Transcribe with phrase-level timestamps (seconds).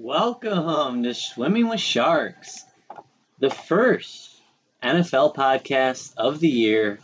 [0.00, 2.64] Welcome to Swimming with Sharks,
[3.40, 4.30] the first
[4.80, 7.00] NFL podcast of the year.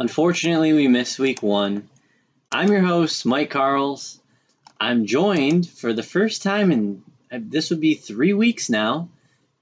[0.00, 1.90] Unfortunately, we missed week one.
[2.50, 4.18] I'm your host, Mike Carls.
[4.80, 9.10] I'm joined for the first time in uh, this would be three weeks now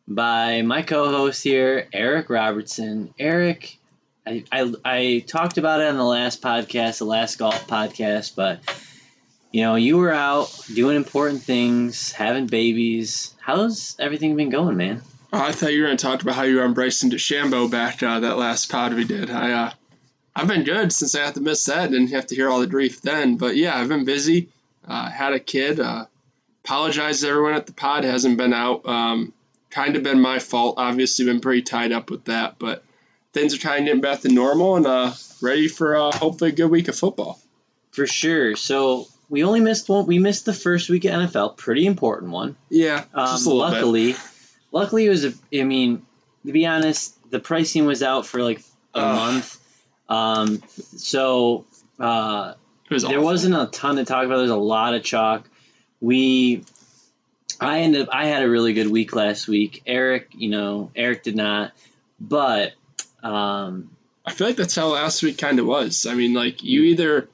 [0.07, 3.13] by my co-host here, Eric Robertson.
[3.19, 3.79] Eric,
[4.25, 8.61] I, I, I talked about it on the last podcast, the last golf podcast, but
[9.55, 13.33] you know, you were out doing important things, having babies.
[13.39, 15.01] How's everything been going, man?
[15.33, 18.03] Oh, I thought you were going to talk about how you were Bryson DeChambeau back
[18.03, 19.31] uh, that last pod we did.
[19.31, 19.73] I, uh,
[20.35, 21.93] I've been good since I had to miss that.
[21.93, 23.37] Didn't have to hear all the grief then.
[23.37, 24.49] But yeah, I've been busy.
[24.89, 25.79] Uh, had a kid.
[25.79, 26.07] Uh,
[26.65, 28.03] apologize to everyone at the pod.
[28.03, 28.85] Hasn't been out.
[28.87, 29.33] Um,
[29.71, 30.79] kind of been my fault.
[30.79, 32.59] Obviously, been pretty tied up with that.
[32.59, 32.83] But
[33.33, 36.55] things are kind of getting back to normal and uh, ready for uh, hopefully a
[36.55, 37.41] good week of football.
[37.93, 38.57] For sure.
[38.57, 40.07] So we only missed one.
[40.07, 42.57] We missed the first week of NFL, pretty important one.
[42.69, 44.21] Yeah, um, luckily, bit.
[44.73, 45.25] luckily it was.
[45.25, 46.05] A, I mean,
[46.47, 48.63] to be honest, the pricing was out for like
[48.95, 49.61] a uh, month,
[50.09, 51.65] um, so
[51.99, 52.55] uh,
[52.91, 53.25] was there awful.
[53.25, 54.39] wasn't a ton to talk about.
[54.39, 55.49] There's a lot of chalk.
[56.01, 56.65] We,
[57.61, 58.09] I ended up.
[58.13, 59.83] I had a really good week last week.
[59.87, 61.73] Eric, you know, Eric did not,
[62.21, 62.75] but.
[63.23, 63.91] Um,
[64.27, 66.07] I feel like that's how last week kind of was.
[66.07, 67.29] I mean, like you either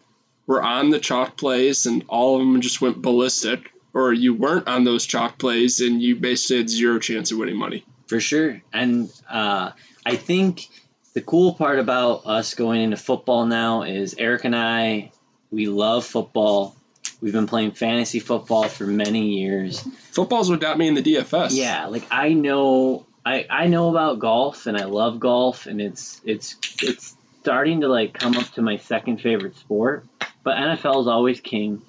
[0.51, 4.67] were on the chalk plays and all of them just went ballistic, or you weren't
[4.67, 7.85] on those chalk plays and you basically had zero chance of winning money.
[8.09, 8.61] For sure.
[8.73, 9.71] And uh,
[10.05, 10.67] I think
[11.15, 15.13] the cool part about us going into football now is Eric and I,
[15.53, 16.75] we love football.
[17.21, 19.81] We've been playing fantasy football for many years.
[20.11, 21.51] Football's what got me in the DFS.
[21.53, 26.21] Yeah, like I know I, I know about golf and I love golf and it's
[26.25, 30.07] it's it's starting to like come up to my second favorite sport.
[30.43, 31.83] But NFL is always king.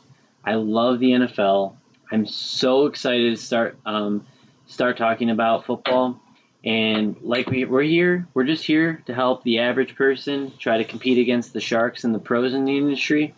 [0.44, 1.76] I love the NFL.
[2.12, 4.26] I'm so excited to start um,
[4.68, 6.20] start talking about football.
[6.64, 10.84] And like we, we're here, we're just here to help the average person try to
[10.84, 13.34] compete against the sharks and the pros in the industry.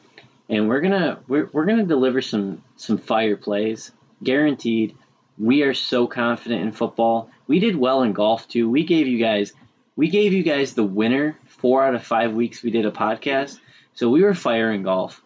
[0.49, 4.97] And we're gonna we're, we're gonna deliver some some fire plays, guaranteed.
[5.37, 7.29] We are so confident in football.
[7.47, 8.69] We did well in golf too.
[8.69, 9.53] We gave you guys
[9.95, 13.59] we gave you guys the winner four out of five weeks we did a podcast.
[13.95, 15.21] So we were fire in golf.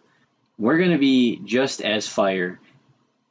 [0.58, 2.60] We're going to be just as fire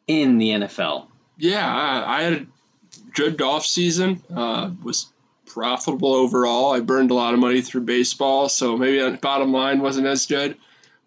[0.07, 1.07] in the NFL.
[1.37, 2.47] Yeah, I, I had a
[3.13, 4.23] good golf season.
[4.33, 5.07] Uh, was
[5.45, 6.73] profitable overall.
[6.73, 10.25] I burned a lot of money through baseball, so maybe the bottom line wasn't as
[10.25, 10.57] good.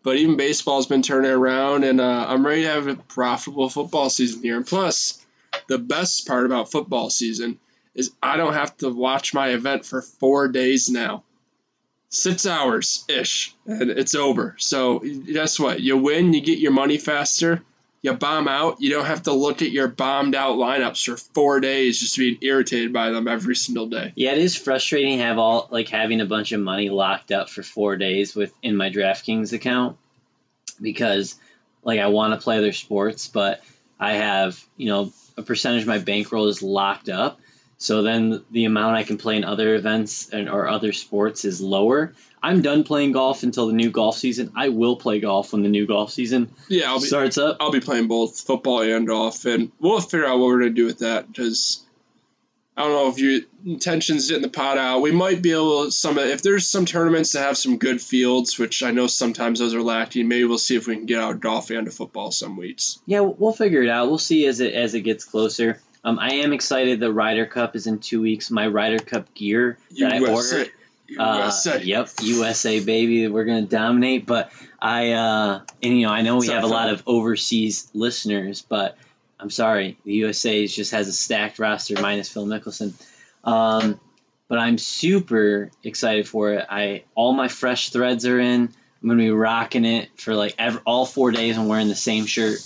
[0.02, 4.08] But even baseball's been turning around, and uh, I'm ready to have a profitable football
[4.08, 4.56] season here.
[4.56, 5.24] And plus,
[5.68, 7.58] the best part about football season
[7.94, 11.24] is I don't have to watch my event for four days now
[12.10, 14.56] six hours ish, and it's over.
[14.58, 15.80] So guess what?
[15.80, 17.62] You win, you get your money faster.
[18.02, 21.60] You bomb out, you don't have to look at your bombed out lineups for four
[21.60, 24.12] days just being irritated by them every single day.
[24.16, 27.62] Yeah, it is frustrating have all like having a bunch of money locked up for
[27.62, 29.98] four days with in my DraftKings account
[30.80, 31.36] because
[31.82, 33.62] like I want to play other sports, but
[33.98, 37.38] I have you know a percentage of my bankroll is locked up
[37.80, 41.62] so then the amount I can play in other events and, or other sports is
[41.62, 42.12] lower.
[42.42, 44.52] I'm done playing golf until the new golf season.
[44.54, 47.56] I will play golf when the new golf season yeah, I'll be, starts up.
[47.58, 50.84] I'll be playing both football and golf, and we'll figure out what we're gonna do
[50.84, 51.82] with that because
[52.76, 55.00] I don't know if your intentions getting the pot out.
[55.00, 58.58] We might be able to some if there's some tournaments that have some good fields,
[58.58, 60.28] which I know sometimes those are lacking.
[60.28, 63.00] Maybe we'll see if we can get out golf and football some weeks.
[63.06, 64.08] Yeah, we'll figure it out.
[64.08, 65.80] We'll see as it as it gets closer.
[66.02, 67.00] Um, I am excited.
[67.00, 68.50] The Ryder Cup is in two weeks.
[68.50, 70.26] My Ryder Cup gear that USA.
[70.26, 70.72] I ordered.
[71.08, 71.74] USA.
[71.74, 73.28] Uh, yep, USA baby.
[73.28, 74.26] We're gonna dominate.
[74.26, 78.62] But I, uh, and you know, I know we have a lot of overseas listeners,
[78.62, 78.96] but
[79.38, 82.92] I'm sorry, the USA just has a stacked roster minus Phil Mickelson.
[83.44, 83.98] Um,
[84.48, 86.66] but I'm super excited for it.
[86.68, 88.70] I all my fresh threads are in.
[89.02, 91.56] I'm gonna be rocking it for like every, all four days.
[91.56, 92.58] I'm wearing the same shirt.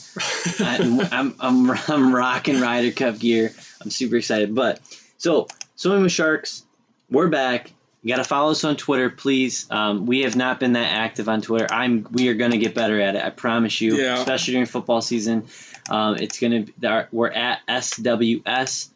[0.58, 3.52] I, I'm, I'm I'm rocking Ryder Cup gear.
[3.80, 4.52] I'm super excited.
[4.54, 4.80] But
[5.16, 5.46] so
[5.76, 6.64] swimming with sharks,
[7.08, 7.70] we're back.
[8.02, 9.66] You gotta follow us on Twitter, please.
[9.70, 11.68] Um, we have not been that active on Twitter.
[11.70, 13.24] I'm we are gonna get better at it.
[13.24, 13.96] I promise you.
[13.96, 14.18] Yeah.
[14.18, 15.46] Especially during football season,
[15.88, 16.74] um, it's gonna be.
[17.12, 18.90] we're at SWSDFS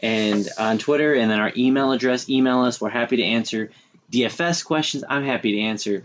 [0.00, 2.28] and on Twitter, and then our email address.
[2.28, 2.78] Email us.
[2.80, 3.70] We're happy to answer
[4.12, 6.02] DFS questions, I'm happy to answer.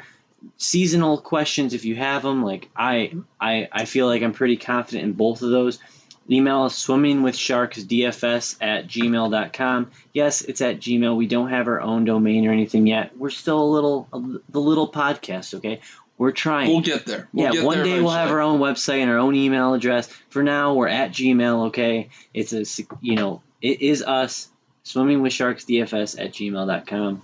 [0.57, 5.05] Seasonal questions, if you have them, like I, I, I feel like I'm pretty confident
[5.05, 5.79] in both of those.
[6.29, 9.91] Email us swimmingwithsharksdfs at gmail.com.
[10.13, 11.17] Yes, it's at Gmail.
[11.17, 13.17] We don't have our own domain or anything yet.
[13.17, 14.07] We're still a little,
[14.47, 15.81] the little podcast, okay?
[16.17, 16.69] We're trying.
[16.69, 17.27] We'll get there.
[17.33, 20.07] We'll yeah, one day we'll have our own website and our own email address.
[20.29, 21.67] For now, we're at Gmail.
[21.67, 22.63] Okay, it's a
[23.01, 24.47] you know it is us
[24.83, 27.21] swimming with sharks dfs at gmail.com.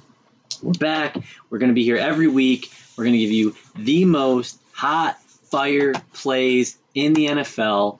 [0.62, 1.16] We're back.
[1.50, 2.72] We're going to be here every week.
[2.98, 8.00] We're going to give you the most hot fire plays in the NFL.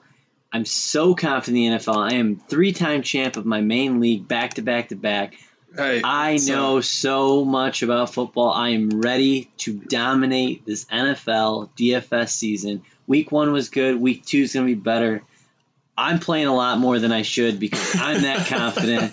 [0.52, 1.96] I'm so confident in the NFL.
[1.96, 5.36] I am three-time champ of my main league, back to back to back.
[5.74, 8.50] Hey, I know so much about football.
[8.50, 12.82] I am ready to dominate this NFL DFS season.
[13.06, 14.00] Week one was good.
[14.00, 15.22] Week two is going to be better.
[15.96, 19.12] I'm playing a lot more than I should because I'm that confident.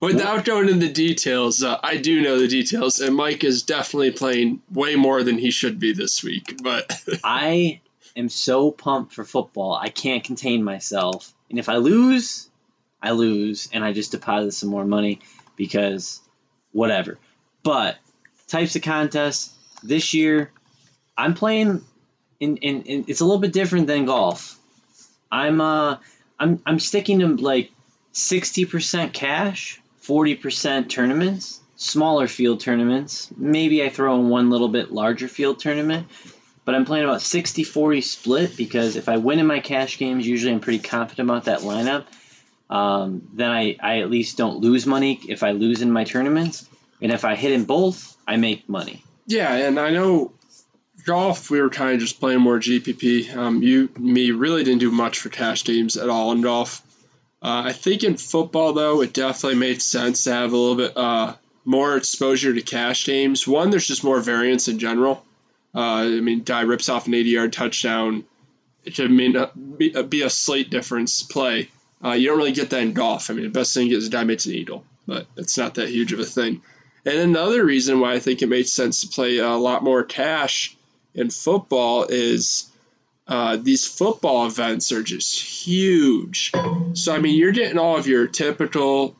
[0.00, 4.12] Without going into the details, uh, I do know the details, and Mike is definitely
[4.12, 6.60] playing way more than he should be this week.
[6.62, 7.80] But I
[8.16, 9.74] am so pumped for football.
[9.74, 11.34] I can't contain myself.
[11.50, 12.48] And if I lose,
[13.02, 15.20] I lose and I just deposit some more money
[15.56, 16.20] because
[16.72, 17.18] whatever.
[17.64, 17.96] But
[18.46, 19.52] types of contests
[19.82, 20.52] this year,
[21.16, 21.84] I'm playing
[22.38, 24.58] in, in, in it's a little bit different than golf.
[25.30, 25.98] I'm uh
[26.38, 27.72] I'm I'm sticking to like
[28.14, 33.28] 60% cash, 40% tournaments, smaller field tournaments.
[33.36, 36.06] Maybe I throw in one little bit larger field tournament
[36.68, 40.26] but I'm playing about 60 40 split because if I win in my cash games,
[40.26, 42.04] usually I'm pretty confident about that lineup.
[42.68, 46.68] Um, then I, I at least don't lose money if I lose in my tournaments.
[47.00, 49.02] And if I hit in both, I make money.
[49.26, 50.32] Yeah, and I know
[51.06, 53.34] golf, we were kind of just playing more GPP.
[53.34, 56.82] Um, you, me, really didn't do much for cash games at all in golf.
[57.40, 60.96] Uh, I think in football, though, it definitely made sense to have a little bit
[60.96, 63.46] uh, more exposure to cash games.
[63.46, 65.24] One, there's just more variance in general.
[65.74, 68.24] Uh, I mean, Dye rips off an 80 yard touchdown.
[68.84, 71.70] It should mean uh, be, uh, be a slight difference play.
[72.04, 73.30] Uh, you don't really get that in golf.
[73.30, 75.88] I mean, the best thing is a Dye makes an eagle, but it's not that
[75.88, 76.62] huge of a thing.
[77.04, 80.76] And another reason why I think it makes sense to play a lot more cash
[81.14, 82.67] in football is
[83.28, 86.50] uh, these football events are just huge.
[86.94, 89.14] So, I mean, you're getting all of your typical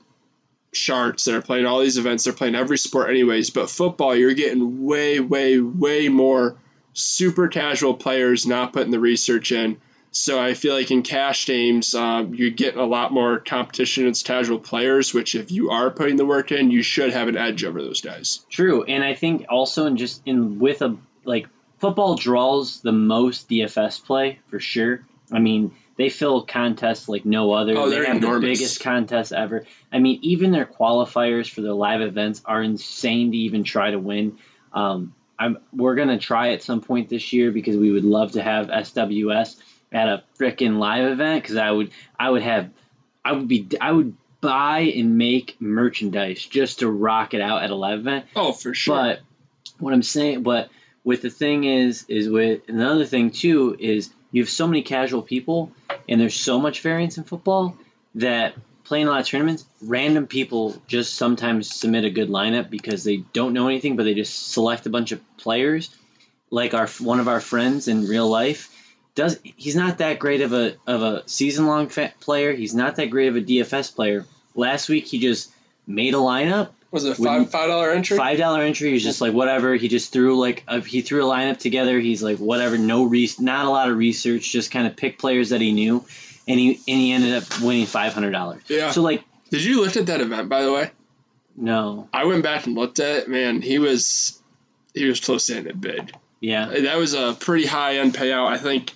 [0.73, 2.25] sharks that are playing all these events.
[2.25, 3.51] They're playing every sport, anyways.
[3.51, 6.57] But football, you're getting way, way, way more
[6.95, 9.79] super casual players not putting the research in.
[10.11, 14.25] So I feel like in cash games, um, you're getting a lot more competition against
[14.25, 15.13] casual players.
[15.13, 18.01] Which, if you are putting the work in, you should have an edge over those
[18.01, 18.45] guys.
[18.49, 23.49] True, and I think also in just in with a like football draws the most
[23.49, 25.05] DFS play for sure.
[25.33, 27.77] I mean, they fill contests like no other.
[27.77, 28.41] Oh, they have enormous.
[28.41, 29.65] the biggest contest ever.
[29.93, 33.99] I mean, even their qualifiers for their live events are insane to even try to
[33.99, 34.39] win.
[34.73, 38.43] Um, I'm, we're gonna try at some point this year because we would love to
[38.43, 39.57] have SWS
[39.93, 42.71] at a freaking live event because I would I would have
[43.25, 47.71] I would be I would buy and make merchandise just to rock it out at
[47.71, 48.27] a live event.
[48.37, 48.95] Oh, for sure.
[48.95, 49.21] But
[49.79, 50.71] what I'm saying, but
[51.09, 55.23] with the thing is, is with another thing too is you have so many casual
[55.23, 55.73] people
[56.07, 57.79] and there's so much variance in football
[58.17, 58.53] that
[58.85, 63.25] playing a lot of tournaments, random people just sometimes submit a good lineup because they
[63.33, 65.89] don't know anything, but they just select a bunch of players.
[66.51, 68.71] Like our one of our friends in real life
[69.15, 69.41] does.
[69.43, 71.89] He's not that great of a of a season long
[72.21, 72.53] player.
[72.53, 74.27] He's not that great of a DFS player.
[74.55, 75.51] Last week he just
[75.87, 78.17] made a lineup was it five five dollar entry?
[78.17, 78.91] Five dollar entry.
[78.91, 79.75] He's just like whatever.
[79.75, 81.99] He just threw like a, he threw a lineup together.
[81.99, 82.79] He's like whatever.
[82.79, 84.51] No re- not a lot of research.
[84.51, 86.05] Just kind of pick players that he knew,
[86.47, 88.63] and he and he ended up winning five hundred dollars.
[88.69, 88.91] Yeah.
[88.91, 90.91] So like, did you look at that event by the way?
[91.57, 92.09] No.
[92.13, 93.29] I went back and looked at it.
[93.29, 94.41] Man, he was
[94.95, 96.15] he was close to hitting it big.
[96.41, 96.67] Yeah.
[96.67, 98.47] That was a pretty high end payout.
[98.47, 98.93] I think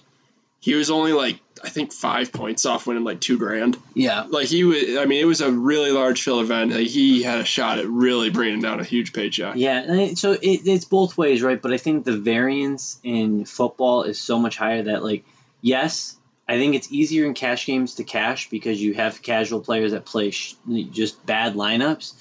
[0.62, 3.76] he was only like I think five points off winning like two grand.
[3.94, 4.26] Yeah.
[4.28, 6.72] Like he was, I mean, it was a really large field event.
[6.72, 9.56] Like he had a shot at really bringing down a huge paycheck.
[9.56, 10.14] Yeah.
[10.14, 11.60] So it, it's both ways, right?
[11.60, 15.24] But I think the variance in football is so much higher that, like,
[15.60, 16.16] yes,
[16.48, 20.04] I think it's easier in cash games to cash because you have casual players that
[20.04, 20.54] play sh-
[20.90, 22.14] just bad lineups.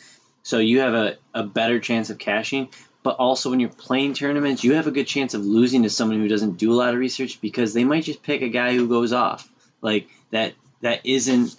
[0.43, 2.69] So you have a, a better chance of cashing
[3.03, 6.19] but also when you're playing tournaments, you have a good chance of losing to someone
[6.19, 8.87] who doesn't do a lot of research because they might just pick a guy who
[8.87, 9.47] goes off
[9.81, 11.55] like that that isn't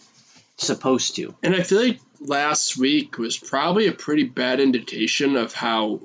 [0.56, 1.34] supposed to.
[1.42, 6.00] And I feel like last week was probably a pretty bad indication of how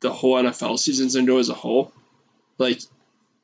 [0.00, 1.92] the whole NFL season's going to go as a whole.
[2.58, 2.80] Like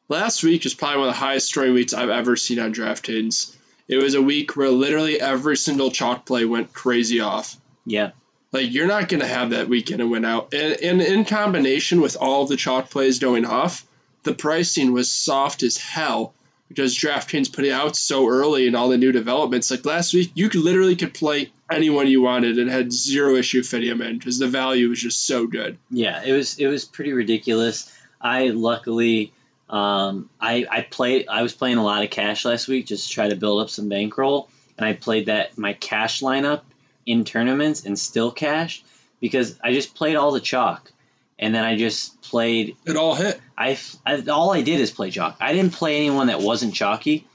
[0.09, 3.57] last week was probably one of the highest scoring weeks I've ever seen on DraftKings.
[3.89, 7.57] It was a week where literally every single chalk play went crazy off.
[7.85, 8.13] Yeah.
[8.55, 10.55] Like you're not going to have that weekend and win out.
[10.55, 13.85] And, and in combination with all the chalk plays going off,
[14.23, 16.35] the pricing was soft as hell
[16.69, 19.73] because DraftKings put it out so early and all the new developments.
[19.73, 23.65] Like last week, you could literally could play anyone you wanted and had zero issue
[23.65, 25.77] fitting them in because the value was just so good.
[25.91, 27.93] Yeah, it was it was pretty ridiculous.
[28.21, 29.33] I luckily
[29.69, 33.15] um, I I played I was playing a lot of cash last week just to
[33.15, 36.63] try to build up some bankroll, and I played that my cash lineup
[37.07, 38.83] in tournaments and still cash
[39.21, 40.93] because I just played all the chalk,
[41.39, 42.77] and then I just played.
[42.85, 43.41] It all hit.
[43.57, 45.37] I, I all I did is play chalk.
[45.41, 47.27] I didn't play anyone that wasn't chalky,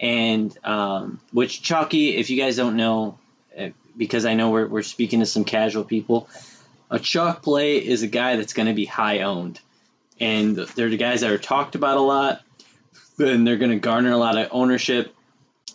[0.00, 3.18] and um, which chalky, if you guys don't know,
[3.58, 6.28] uh, because I know we're we're speaking to some casual people,
[6.90, 9.60] a chalk play is a guy that's going to be high owned,
[10.20, 12.42] and they're the guys that are talked about a lot,
[13.18, 15.14] and they're going to garner a lot of ownership.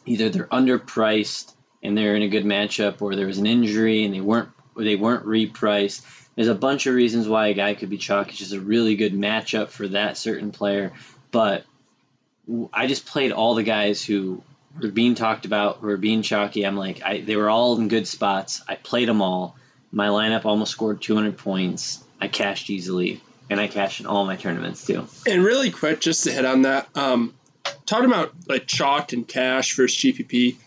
[0.05, 4.13] Either they're underpriced and they're in a good matchup, or there was an injury and
[4.13, 6.05] they weren't they weren't repriced.
[6.35, 8.29] There's a bunch of reasons why a guy could be chalky.
[8.29, 10.93] It's just a really good matchup for that certain player.
[11.31, 11.65] But
[12.73, 14.41] I just played all the guys who
[14.81, 16.65] were being talked about, who were being chalky.
[16.65, 18.61] I'm like, I, they were all in good spots.
[18.67, 19.55] I played them all.
[19.91, 22.03] My lineup almost scored 200 points.
[22.21, 25.07] I cashed easily, and I cashed in all my tournaments too.
[25.27, 27.33] And really quick, just to hit on that, um,
[27.85, 30.57] talking about like chalked and cash versus GPP,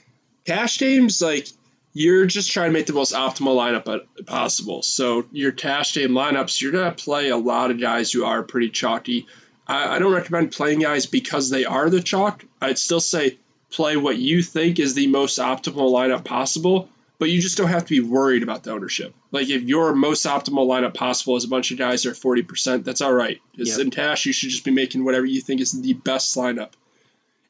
[0.44, 1.48] cash games like
[1.94, 4.82] you're just trying to make the most optimal lineup possible.
[4.82, 8.70] So your cash game lineups, you're gonna play a lot of guys who are pretty
[8.70, 9.26] chalky.
[9.66, 12.44] I, I don't recommend playing guys because they are the chalk.
[12.60, 13.38] I'd still say
[13.70, 17.84] play what you think is the most optimal lineup possible, but you just don't have
[17.84, 19.14] to be worried about the ownership.
[19.30, 22.42] Like if your most optimal lineup possible is a bunch of guys that are forty
[22.42, 23.40] percent, that's all right.
[23.52, 23.80] Because yep.
[23.80, 26.70] in cash, you should just be making whatever you think is the best lineup.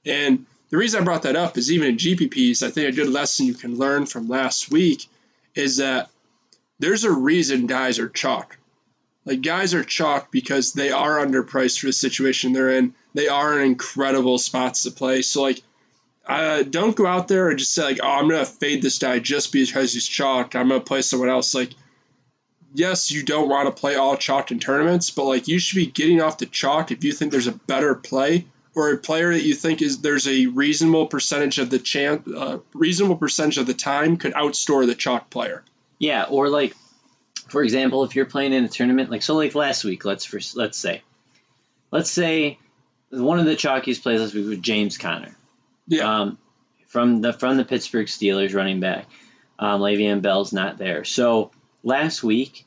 [0.04, 3.10] And the reason I brought that up is even in GPPs, I think a good
[3.10, 5.06] lesson you can learn from last week
[5.54, 6.08] is that
[6.78, 8.56] there's a reason guys are chalk.
[9.26, 12.94] Like guys are chalk because they are underpriced for the situation they're in.
[13.12, 15.20] They are in incredible spots to play.
[15.20, 15.62] So like,
[16.26, 19.18] uh, don't go out there and just say like, oh, I'm gonna fade this guy
[19.18, 20.56] just because he's chalk.
[20.56, 21.54] I'm gonna play someone else.
[21.54, 21.74] Like,
[22.72, 25.86] yes, you don't want to play all chalk in tournaments, but like you should be
[25.86, 29.42] getting off the chalk if you think there's a better play or a player that
[29.42, 33.74] you think is there's a reasonable percentage of the chance, uh, reasonable percentage of the
[33.74, 35.62] time could outstore the chalk player.
[35.98, 36.74] Yeah, or like,
[37.48, 40.40] for example, if you're playing in a tournament, like so, like last week, let's for,
[40.54, 41.02] let's say,
[41.90, 42.58] let's say
[43.10, 45.36] one of the chalkiest plays last week was James Conner.
[45.86, 46.20] Yeah.
[46.20, 46.38] Um,
[46.86, 49.06] from the from the Pittsburgh Steelers running back,
[49.58, 51.04] um, Le'Veon Bell's not there.
[51.04, 51.50] So
[51.82, 52.66] last week,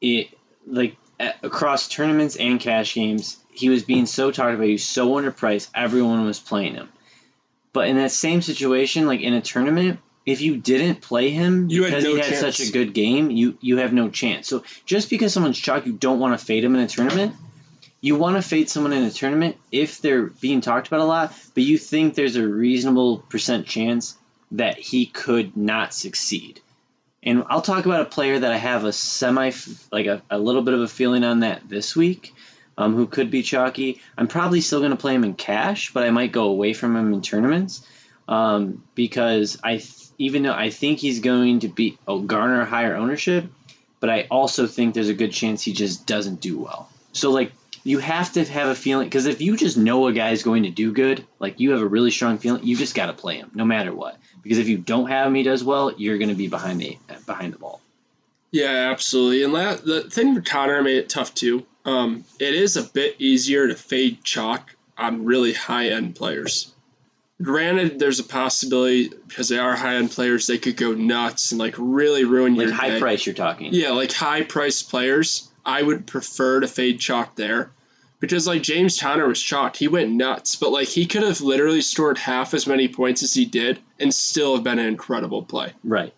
[0.00, 0.28] it
[0.66, 0.96] like
[1.42, 4.66] across tournaments and cash games, he was being so talked about.
[4.66, 5.68] He was so underpriced.
[5.74, 6.88] Everyone was playing him.
[7.72, 11.84] But in that same situation, like in a tournament, if you didn't play him you
[11.84, 12.40] because no he had chance.
[12.40, 14.48] such a good game, you you have no chance.
[14.48, 17.34] So just because someone's chalk, you don't want to fade him in a tournament.
[18.00, 21.34] You want to fade someone in a tournament if they're being talked about a lot,
[21.54, 24.16] but you think there's a reasonable percent chance
[24.52, 26.60] that he could not succeed.
[27.24, 29.50] And I'll talk about a player that I have a semi,
[29.90, 32.32] like a, a little bit of a feeling on that this week
[32.78, 34.00] um, who could be chalky.
[34.16, 36.96] I'm probably still going to play him in cash, but I might go away from
[36.96, 37.84] him in tournaments
[38.28, 42.96] um, because I th- even though I think he's going to be oh, garner higher
[42.96, 43.46] ownership,
[44.00, 46.88] but I also think there's a good chance he just doesn't do well.
[47.12, 50.44] So like you have to have a feeling because if you just know a guy's
[50.44, 53.12] going to do good, like you have a really strong feeling, you just got to
[53.12, 54.16] play him no matter what.
[54.42, 56.96] Because if you don't have him, he does well, you're going to be behind the
[57.26, 57.80] behind the ball.
[58.50, 59.42] Yeah, absolutely.
[59.42, 61.66] And that, the thing with Conner made it tough too.
[61.84, 66.72] Um, it is a bit easier to fade chalk on really high end players.
[67.40, 71.58] Granted, there's a possibility because they are high end players, they could go nuts and
[71.60, 72.98] like really ruin like your high day.
[73.00, 73.24] price.
[73.24, 75.48] You're talking, yeah, like high price players.
[75.64, 77.70] I would prefer to fade chalk there
[78.20, 81.80] because like James Conner was chalk, he went nuts, but like he could have literally
[81.82, 85.72] scored half as many points as he did and still have been an incredible play.
[85.84, 86.14] Right.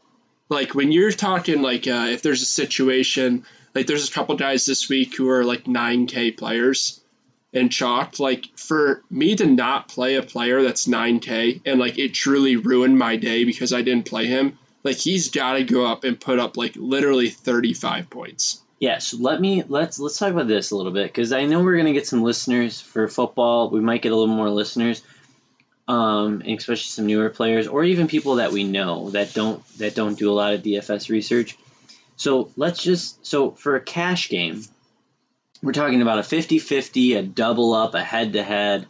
[0.51, 4.67] Like when you're talking like uh, if there's a situation like there's a couple guys
[4.67, 7.01] this week who are like 9k players
[7.55, 12.13] and chalked like for me to not play a player that's 9k and like it
[12.13, 16.05] truly ruined my day because I didn't play him like he's got to go up
[16.05, 18.63] and put up like literally 35 points.
[18.79, 21.63] Yeah, so let me let's let's talk about this a little bit because I know
[21.63, 23.69] we're gonna get some listeners for football.
[23.69, 25.03] We might get a little more listeners,
[25.91, 30.17] um, especially some newer players or even people that we know that don't that don't
[30.17, 31.59] do a lot of DFS research.
[32.15, 34.63] So let's just so for a cash game,
[35.63, 38.87] we're talking about a 50-50, a double up, a head to head.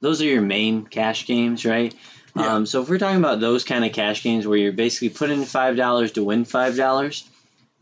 [0.00, 1.94] Those are your main cash games, right?
[2.34, 2.54] Yeah.
[2.54, 5.44] Um, so if we're talking about those kind of cash games where you're basically putting
[5.44, 7.28] five dollars to win five dollars,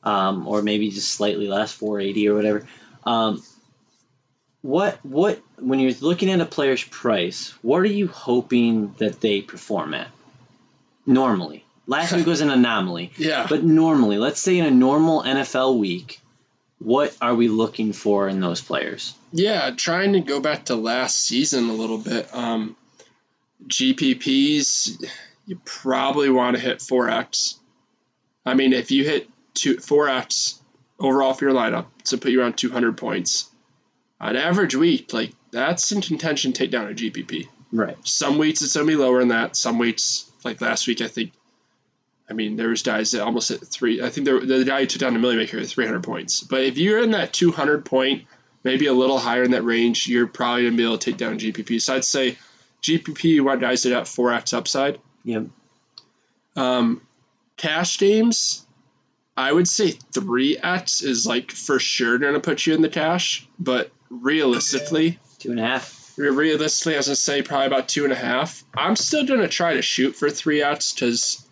[0.03, 2.67] um, or maybe just slightly less, four eighty or whatever.
[3.07, 3.43] Um,
[4.63, 9.41] what what when you're looking at a player's price, what are you hoping that they
[9.41, 10.09] perform at?
[11.07, 13.13] Normally, last week was an anomaly.
[13.19, 13.47] Yeah.
[13.49, 16.21] But normally, let's say in a normal NFL week,
[16.79, 19.15] what are we looking for in those players?
[19.33, 22.35] Yeah, trying to go back to last season a little bit.
[22.35, 22.77] Um,
[23.67, 25.05] GPPs,
[25.47, 27.57] you probably want to hit 4x.
[28.47, 30.59] I mean, if you hit two 4x
[30.99, 33.50] overall for your lineup, to put you around 200 points,
[34.21, 37.49] on average week, like that's in contention take down a GPP.
[37.73, 37.97] Right.
[38.07, 39.57] Some weeks it's gonna be lower than that.
[39.57, 41.33] Some weeks, like last week, I think.
[42.29, 44.01] I mean, there was guys that almost hit three.
[44.01, 46.45] I think there, the guy who took down a million maker at 300 points.
[46.45, 48.25] But if you're in that 200 point,
[48.63, 51.41] maybe a little higher in that range, you're probably gonna be able to take down
[51.41, 51.83] GPP.
[51.83, 52.39] So I'd say
[52.83, 55.01] GPP, you want guys that have 4x upside.
[55.25, 55.47] Yep.
[56.57, 57.01] Um,
[57.57, 58.65] cash games,
[59.37, 63.47] I would say 3x is like for sure going to put you in the cash,
[63.59, 66.13] but realistically, two and a half.
[66.19, 68.63] Realistically, as I say, probably about two and a half.
[68.77, 71.47] I'm still going to try to shoot for three outs because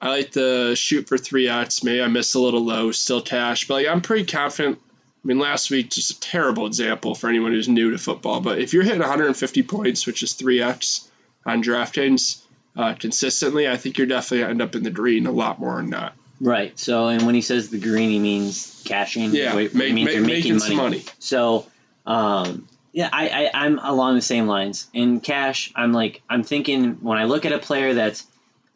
[0.00, 1.84] I like to shoot for three outs.
[1.84, 4.80] Maybe I miss a little low, still cash, but like, I'm pretty confident.
[5.22, 8.58] I mean, last week, just a terrible example for anyone who's new to football, but
[8.58, 11.06] if you're hitting 150 points, which is 3x
[11.44, 12.42] on DraftKings,
[12.74, 15.76] uh, consistently, I think you're definitely gonna end up in the green a lot more
[15.76, 16.14] than not.
[16.40, 16.78] Right.
[16.78, 19.34] So, and when he says the green, he means cashing.
[19.34, 20.76] Yeah, make, means make, making, making money.
[20.76, 21.04] money.
[21.18, 21.66] So,
[22.06, 24.88] um, yeah, I, I I'm along the same lines.
[24.92, 28.26] In cash, I'm like I'm thinking when I look at a player that's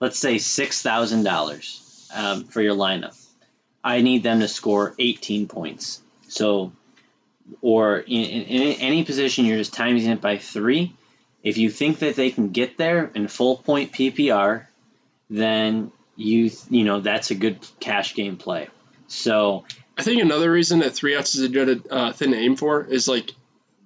[0.00, 2.10] let's say six thousand um, dollars
[2.50, 3.20] for your lineup,
[3.82, 6.00] I need them to score 18 points.
[6.28, 6.72] So,
[7.60, 10.94] or in, in, in any position, you're just timing it by three
[11.44, 14.66] if you think that they can get there in full point PPR,
[15.28, 18.68] then you you know that's a good cash game play.
[19.06, 19.64] So
[19.96, 22.84] I think another reason that three outs is a good uh, thing to aim for
[22.84, 23.30] is like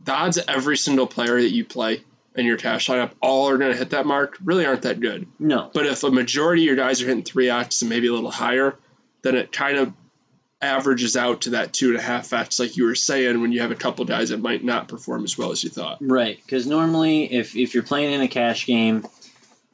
[0.04, 2.02] the odds every single player that you play
[2.34, 5.26] in your cash lineup all are going to hit that mark really aren't that good.
[5.38, 5.70] No.
[5.72, 8.30] But if a majority of your guys are hitting three outs and maybe a little
[8.30, 8.76] higher,
[9.22, 9.92] then it kind of
[10.60, 13.60] averages out to that two and a half x like you were saying when you
[13.60, 16.66] have a couple guys that might not perform as well as you thought right because
[16.66, 19.06] normally if, if you're playing in a cash game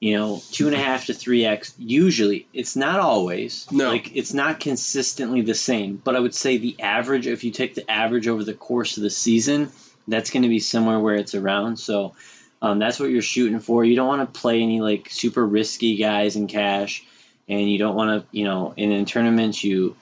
[0.04, 3.66] you know two and a half to three x usually it's not always.
[3.72, 3.88] No.
[3.88, 7.74] Like it's not consistently the same but i would say the average if you take
[7.74, 9.70] the average over the course of the season
[10.06, 11.78] that's going to be somewhere where it's around.
[11.78, 12.14] So
[12.60, 13.82] um, that's what you're shooting for.
[13.82, 17.02] You don't want to play any like super risky guys in cash
[17.48, 19.96] and you don't want to you know in, in tournaments you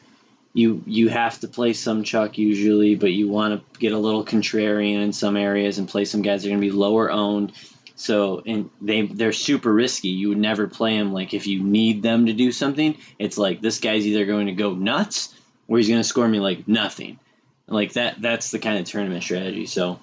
[0.53, 4.25] you you have to play some chalk usually, but you want to get a little
[4.25, 7.53] contrarian in some areas and play some guys that are going to be lower owned.
[8.03, 10.09] So and they they're super risky.
[10.09, 12.97] You would never play them like if you need them to do something.
[13.19, 15.33] It's like this guy's either going to go nuts
[15.69, 17.21] or he's going to score me like nothing.
[17.69, 19.67] Like that that's the kind of tournament strategy.
[19.67, 20.01] So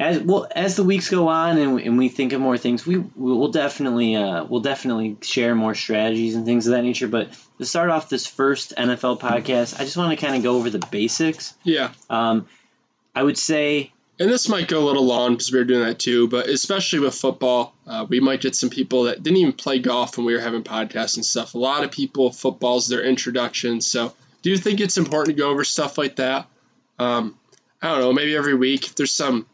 [0.00, 2.98] as well as the weeks go on and, and we think of more things, we
[2.98, 7.06] will definitely uh, we'll definitely share more strategies and things of that nature.
[7.06, 10.56] But to start off this first NFL podcast, I just want to kind of go
[10.56, 11.54] over the basics.
[11.62, 11.92] Yeah.
[12.10, 12.48] Um,
[13.14, 13.92] I would say.
[14.20, 16.98] And this might go a little long because we are doing that too, but especially
[16.98, 20.34] with football, uh, we might get some people that didn't even play golf when we
[20.34, 21.54] were having podcasts and stuff.
[21.54, 23.80] A lot of people, football's their introduction.
[23.80, 26.46] So, do you think it's important to go over stuff like that?
[26.98, 27.38] Um,
[27.80, 29.46] I don't know, maybe every week if there's some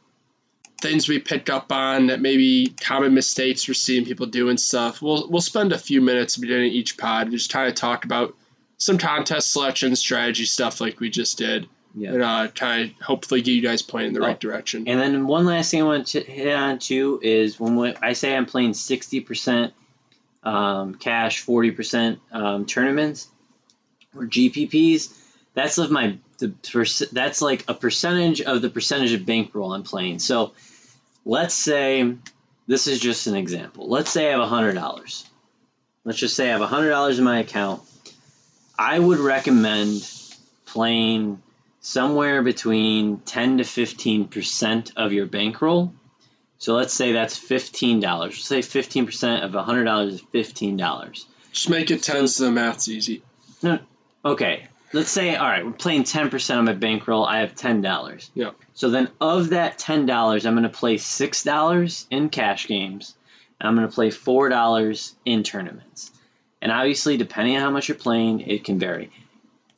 [0.80, 5.00] things we pick up on that maybe common mistakes we're seeing people do and stuff.
[5.00, 8.34] We'll we'll spend a few minutes beginning each pod and just kind of talk about
[8.78, 11.68] some contest selection strategy stuff like we just did.
[11.96, 12.12] Yeah.
[12.12, 14.26] And uh, of hopefully get you guys playing in the oh.
[14.26, 14.88] right direction.
[14.88, 18.14] And then one last thing I want to hit on too is when we, I
[18.14, 19.72] say I'm playing 60%
[20.42, 23.28] um, cash, 40% um, tournaments
[24.16, 25.16] or GPPs,
[25.54, 26.52] that's of my the
[27.12, 30.18] that's like a percentage of the percentage of bankroll I'm playing.
[30.18, 30.52] So
[31.24, 32.16] let's say
[32.66, 33.88] this is just an example.
[33.88, 35.24] Let's say I have $100.
[36.04, 37.82] Let's just say I have $100 in my account.
[38.76, 40.10] I would recommend
[40.66, 41.40] playing
[41.84, 45.92] somewhere between 10 to 15% of your bankroll.
[46.58, 48.02] So let's say that's $15.
[48.02, 51.24] Let's say 15% of $100 is $15.
[51.52, 53.22] Just make it 10 so the math's easy.
[53.62, 53.78] No,
[54.24, 57.24] okay let's say, all right, we're playing 10% on my bankroll.
[57.24, 58.30] I have $10.
[58.34, 58.50] Yeah.
[58.74, 63.14] So then of that $10, I'm going to play $6 in cash games.
[63.60, 66.10] And I'm going to play $4 in tournaments.
[66.62, 69.10] And obviously, depending on how much you're playing, it can vary.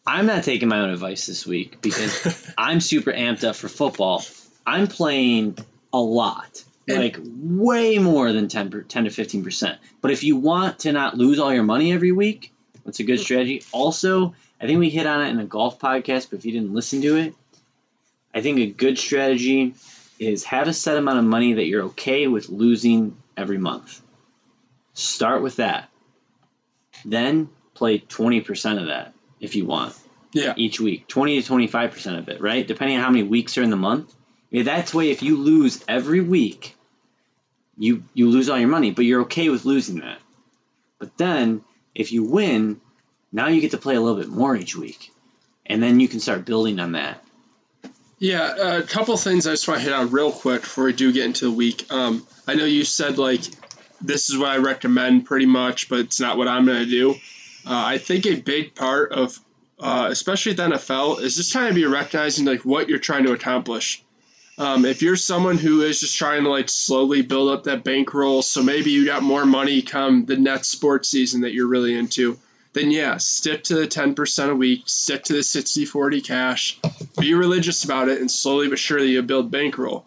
[0.06, 4.24] I'm not taking my own advice this week because I'm super amped up for football.
[4.64, 5.58] I'm playing
[5.92, 9.78] a lot, and like way more than 10, 10 to 15%.
[10.00, 12.52] But if you want to not lose all your money every week,
[12.84, 13.64] that's a good strategy.
[13.72, 16.72] Also, I think we hit on it in a golf podcast, but if you didn't
[16.72, 17.34] listen to it,
[18.32, 19.74] I think a good strategy
[20.18, 24.00] is have a set amount of money that you're okay with losing every month.
[24.94, 25.88] Start with that.
[27.04, 29.94] Then play 20% of that if you want.
[30.32, 30.54] Yeah.
[30.56, 32.66] Each week, twenty to twenty five percent of it, right?
[32.66, 34.14] Depending on how many weeks are in the month.
[34.50, 36.76] Yeah, that's way if you lose every week,
[37.78, 40.18] you you lose all your money, but you're okay with losing that.
[40.98, 41.62] But then
[41.94, 42.80] if you win,
[43.32, 45.10] now you get to play a little bit more each week,
[45.64, 47.22] and then you can start building on that.
[48.18, 51.12] Yeah, a couple things I just want to hit on real quick before we do
[51.12, 51.90] get into the week.
[51.90, 53.42] Um, I know you said like
[54.00, 57.14] this is what I recommend pretty much, but it's not what I'm going to do.
[57.66, 59.38] Uh, I think a big part of,
[59.80, 63.32] uh, especially the NFL, is just trying to be recognizing like what you're trying to
[63.32, 64.02] accomplish.
[64.58, 68.40] Um, if you're someone who is just trying to like slowly build up that bankroll,
[68.42, 72.38] so maybe you got more money come the next sports season that you're really into,
[72.72, 76.78] then yeah, stick to the 10% a week, stick to the 60 40 cash,
[77.18, 80.06] be religious about it, and slowly but surely you build bankroll.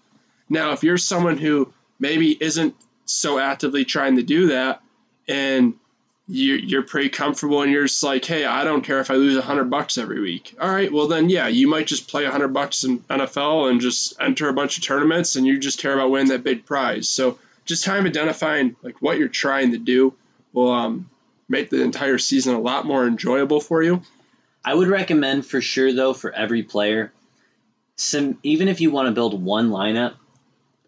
[0.49, 4.81] Now, if you're someone who maybe isn't so actively trying to do that
[5.27, 5.75] and
[6.31, 9.35] you, are pretty comfortable and you're just like, hey, I don't care if I lose
[9.35, 10.55] a hundred bucks every week.
[10.61, 13.81] All right, well then, yeah, you might just play a hundred bucks in NFL and
[13.81, 17.09] just enter a bunch of tournaments and you just care about winning that big prize.
[17.09, 20.13] So just kind of identifying like what you're trying to do
[20.53, 21.09] will um,
[21.47, 24.03] make the entire season a lot more enjoyable for you.
[24.63, 27.11] I would recommend for sure though for every player,
[27.95, 30.13] some even if you want to build one lineup,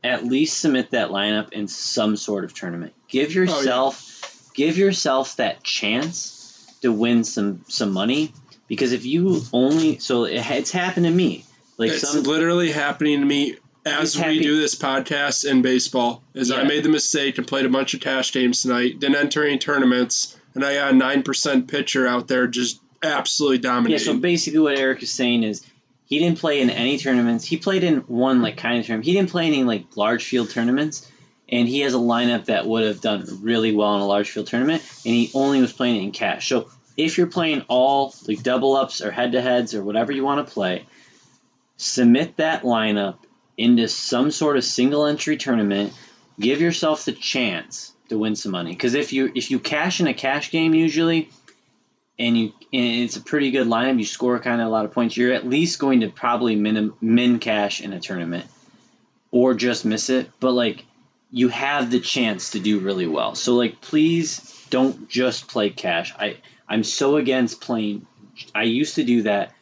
[0.03, 2.93] at least submit that lineup in some sort of tournament.
[3.07, 4.03] Give yourself.
[4.03, 4.10] Oh, yeah
[4.53, 8.33] give yourself that chance to win some some money.
[8.67, 11.45] Because if you only so it, it's happened to me.
[11.77, 16.49] Like it's some, literally happening to me as we do this podcast in baseball is
[16.49, 16.57] yeah.
[16.57, 19.57] I made the mistake and played a bunch of cash games tonight didn't enter any
[19.57, 24.59] tournaments and I got a 9% pitcher out there just absolutely dominating yeah so basically
[24.59, 25.65] what Eric is saying is
[26.11, 27.45] he didn't play in any tournaments.
[27.45, 29.05] He played in one like kind of tournament.
[29.05, 31.09] He didn't play any like large field tournaments
[31.51, 34.47] and he has a lineup that would have done really well in a large field
[34.47, 36.47] tournament, and he only was playing it in cash.
[36.47, 40.23] So if you're playing all like double ups or head to heads or whatever you
[40.23, 40.85] want to play,
[41.77, 43.17] submit that lineup
[43.57, 45.93] into some sort of single entry tournament.
[46.39, 48.71] Give yourself the chance to win some money.
[48.71, 51.29] Because if you if you cash in a cash game usually,
[52.17, 54.93] and you and it's a pretty good lineup, you score kind of a lot of
[54.93, 55.17] points.
[55.17, 58.45] You're at least going to probably min min cash in a tournament,
[59.31, 60.29] or just miss it.
[60.39, 60.85] But like
[61.31, 63.35] you have the chance to do really well.
[63.35, 66.13] So like please don't just play cash.
[66.17, 68.05] I I'm so against playing
[68.53, 69.53] I used to do that.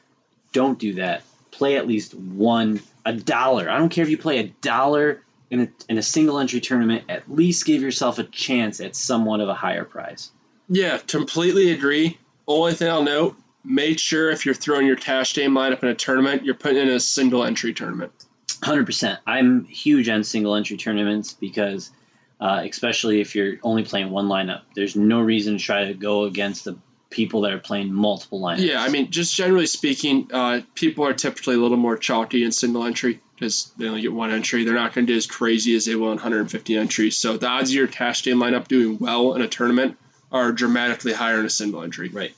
[0.54, 1.24] Don't do that.
[1.52, 3.70] Play at least one a dollar.
[3.70, 7.06] I don't care if you play a dollar in a, in a single entry tournament,
[7.10, 10.32] at least give yourself a chance at somewhat of a higher prize.
[10.70, 12.20] Yeah, completely agree.
[12.48, 15.96] Only thing I'll note, make sure if you're throwing your cash game lineup in a
[15.96, 18.12] tournament, you're putting in a single entry tournament.
[18.62, 19.20] Hundred percent.
[19.26, 21.92] I'm huge on single entry tournaments because,
[22.40, 26.24] uh, especially if you're only playing one lineup, there's no reason to try to go
[26.24, 26.78] against the
[27.10, 28.60] people that are playing multiple lineups.
[28.60, 32.52] Yeah, I mean, just generally speaking, uh, people are typically a little more chalky in
[32.52, 34.64] single entry because they only get one entry.
[34.64, 37.18] They're not going to do as crazy as they will in 150 entries.
[37.18, 39.98] So the odds of your cash game lineup doing well in a tournament
[40.32, 42.10] are dramatically higher in a single entry.
[42.10, 42.36] Right.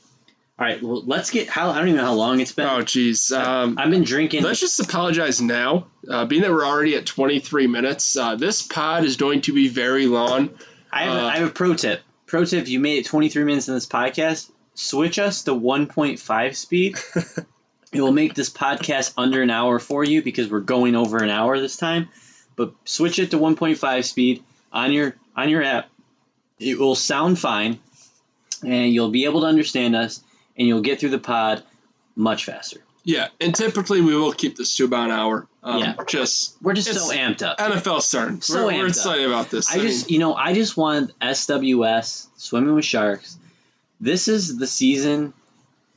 [0.58, 2.66] All right, well, let's get how I don't even know how long it's been.
[2.66, 4.42] Oh, geez, um, I've been drinking.
[4.42, 8.16] Let's just apologize now, uh, being that we're already at 23 minutes.
[8.16, 10.50] Uh, this pod is going to be very long.
[10.92, 12.02] I have, uh, a, I have a pro tip.
[12.26, 14.50] Pro tip: You made it 23 minutes in this podcast.
[14.74, 16.98] Switch us to 1.5 speed.
[17.92, 21.30] it will make this podcast under an hour for you because we're going over an
[21.30, 22.10] hour this time.
[22.56, 25.88] But switch it to 1.5 speed on your on your app.
[26.58, 27.78] It will sound fine,
[28.62, 30.22] and you'll be able to understand us
[30.56, 31.62] and you'll get through the pod
[32.16, 32.80] much faster.
[33.04, 35.46] Yeah, and typically we will keep this to about an hour.
[35.62, 37.58] Um, yeah, just we're just so amped up.
[37.58, 38.40] NFL starting.
[38.40, 39.72] So we're, we're excited about this.
[39.72, 43.36] I, I just, you know, I just want SWS swimming with sharks.
[44.00, 45.32] This is the season.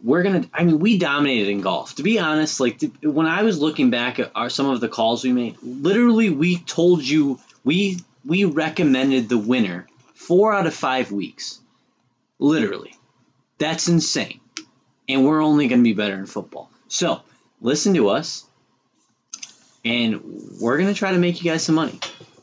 [0.04, 0.46] We're gonna.
[0.54, 1.96] I mean, we dominated in golf.
[1.96, 5.24] To be honest, like when I was looking back at our, some of the calls
[5.24, 11.12] we made, literally we told you we we recommended the winner four out of five
[11.12, 11.60] weeks.
[12.40, 12.96] Literally,
[13.60, 14.42] that's insane
[15.08, 16.70] and we're only going to be better in football.
[16.88, 17.22] So
[17.62, 18.46] listen to us,
[19.84, 20.22] and
[20.60, 22.00] we're going to try to make you guys some money.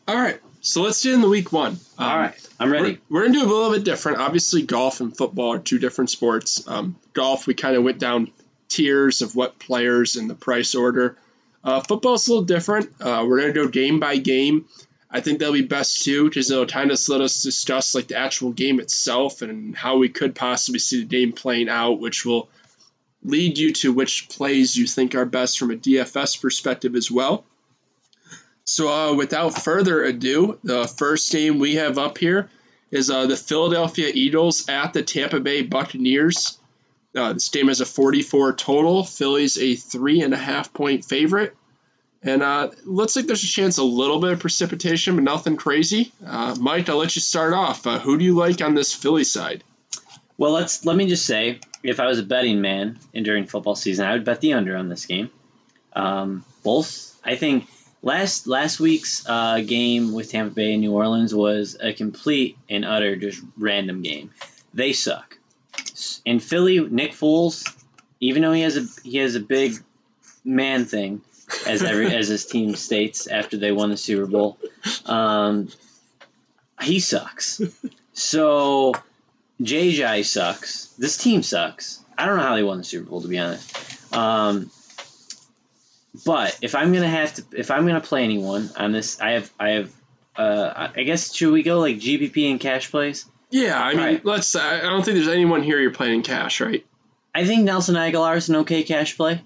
[0.07, 0.41] All right.
[0.65, 1.73] So let's get into week one.
[1.99, 3.01] Um, All right, I'm ready.
[3.09, 4.19] We're, we're going to do a little bit different.
[4.19, 6.63] Obviously, golf and football are two different sports.
[6.69, 8.31] Um, golf, we kind of went down
[8.69, 11.19] tiers of what players in the price order.
[11.65, 12.91] Uh, football's a little different.
[13.01, 14.67] Uh, we're going to go game by game.
[15.13, 18.17] I think that'll be best too, because it'll kind of let us discuss like the
[18.17, 22.49] actual game itself and how we could possibly see the game playing out, which will
[23.23, 27.45] lead you to which plays you think are best from a DFS perspective as well.
[28.65, 32.49] So, uh, without further ado, the first game we have up here
[32.91, 36.59] is uh, the Philadelphia Eagles at the Tampa Bay Buccaneers.
[37.15, 39.05] Uh, this game has a 44 total.
[39.05, 41.55] Philly's a three and a half point favorite.
[42.25, 46.13] And uh, looks like there's a chance a little bit of precipitation, but nothing crazy.
[46.25, 47.87] Uh, Mike, I'll let you start off.
[47.87, 49.65] Uh, who do you like on this Philly side?
[50.39, 53.75] Well, let's let me just say, if I was a betting man and during football
[53.75, 55.31] season, I would bet the under on this game.
[55.95, 57.67] Um, both, I think,
[58.03, 62.85] last last week's uh, game with Tampa Bay and New Orleans was a complete and
[62.85, 64.31] utter just random game.
[64.75, 65.39] They suck.
[66.25, 67.69] In Philly, Nick Foles,
[68.21, 69.75] even though he has a he has a big
[70.45, 71.21] man thing,
[71.67, 74.59] as every as his team states after they won the Super Bowl,
[75.07, 75.69] um,
[76.81, 77.61] he sucks.
[78.15, 78.93] So
[79.61, 80.89] JJ sucks.
[80.99, 82.05] This team sucks.
[82.17, 84.15] I don't know how they won the Super Bowl to be honest.
[84.15, 84.71] Um,
[86.27, 89.51] but if I'm gonna have to, if I'm gonna play anyone on this, I have,
[89.59, 89.93] I have,
[90.37, 93.27] uh, I guess should we go like GPP and cash plays?
[93.51, 94.25] Yeah, I mean, right.
[94.25, 94.57] let's.
[94.57, 96.85] I don't think there's anyone here you're playing in cash, right?
[97.35, 99.43] I think Nelson Agholor is an okay cash play.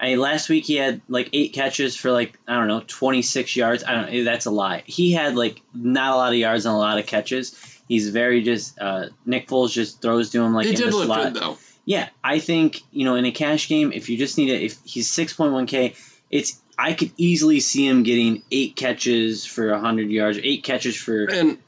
[0.00, 3.54] I mean, last week he had like eight catches for like I don't know 26
[3.54, 3.84] yards.
[3.84, 4.24] I don't.
[4.24, 4.82] That's a lie.
[4.86, 7.54] He had like not a lot of yards and a lot of catches.
[7.86, 10.96] He's very just uh, Nick Foles just throws to him like he in did the
[10.96, 11.34] look slot.
[11.34, 11.58] good though.
[11.84, 14.78] Yeah, I think you know in a cash game if you just need it if
[14.84, 15.96] he's 6.1k,
[16.30, 21.24] it's I could easily see him getting eight catches for 100 yards, eight catches for
[21.24, 21.58] and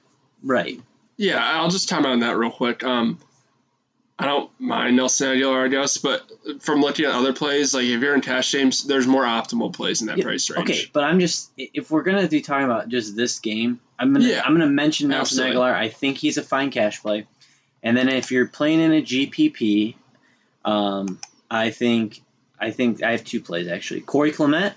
[0.42, 0.80] right.
[1.18, 2.82] Yeah, I'll just time on that real quick.
[2.82, 3.18] Um,
[4.22, 6.30] I don't mind Nelson Agholor, I guess, but
[6.60, 10.00] from looking at other plays, like if you're in cash games, there's more optimal plays
[10.00, 10.70] in that yeah, price range.
[10.70, 14.26] Okay, but I'm just if we're gonna be talking about just this game, I'm gonna
[14.26, 15.56] yeah, I'm gonna mention Nelson absolutely.
[15.56, 15.74] Agholor.
[15.74, 17.26] I think he's a fine cash play,
[17.82, 19.96] and then if you're playing in a GPP,
[20.64, 21.18] um,
[21.50, 22.20] I think
[22.60, 24.02] I think I have two plays actually.
[24.02, 24.74] Corey Clement,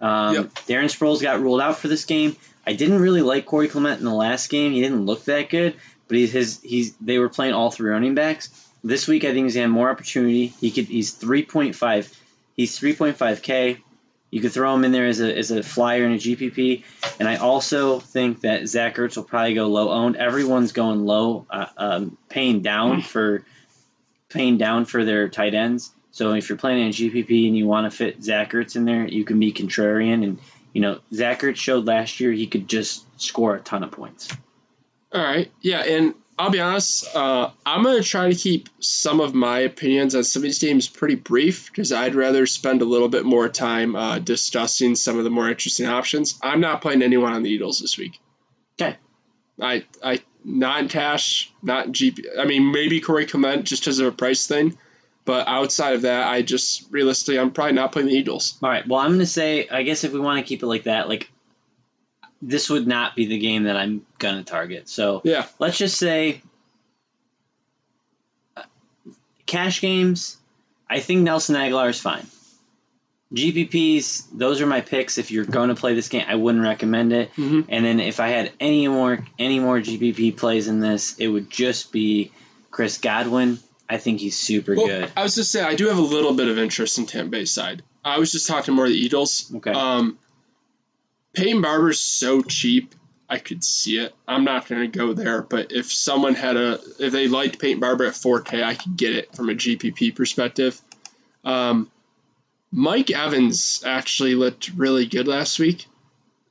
[0.00, 0.54] um, yep.
[0.66, 2.36] Darren Sproles got ruled out for this game.
[2.66, 4.72] I didn't really like Corey Clement in the last game.
[4.72, 5.76] He didn't look that good,
[6.08, 8.48] but he's his he's they were playing all three running backs.
[8.84, 10.48] This week I think he's gonna have more opportunity.
[10.48, 12.12] He could he's three point five
[12.56, 13.78] he's three point five K.
[14.30, 16.82] You could throw him in there as a, as a flyer in a GPP.
[17.20, 20.16] And I also think that Zach Ertz will probably go low owned.
[20.16, 23.44] Everyone's going low, uh, um, paying down for
[24.28, 25.92] paying down for their tight ends.
[26.10, 28.84] So if you're playing in a GPP and you want to fit Zach Ertz in
[28.84, 30.24] there, you can be contrarian.
[30.24, 30.40] And,
[30.72, 34.36] you know, Zach Ertz showed last year he could just score a ton of points.
[35.12, 35.50] All right.
[35.60, 35.82] Yeah.
[35.84, 40.14] And I'll be honest, uh, I'm going to try to keep some of my opinions
[40.14, 43.48] on some of these teams pretty brief because I'd rather spend a little bit more
[43.48, 46.38] time uh, discussing some of the more interesting options.
[46.42, 48.18] I'm not playing anyone on the Eagles this week.
[48.80, 48.96] Okay.
[49.60, 52.24] I, I, not in cash, not GP.
[52.38, 54.76] I mean, maybe Corey Clement just because of a price thing.
[55.24, 58.58] But outside of that, I just realistically, I'm probably not playing the Eagles.
[58.62, 58.86] All right.
[58.86, 61.08] Well, I'm going to say, I guess if we want to keep it like that,
[61.08, 61.30] like
[62.42, 64.88] this would not be the game that I'm going to target.
[64.88, 66.42] So yeah, let's just say
[68.56, 68.62] uh,
[69.46, 70.36] cash games.
[70.88, 72.26] I think Nelson Agholor is fine.
[73.32, 75.18] GPPs, those are my picks.
[75.18, 77.32] If you're going to play this game, I wouldn't recommend it.
[77.32, 77.62] Mm-hmm.
[77.68, 81.50] And then if I had any more any more GPP plays in this, it would
[81.50, 82.30] just be
[82.70, 83.58] Chris Godwin.
[83.88, 85.10] I think he's super well, good.
[85.16, 87.44] I was just saying, I do have a little bit of interest in Tampa Bay
[87.44, 87.82] side.
[88.04, 89.52] I was just talking more the Eagles.
[89.56, 89.72] Okay.
[89.72, 90.18] Um,
[91.34, 92.94] Peyton Barber's so cheap,
[93.28, 94.14] I could see it.
[94.28, 97.80] I'm not going to go there, but if someone had a, if they liked Peyton
[97.80, 100.80] Barber at 4K, I could get it from a GPP perspective.
[101.44, 101.90] Um,
[102.70, 105.86] Mike Evans actually looked really good last week.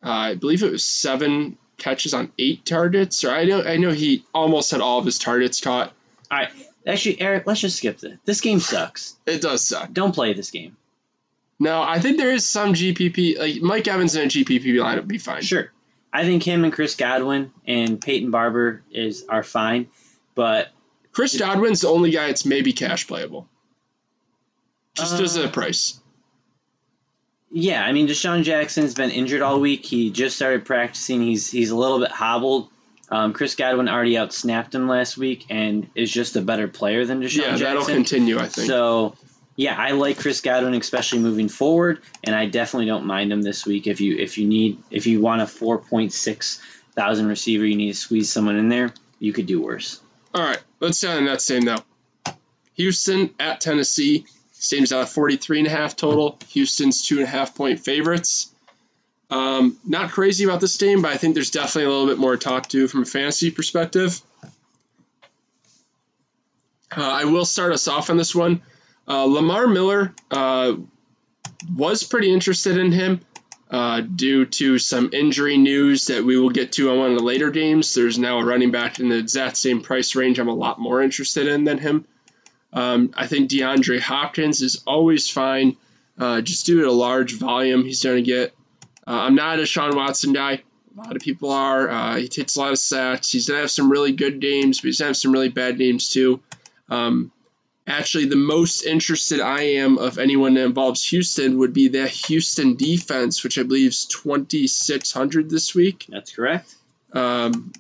[0.04, 3.92] Uh, I believe it was seven catches on eight targets, or I know I know
[3.92, 5.94] he almost had all of his targets caught.
[6.32, 6.50] All right,
[6.88, 8.18] actually, Eric, let's just skip this.
[8.26, 9.16] This game sucks.
[9.26, 9.92] it does suck.
[9.92, 10.78] Don't play this game.
[11.64, 13.40] No, I think there is some GPP.
[13.40, 15.42] Like Mike Evans in a GPP lineup would be fine.
[15.42, 15.72] Sure,
[16.12, 19.88] I think him and Chris Godwin and Peyton Barber is are fine,
[20.36, 20.68] but
[21.14, 23.48] Chris Godwin's the only guy that's maybe cash playable.
[24.96, 25.98] Just uh, as a price.
[27.50, 29.86] Yeah, I mean DeSean Jackson's been injured all week.
[29.86, 31.22] He just started practicing.
[31.22, 32.68] He's he's a little bit hobbled.
[33.10, 37.22] Um, Chris Godwin already outsnapped him last week and is just a better player than
[37.22, 37.60] DeSean yeah, Jackson.
[37.62, 38.68] Yeah, that'll continue, I think.
[38.68, 39.16] So
[39.56, 43.66] yeah, I like Chris Godwin, especially moving forward, and I definitely don't mind him this
[43.66, 43.88] week.
[43.88, 46.62] If you if you need if you want a four point six
[46.94, 48.94] thousand receiver, you need to squeeze someone in there.
[49.20, 50.02] You could do worse.
[50.34, 51.84] All right, let's down in that same though.
[52.76, 54.26] Houston at Tennessee.
[54.54, 56.40] Same's at 43 and a half total.
[56.50, 58.50] Houston's two and a half point favorites.
[59.30, 62.32] Um, not crazy about this game, but I think there's definitely a little bit more
[62.32, 64.22] to talk to from a fantasy perspective.
[66.96, 68.62] Uh, I will start us off on this one.
[69.08, 70.76] Uh, Lamar Miller uh,
[71.76, 73.22] was pretty interested in him
[73.70, 77.24] uh, due to some injury news that we will get to on one of the
[77.24, 77.94] later games.
[77.94, 81.02] There's now a running back in the exact same price range I'm a lot more
[81.02, 82.06] interested in than him.
[82.72, 85.78] Um, I think DeAndre Hopkins is always fine,
[86.18, 88.54] uh, just due to a large volume he's going to get.
[89.06, 90.62] Uh, I'm not a Sean Watson guy.
[90.96, 91.90] A lot of people are.
[91.90, 93.32] Uh, he takes a lot of sacks.
[93.32, 95.50] He's going to have some really good games, but he's going to have some really
[95.50, 96.42] bad games too.
[96.90, 97.32] Um,
[97.88, 102.76] actually, the most interested I am of anyone that involves Houston would be the Houston
[102.76, 106.06] defense, which I believe is 2,600 this week.
[106.10, 106.74] That's correct.
[107.12, 107.72] Um,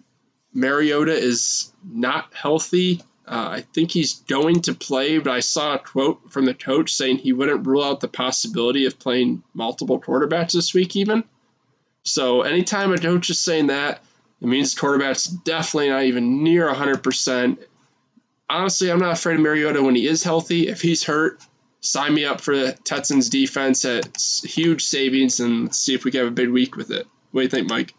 [0.53, 3.01] Mariota is not healthy.
[3.25, 6.93] Uh, I think he's going to play, but I saw a quote from the coach
[6.93, 11.23] saying he wouldn't rule out the possibility of playing multiple quarterbacks this week, even.
[12.03, 14.03] So anytime a coach is saying that,
[14.41, 17.57] it means quarterback's definitely not even near 100%.
[18.49, 20.67] Honestly, I'm not afraid of Mariota when he is healthy.
[20.67, 21.41] If he's hurt,
[21.81, 26.19] sign me up for the Texans defense at huge savings and see if we can
[26.21, 27.07] have a big week with it.
[27.31, 27.93] What do you think, Mike?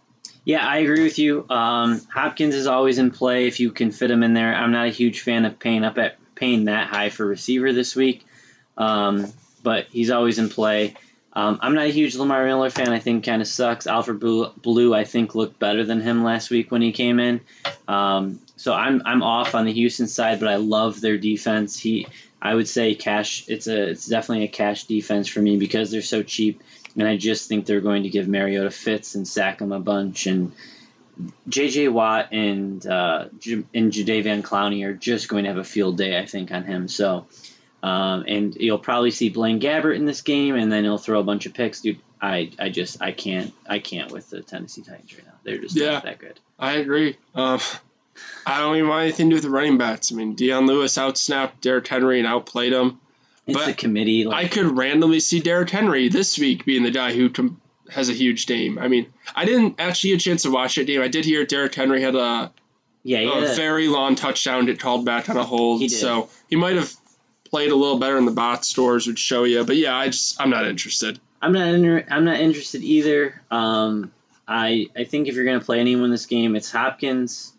[0.45, 1.47] Yeah, I agree with you.
[1.49, 4.55] Um, Hopkins is always in play if you can fit him in there.
[4.55, 7.97] I'm not a huge fan of paying up at paying that high for receiver this
[7.97, 8.27] week,
[8.77, 10.95] um, but he's always in play.
[11.37, 12.91] Um, I'm not a huge Lamar Miller fan.
[12.91, 13.87] I think kind of sucks.
[13.87, 17.41] Alfred Blue, I think, looked better than him last week when he came in.
[17.89, 21.79] Um, so I'm I'm off on the Houston side, but I love their defense.
[21.79, 22.07] He,
[22.41, 23.49] I would say, cash.
[23.49, 26.63] It's a it's definitely a cash defense for me because they're so cheap
[26.97, 30.27] and I just think they're going to give Mariota fits and sack him a bunch.
[30.27, 30.53] And
[31.49, 31.89] J.J.
[31.89, 33.27] Watt and uh,
[33.75, 36.89] and Jadeveon Clowney are just going to have a field day, I think, on him.
[36.89, 37.27] So,
[37.85, 41.23] um, and you'll probably see Blaine Gabbert in this game, and then he'll throw a
[41.23, 41.99] bunch of picks, dude.
[42.19, 45.35] I, I just I can't I can't with the Tennessee Titans right now.
[45.43, 46.41] They're just yeah, not that good.
[46.59, 47.19] I agree.
[47.35, 47.61] Um,
[48.47, 50.11] I don't even want anything to do with the running backs.
[50.11, 53.01] I mean, Dion Lewis outsnapped Derrick Henry and outplayed him.
[53.47, 54.25] It's but the committee.
[54.25, 58.09] Like, I could randomly see Derrick Henry this week being the guy who com- has
[58.09, 58.79] a huge game.
[58.79, 61.03] I mean, I didn't actually get a chance to watch that game.
[61.03, 62.51] I did hear Derrick Henry had a
[63.03, 65.83] yeah a, a very long touchdown get called back on a hold.
[65.83, 66.91] He so he might have
[67.55, 69.63] played a little better in the box stores would show you.
[69.63, 71.21] But yeah, I just I'm not interested.
[71.41, 73.41] I'm not inter- I'm not interested either.
[73.49, 74.13] Um,
[74.49, 77.53] I I think if you're gonna play anyone in this game, it's Hopkins.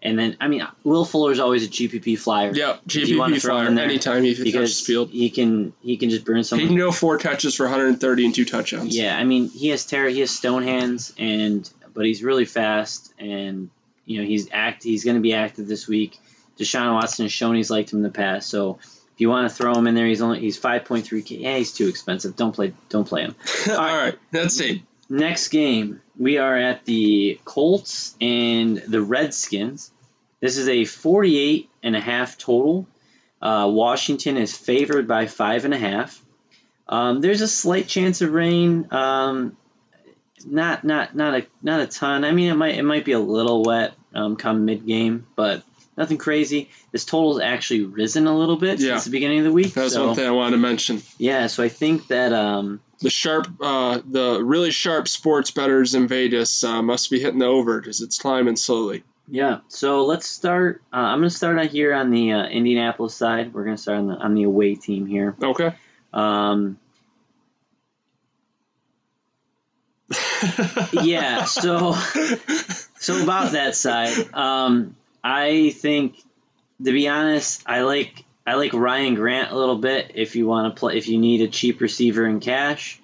[0.00, 2.52] And then, I mean, Will Fuller is always a GPP flyer.
[2.54, 5.10] Yeah, GPP flyer anytime he touches field.
[5.10, 6.58] He can he can just burn some.
[6.58, 8.96] He can go four touches for 130 and two touchdowns.
[8.96, 10.08] Yeah, I mean, he has terror.
[10.08, 13.68] He has stone hands, and but he's really fast, and
[14.06, 14.82] you know he's act.
[14.82, 16.18] He's going to be active this week.
[16.58, 18.78] Deshaun Watson has shown he's liked him in the past, so
[19.16, 21.40] if you want to throw him in there, he's only he's 5.3k.
[21.40, 22.36] Yeah, he's too expensive.
[22.36, 23.34] Don't play don't play him.
[23.70, 24.04] All, All right.
[24.04, 24.84] right, let's see.
[25.08, 29.90] Next game, we are at the Colts and the Redskins.
[30.40, 32.86] This is a 48 and a half total.
[33.40, 36.22] Uh, Washington is favored by five and a half.
[36.86, 38.88] Um, there's a slight chance of rain.
[38.90, 39.56] Um,
[40.44, 42.22] not not not a not a ton.
[42.24, 45.62] I mean, it might it might be a little wet um, come mid game, but
[45.96, 46.70] nothing crazy.
[46.92, 48.92] This total's actually risen a little bit yeah.
[48.92, 49.74] since the beginning of the week.
[49.74, 51.02] That's so, one thing I wanted to mention.
[51.18, 56.08] Yeah, so I think that um, the sharp, uh, the really sharp sports bettors in
[56.08, 59.04] Vegas uh, must be hitting the over because it's climbing slowly.
[59.28, 60.82] Yeah, so let's start.
[60.92, 63.52] Uh, I'm going to start out here on the uh, Indianapolis side.
[63.52, 65.34] We're going to start on the on the away team here.
[65.42, 65.74] Okay.
[66.12, 66.78] Um,
[70.92, 71.94] yeah, so
[72.98, 74.94] so about that side, um,
[75.26, 76.22] I think
[76.84, 80.12] to be honest, I like I like Ryan Grant a little bit.
[80.14, 83.00] If you want to play, if you need a cheap receiver in cash,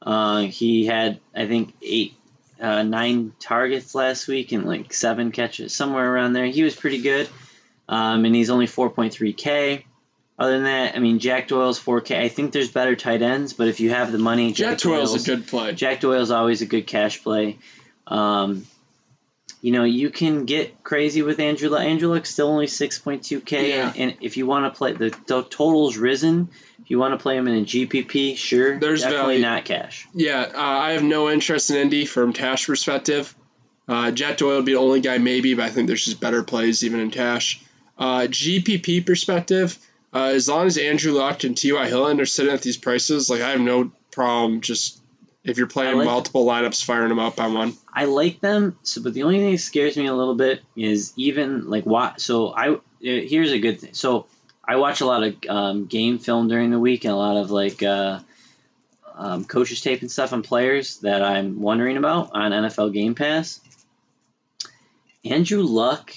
[0.00, 2.14] uh, he had I think eight
[2.58, 6.46] uh, nine targets last week and like seven catches, somewhere around there.
[6.46, 7.28] He was pretty good,
[7.86, 9.84] um, and he's only 4.3K.
[10.38, 12.18] Other than that, I mean, Jack Doyle's 4K.
[12.18, 15.10] I think there's better tight ends, but if you have the money, Jack, Jack Doyle's,
[15.10, 15.72] Doyle's, a good play.
[15.74, 17.58] Jack Doyle's always a good cash play.
[18.06, 18.64] Um,
[19.60, 21.74] you know, you can get crazy with Andrew.
[21.74, 23.88] Andrew Luck's still only 6.2K, yeah.
[23.88, 26.48] and, and, if you want to play, the, the total's risen.
[26.80, 29.56] If you want to play him in a GPP, sure, There's definitely value.
[29.56, 30.06] not cash.
[30.14, 33.34] Yeah, uh, I have no interest in Indy from cash perspective.
[33.88, 36.44] Uh, Jack Doyle would be the only guy maybe, but I think there's just better
[36.44, 37.60] plays even in cash.
[37.98, 39.76] Uh, GPP perspective,
[40.14, 41.88] uh, as long as Andrew Luck and T.Y.
[41.88, 44.97] Hilton are sitting at these prices, like I have no problem just
[45.48, 46.64] if you're playing like multiple them.
[46.64, 47.74] lineups, firing them up on one.
[47.92, 48.78] I like them.
[48.82, 52.20] So, but the only thing that scares me a little bit is even like what.
[52.20, 53.94] So I uh, here's a good thing.
[53.94, 54.26] So
[54.64, 57.50] I watch a lot of um, game film during the week and a lot of
[57.50, 58.20] like uh,
[59.16, 63.60] um, coaches tape and stuff on players that I'm wondering about on NFL Game Pass.
[65.24, 66.14] Andrew Luck,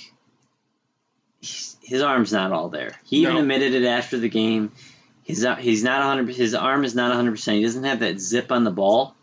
[1.41, 2.99] his arm's not all there.
[3.05, 4.71] He even admitted it after the game.
[5.23, 7.53] His, he's not 100 his arm is not 100%.
[7.53, 9.15] He doesn't have that zip on the ball.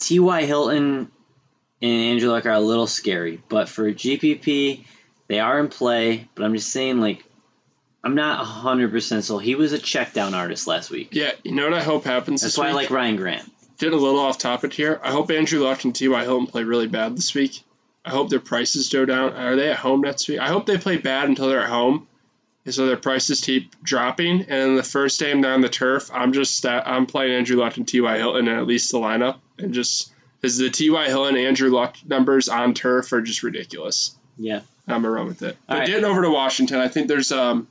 [0.00, 0.44] T.Y.
[0.44, 1.10] Hilton
[1.80, 4.84] and Andrew Luck are a little scary, but for GPP,
[5.28, 6.28] they are in play.
[6.34, 7.24] But I'm just saying, like,
[8.02, 9.42] I'm not 100% sold.
[9.42, 11.08] He was a check down artist last week.
[11.12, 12.72] Yeah, you know what I hope happens That's why week?
[12.72, 13.52] I like Ryan Grant.
[13.78, 15.00] Getting a little off topic here.
[15.02, 16.22] I hope Andrew Luck and T.Y.
[16.24, 17.62] Hilton play really bad this week.
[18.04, 19.34] I hope their prices go down.
[19.34, 20.40] Are they at home next week?
[20.40, 22.08] I hope they play bad until they're at home.
[22.64, 24.46] And so their prices keep dropping.
[24.48, 27.86] And the first game they're on the turf, I'm just I'm playing Andrew Luck and
[27.86, 28.16] T.Y.
[28.16, 29.36] Hilton in at least the lineup.
[29.58, 31.06] And just because the T.Y.
[31.06, 34.16] Hilton Andrew Luck numbers on turf are just ridiculous.
[34.36, 34.60] Yeah.
[34.86, 35.56] I'm going to run with it.
[35.68, 35.86] All but right.
[35.86, 37.68] getting over to Washington, I think there's um,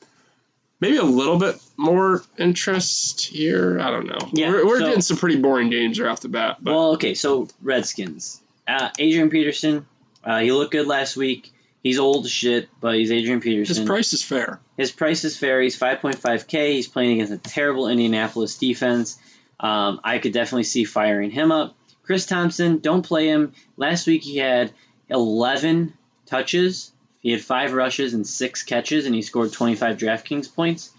[0.79, 3.79] maybe a little bit more interest here.
[3.79, 4.29] I don't know.
[4.33, 6.57] Yeah, we're, we're so, getting some pretty boring games right off the bat.
[6.61, 6.73] But.
[6.73, 8.41] Well, okay, so Redskins.
[8.67, 9.85] Uh, Adrian Peterson,
[10.23, 11.51] uh, he looked good last week.
[11.81, 13.77] He's old as shit, but he's Adrian Peterson.
[13.77, 14.59] His price is fair.
[14.75, 15.61] His price is fair.
[15.61, 16.73] He's 5.5K.
[16.73, 19.17] He's playing against a terrible Indianapolis defense.
[19.59, 21.76] Um, I could definitely see firing him up.
[22.07, 23.53] Chris Thompson, don't play him.
[23.77, 24.71] Last week he had
[25.09, 25.93] 11
[26.25, 26.91] touches
[27.27, 30.91] he had five rushes and six catches, and he scored 25 DraftKings points.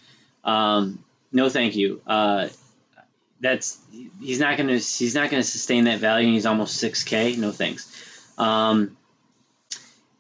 [0.45, 1.03] Um,
[1.33, 2.03] no, thank you.
[2.07, 2.49] Uh,
[3.41, 3.79] that's
[4.21, 6.33] he's not gonna he's not gonna sustain that value.
[6.33, 7.39] he's almost 6K.
[7.39, 7.91] No thanks.
[8.37, 8.97] Um,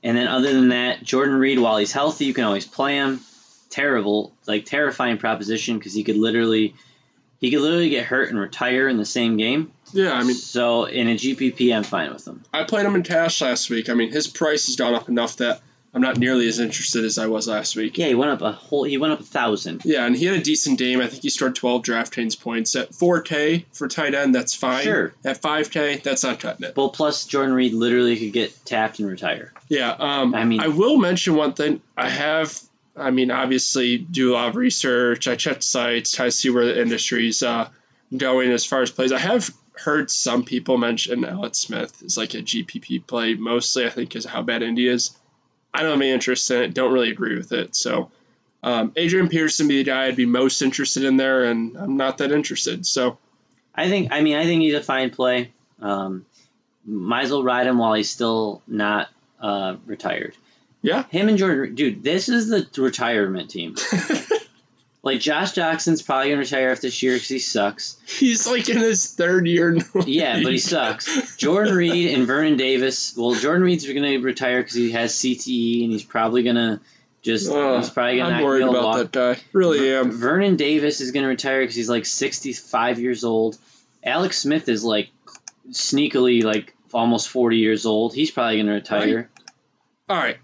[0.02, 3.20] and then other than that, Jordan Reed, while he's healthy, you can always play him.
[3.68, 6.74] Terrible, like terrifying proposition because he could literally
[7.38, 9.72] he could literally get hurt and retire in the same game.
[9.92, 12.42] Yeah, I mean, so in a GPP, I'm fine with him.
[12.52, 13.88] I played him in cash last week.
[13.88, 15.60] I mean, his price has gone up enough that
[15.94, 17.96] I'm not nearly as interested as I was last week.
[17.96, 18.84] Yeah, he went up a whole.
[18.84, 19.82] He went up a thousand.
[19.84, 21.00] Yeah, and he had a decent game.
[21.00, 24.34] I think he scored 12 DraftKings points at 4K for tight end.
[24.34, 24.84] That's fine.
[24.84, 25.14] Sure.
[25.24, 26.76] At 5K, that's not cutting it.
[26.76, 29.52] Well, plus Jordan Reed literally could get tapped and retire.
[29.68, 29.90] Yeah.
[29.90, 31.80] Um, I mean, I will mention one thing.
[31.96, 32.58] I have.
[32.94, 35.28] I mean, obviously, do a lot of research.
[35.28, 37.68] I check sites, try to see where the industry's uh,
[38.14, 39.12] going as far as plays.
[39.12, 43.90] I have heard some people mention Alex Smith is like a GPP play, mostly I
[43.90, 45.16] think is how bad Indy is.
[45.72, 46.74] I don't have any interest in it.
[46.74, 47.76] Don't really agree with it.
[47.76, 48.10] So
[48.62, 52.18] um, Adrian Peterson be the guy I'd be most interested in there, and I'm not
[52.18, 52.86] that interested.
[52.86, 53.18] So
[53.74, 55.52] I think I mean I think he's a fine play.
[55.80, 56.26] Um,
[56.84, 59.08] might as well ride him while he's still not
[59.40, 60.34] uh, retired.
[60.82, 62.02] Yeah, him and Jordan, dude.
[62.02, 63.76] This is the retirement team.
[65.08, 67.96] Like Josh Jackson's probably gonna retire after this year because he sucks.
[68.06, 69.84] He's like in his third year now.
[70.06, 71.34] Yeah, but he sucks.
[71.38, 73.16] Jordan Reed and Vernon Davis.
[73.16, 76.82] Well, Jordan Reed's gonna retire because he has CTE and he's probably gonna
[77.22, 77.50] just.
[77.50, 78.36] Uh, he's probably gonna.
[78.36, 78.96] I'm worried about walk.
[78.98, 79.40] that guy.
[79.54, 80.10] Really Ver- am.
[80.10, 83.56] Vernon Davis is gonna retire because he's like 65 years old.
[84.04, 85.08] Alex Smith is like
[85.70, 88.12] sneakily like almost 40 years old.
[88.12, 89.16] He's probably gonna retire.
[89.16, 89.26] Right.
[90.10, 90.36] All right.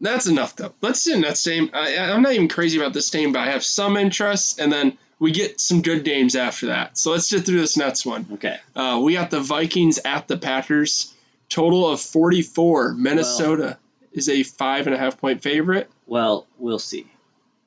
[0.00, 0.72] That's enough though.
[0.80, 1.70] Let's do that same.
[1.72, 4.96] I, I'm not even crazy about this game, but I have some interest, and then
[5.18, 6.96] we get some good games after that.
[6.96, 8.26] So let's get through this next one.
[8.34, 8.58] Okay.
[8.74, 11.14] Uh, we got the Vikings at the Packers.
[11.48, 12.94] Total of 44.
[12.94, 13.76] Minnesota well,
[14.12, 15.90] is a five and a half point favorite.
[16.06, 17.06] Well, we'll see.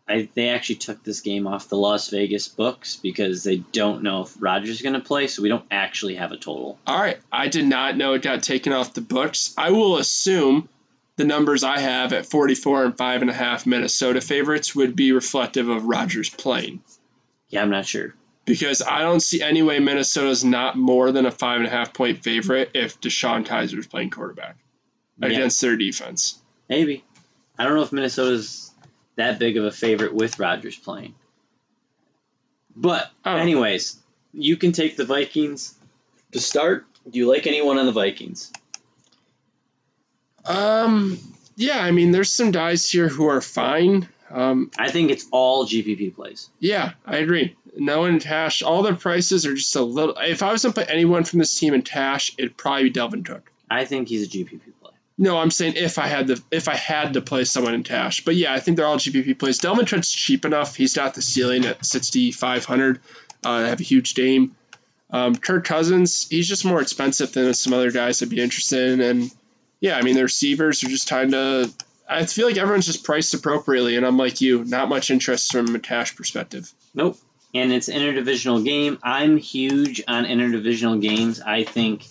[0.08, 4.24] I, they actually took this game off the Las Vegas books because they don't know
[4.24, 6.78] if Rodgers is going to play, so we don't actually have a total.
[6.86, 7.20] All right.
[7.32, 9.54] I did not know it got taken off the books.
[9.58, 10.68] I will assume
[11.16, 15.12] the numbers I have at 44 and five and a half Minnesota favorites would be
[15.12, 16.82] reflective of Rodgers playing.
[17.50, 21.32] Yeah, I'm not sure because I don't see any way Minnesota's not more than a
[21.32, 24.58] five and a half point favorite if DeShone Kizer is playing quarterback
[25.18, 25.28] yeah.
[25.28, 26.42] against their defense.
[26.70, 27.04] Maybe
[27.58, 28.72] I don't know if Minnesota's
[29.16, 31.16] that big of a favorite with Rodgers playing.
[32.76, 34.00] But anyways,
[34.34, 35.76] you can take the Vikings
[36.32, 36.86] to start.
[37.10, 38.52] Do you like anyone on the Vikings?
[40.46, 41.20] Um,
[41.56, 44.08] yeah, I mean, there's some guys here who are fine.
[44.30, 46.50] Um, I think it's all GPP plays.
[46.60, 47.56] Yeah, I agree.
[47.78, 50.16] No one in cash, all their prices are just a little.
[50.18, 53.26] If I was to put anyone from this team in cash, it'd probably be Dalvin
[53.26, 53.52] Cook.
[53.70, 54.92] I think he's a GPP play.
[55.18, 58.26] No, I'm saying if I had the if I had to play someone in cash,
[58.26, 59.60] but yeah, I think they're all GPP plays.
[59.60, 63.00] Dalvin Cook's cheap enough; he's got the ceiling at 6,500.
[63.44, 64.56] Uh, have a huge game.
[65.10, 69.02] Um, Kirk Cousins, he's just more expensive than some other guys I'd be interested in,
[69.02, 69.32] and
[69.84, 71.76] yeah, I mean the receivers are just kind of.
[72.10, 75.76] I feel like everyone's just priced appropriately, and I'm like you, not much interest from
[75.76, 76.72] a cash perspective.
[76.94, 77.18] Nope.
[77.54, 78.98] And it's interdivisional game.
[79.04, 81.42] I'm huge on interdivisional games.
[81.42, 82.06] I think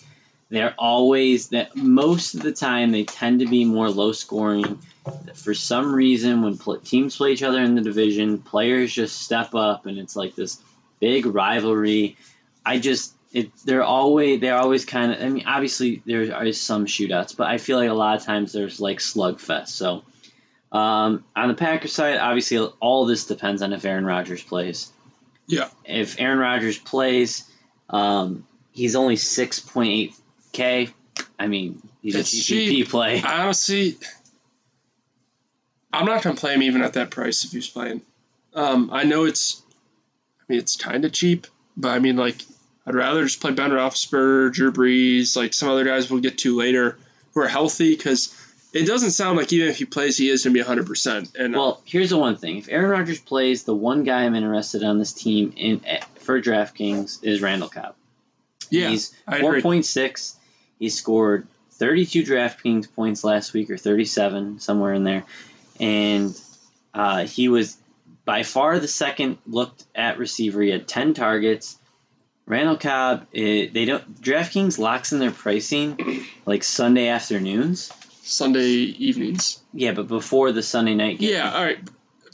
[0.50, 4.78] they're always that most of the time they tend to be more low scoring.
[5.34, 9.86] For some reason, when teams play each other in the division, players just step up,
[9.86, 10.60] and it's like this
[11.00, 12.18] big rivalry.
[12.66, 16.87] I just it they're always they're always kind of I mean obviously there is some
[16.87, 19.68] shootouts, but I feel like a lot of times there's like slugfest.
[19.68, 20.03] So
[20.70, 24.91] um, on the Packers side, obviously all this depends on if Aaron Rodgers plays.
[25.47, 25.68] Yeah.
[25.85, 27.45] If Aaron Rodgers plays,
[27.91, 30.14] um, he's only six point eight
[30.53, 30.89] k.
[31.39, 32.89] I mean, he's it's a GPP cheap.
[32.89, 33.22] play.
[33.22, 33.97] Honestly,
[35.93, 38.03] I'm not gonna play him even at that price if he's playing.
[38.55, 39.62] Um, I know it's,
[40.41, 42.37] I mean, it's kind of cheap, but I mean, like,
[42.87, 46.57] I'd rather just play Ben Roethlisberger, Drew Brees, like some other guys we'll get to
[46.57, 46.99] later
[47.35, 48.37] who are healthy because
[48.72, 51.35] it doesn't sound like even if he plays, he is going to be 100%.
[51.39, 54.35] And uh, well, here's the one thing: if Aaron Rodgers plays, the one guy I'm
[54.35, 57.95] interested on this team in eh, for DraftKings is Randall Cobb.
[58.70, 60.35] Yeah, he's 4.6.
[60.78, 65.24] He scored 32 DraftKings points last week, or 37, somewhere in there,
[65.78, 66.41] and
[66.95, 67.76] uh, he was
[68.24, 70.62] by far the second looked at receiver.
[70.62, 71.76] He had 10 targets.
[72.47, 77.93] Randall Cobb, it, they don't DraftKings locks in their pricing like Sunday afternoons.
[78.22, 79.61] Sunday evenings.
[79.72, 81.32] Yeah, but before the Sunday night game.
[81.32, 81.78] Yeah, all right.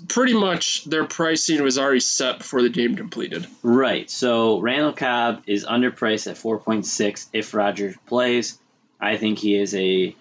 [0.07, 3.47] Pretty much their pricing was already set before the game completed.
[3.63, 4.09] Right.
[4.09, 8.59] So Randall Cobb is underpriced at 4.6 if Rodgers plays.
[9.01, 10.15] I think he is a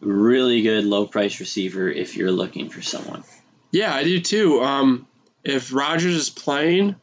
[0.00, 3.22] really good low price receiver if you're looking for someone.
[3.70, 4.60] Yeah, I do too.
[4.62, 5.06] Um,
[5.44, 6.96] if Rodgers is playing,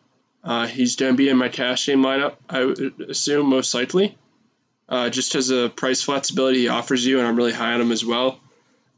[0.44, 4.18] uh, he's going to be in my cash game lineup, I would assume, most likely
[4.90, 7.92] uh, just as a price flexibility he offers you, and I'm really high on him
[7.92, 8.40] as well.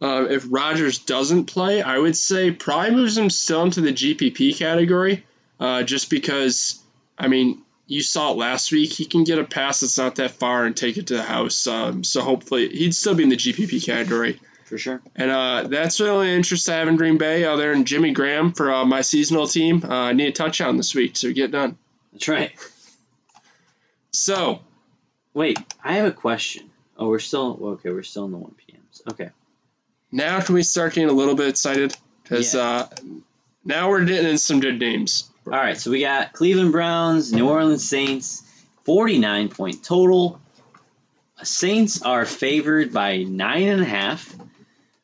[0.02, 4.58] Uh, if Rodgers doesn't play, I would say probably moves him still into the GPP
[4.58, 5.26] category,
[5.60, 6.82] uh, just because,
[7.18, 8.94] I mean, you saw it last week.
[8.94, 11.66] He can get a pass that's not that far and take it to the house.
[11.68, 14.40] Um, so hopefully he'd still be in the GPP category.
[14.70, 15.01] For sure.
[15.15, 18.53] And uh, that's the only interest I have in Green Bay other than Jimmy Graham
[18.53, 19.84] for uh, my seasonal team.
[19.84, 21.78] Uh, I need a touchdown this week, so get done.
[22.13, 22.51] That's right.
[24.11, 24.61] So
[25.34, 26.70] Wait, I have a question.
[26.97, 27.91] Oh, we're still okay.
[27.91, 29.07] We're still in the one PMs.
[29.11, 29.30] Okay.
[30.11, 31.95] Now can we start getting a little bit excited?
[32.24, 32.61] Because yeah.
[32.61, 32.88] uh,
[33.63, 35.30] now we're getting in some good names.
[35.45, 38.43] All right, so we got Cleveland Browns, New Orleans Saints,
[38.84, 40.41] 49 point total.
[41.41, 44.36] Saints are favored by nine and a half.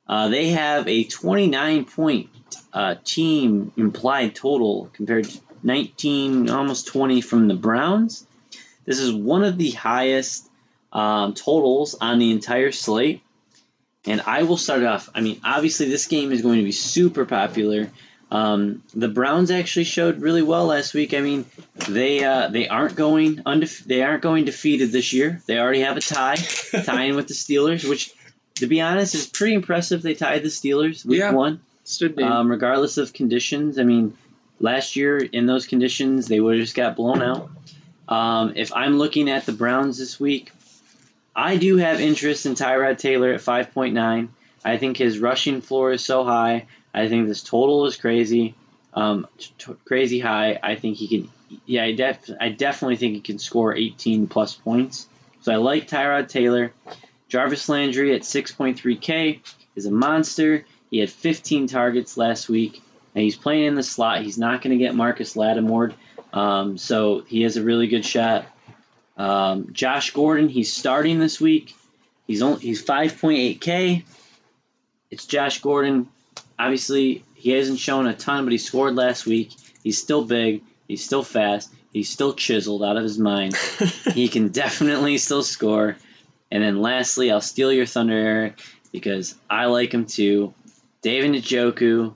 [0.08, 2.30] Uh, they have a 29 point
[2.74, 8.26] uh, team implied total compared to 19, almost 20 from the Browns.
[8.86, 10.48] This is one of the highest
[10.94, 13.22] um, totals on the entire slate.
[14.06, 15.10] And I will start off.
[15.16, 17.90] I mean, obviously, this game is going to be super popular.
[18.32, 21.14] Um, the Browns actually showed really well last week.
[21.14, 21.46] I mean,
[21.88, 25.42] they uh, they aren't going undef- they aren't going defeated this year.
[25.48, 26.36] They already have a tie,
[26.84, 28.14] tying with the Steelers, which,
[28.56, 30.02] to be honest, is pretty impressive.
[30.02, 31.62] They tied the Steelers week yeah, one,
[32.24, 33.78] um, regardless of conditions.
[33.78, 34.18] I mean,
[34.60, 37.50] last year in those conditions, they would have just got blown out.
[38.08, 40.52] Um, if I'm looking at the Browns this week,
[41.36, 44.30] I do have interest in Tyrod Taylor at 5.9.
[44.64, 46.68] I think his rushing floor is so high.
[46.94, 48.56] I think this total is crazy,
[48.94, 50.60] um, t- crazy high.
[50.64, 51.30] I think he can.
[51.66, 55.08] Yeah, I, def- I definitely think he can score 18 plus points.
[55.42, 56.74] So I like Tyrod Taylor.
[57.36, 59.42] Jarvis Landry at 6.3K
[59.76, 60.64] is a monster.
[60.90, 62.82] He had 15 targets last week,
[63.14, 64.22] and he's playing in the slot.
[64.22, 65.92] He's not going to get Marcus Lattimore.
[66.32, 68.46] Um, so he has a really good shot.
[69.18, 71.76] Um, Josh Gordon, he's starting this week.
[72.26, 74.06] He's only he's 5.8k.
[75.12, 76.08] It's Josh Gordon.
[76.58, 79.52] Obviously, he hasn't shown a ton, but he scored last week.
[79.84, 80.62] He's still big.
[80.88, 81.70] He's still fast.
[81.92, 83.58] He's still chiseled out of his mind.
[84.14, 85.98] he can definitely still score.
[86.52, 90.54] And then lastly, I'll steal your thunder, Eric, because I like him too.
[91.02, 92.16] David Njoku,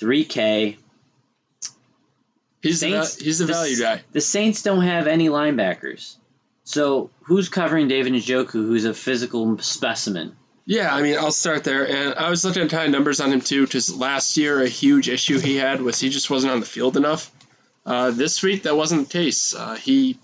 [0.00, 0.76] 3K.
[2.62, 4.02] He's Saints, the, he's the, the value guy.
[4.12, 6.16] The Saints don't have any linebackers.
[6.64, 10.36] So who's covering David Njoku, who's a physical specimen?
[10.66, 11.88] Yeah, I mean, I'll start there.
[11.88, 14.68] And I was looking at kind of numbers on him too, because last year a
[14.68, 17.32] huge issue he had was he just wasn't on the field enough.
[17.84, 19.54] Uh, this week that wasn't the case.
[19.54, 20.18] Uh, he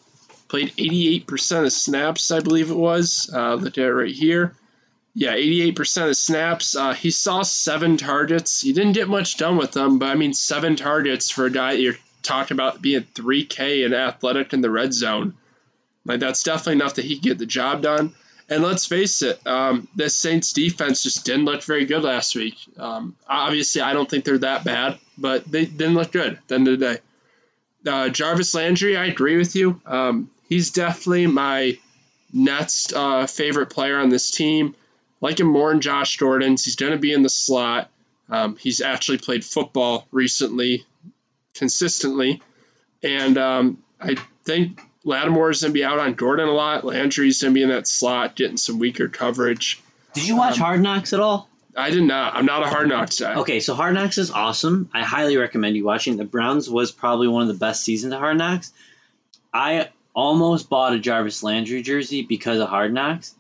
[0.49, 3.31] played 88% of snaps, I believe it was.
[3.33, 4.55] Uh, look at it right here.
[5.15, 6.77] Yeah, 88% of snaps.
[6.77, 8.61] Uh, he saw seven targets.
[8.61, 11.73] He didn't get much done with them, but I mean, seven targets for a guy
[11.73, 15.35] you're talking about being 3K and athletic in the red zone.
[16.05, 18.15] Like that's definitely enough that he get the job done.
[18.49, 22.55] And let's face it, um, the Saints defense just didn't look very good last week.
[22.79, 26.55] Um, obviously, I don't think they're that bad, but they didn't look good at the
[26.55, 27.01] end of the day.
[27.91, 29.81] Uh, Jarvis Landry, I agree with you.
[29.85, 31.79] Um, he's definitely my
[32.33, 34.75] next uh, favorite player on this team.
[35.21, 36.65] Like him more than Josh Gordon's.
[36.65, 37.91] He's going to be in the slot.
[38.29, 40.85] Um, he's actually played football recently
[41.55, 42.43] consistently.
[43.03, 46.85] And um, I think Lattimore's going to be out on Gordon a lot.
[46.85, 49.81] Landry's going to be in that slot, getting some weaker coverage.
[50.13, 51.49] Did you watch um, Hard Knocks at all?
[51.77, 52.35] I did not.
[52.35, 53.37] I'm not a Hard Knocks guy.
[53.37, 54.89] Okay, so Hard Knocks is awesome.
[54.95, 56.17] I highly recommend you watching.
[56.17, 58.73] The Browns was probably one of the best seasons of Hard Knocks.
[59.53, 63.35] I almost bought a Jarvis Landry jersey because of Hard Knocks,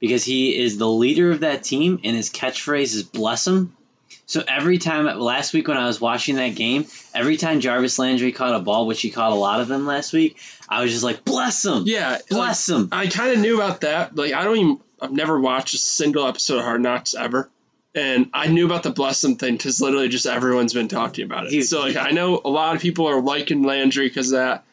[0.00, 3.76] because he is the leader of that team, and his catchphrase is "Bless him."
[4.26, 8.32] So every time last week when I was watching that game, every time Jarvis Landry
[8.32, 11.04] caught a ball, which he caught a lot of them last week, I was just
[11.04, 11.82] like, bless him.
[11.86, 12.88] Yeah, bless like, him.
[12.90, 14.16] I kind of knew about that.
[14.16, 14.80] Like I don't even.
[15.00, 17.50] I've never watched a single episode of Hard Knocks ever.
[17.94, 21.46] And I knew about the bless him thing because literally just everyone's been talking about
[21.46, 21.64] it.
[21.64, 24.64] So like I know a lot of people are liking Landry because that.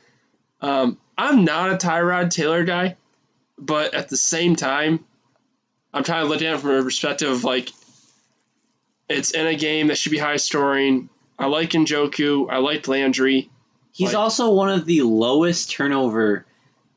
[0.62, 2.98] Um, I'm not a Tyrod Taylor guy,
[3.56, 5.06] but at the same time,
[5.94, 7.70] I'm trying to look at it from a perspective of like
[9.08, 11.10] it's in a game that should be high scoring.
[11.38, 12.48] I like Njoku.
[12.50, 13.52] I like Landry.
[13.92, 16.48] He's like, also one of the lowest turnover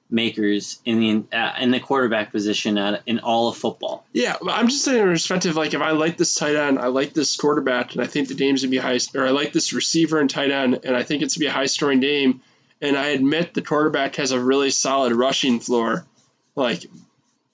[0.08, 4.06] makers in the uh, in the quarterback position at, in all of football.
[4.14, 5.54] Yeah, I'm just saying in a perspective.
[5.54, 8.34] Like if I like this tight end, I like this quarterback, and I think the
[8.34, 8.98] game's gonna be high.
[9.14, 11.52] Or I like this receiver and tight end, and I think it's gonna be a
[11.52, 12.40] high scoring game.
[12.80, 16.04] And I admit the quarterback has a really solid rushing floor.
[16.54, 16.86] Like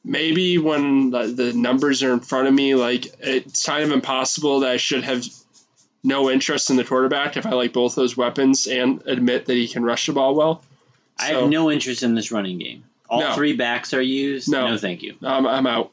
[0.05, 4.61] maybe when the, the numbers are in front of me, like it's kind of impossible
[4.61, 5.25] that I should have
[6.03, 9.68] no interest in the quarterback if I like both those weapons and admit that he
[9.68, 10.62] can rush the ball well.
[11.18, 12.85] I have no interest in this running game.
[13.09, 13.35] All no.
[13.35, 14.51] three backs are used.
[14.51, 15.16] No, no thank you.
[15.23, 15.91] I'm, I'm out.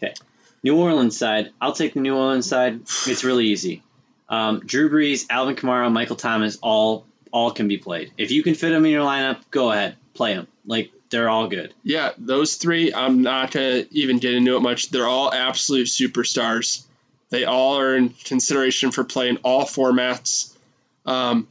[0.00, 0.14] Okay.
[0.62, 1.50] New Orleans side.
[1.60, 2.80] I'll take the New Orleans side.
[3.06, 3.82] It's really easy.
[4.28, 8.12] Um, Drew Brees, Alvin Kamara, Michael Thomas, all all can be played.
[8.16, 10.46] If you can fit them in your lineup, go ahead, play them.
[10.66, 11.74] Like they're all good.
[11.82, 14.90] Yeah, those three, I'm not gonna even get into it much.
[14.90, 16.84] They're all absolute superstars.
[17.30, 20.54] They all are in consideration for playing all formats.
[21.06, 21.48] Um,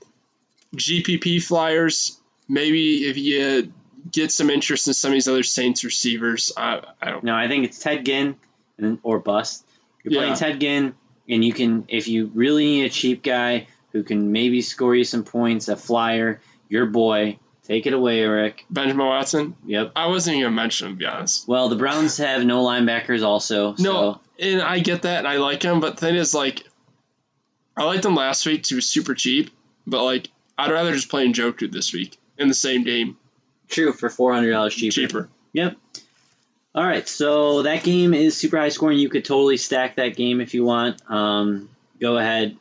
[0.76, 3.72] GPP flyers, maybe if you
[4.12, 7.24] get some interest in some of these other Saints receivers, I, I don't.
[7.24, 8.36] No, I think it's Ted Ginn
[8.78, 9.66] and or bust.
[10.04, 10.20] You're yeah.
[10.20, 10.96] playing Ted Ginn,
[11.28, 15.04] and you can if you really need a cheap guy who can maybe score you
[15.04, 17.40] some points, a flyer, your boy.
[17.64, 18.66] Take it away, Eric.
[18.70, 19.56] Benjamin Watson.
[19.66, 19.92] Yep.
[19.96, 21.48] I wasn't even gonna mention to be honest.
[21.48, 23.76] Well, the Browns have no linebackers, also.
[23.78, 24.20] No, so.
[24.40, 26.64] and I get that, and I like him, but the thing is, like,
[27.78, 28.66] I liked him last week.
[28.66, 29.52] He was super cheap,
[29.86, 33.18] but like, I'd rather just play Njoku this week in the same game.
[33.68, 34.94] True, for four hundred dollars cheaper.
[34.94, 35.30] Cheaper.
[35.54, 35.78] Yep.
[36.74, 38.98] All right, so that game is super high scoring.
[38.98, 41.02] You could totally stack that game if you want.
[41.10, 41.70] Um,
[42.00, 42.58] go ahead.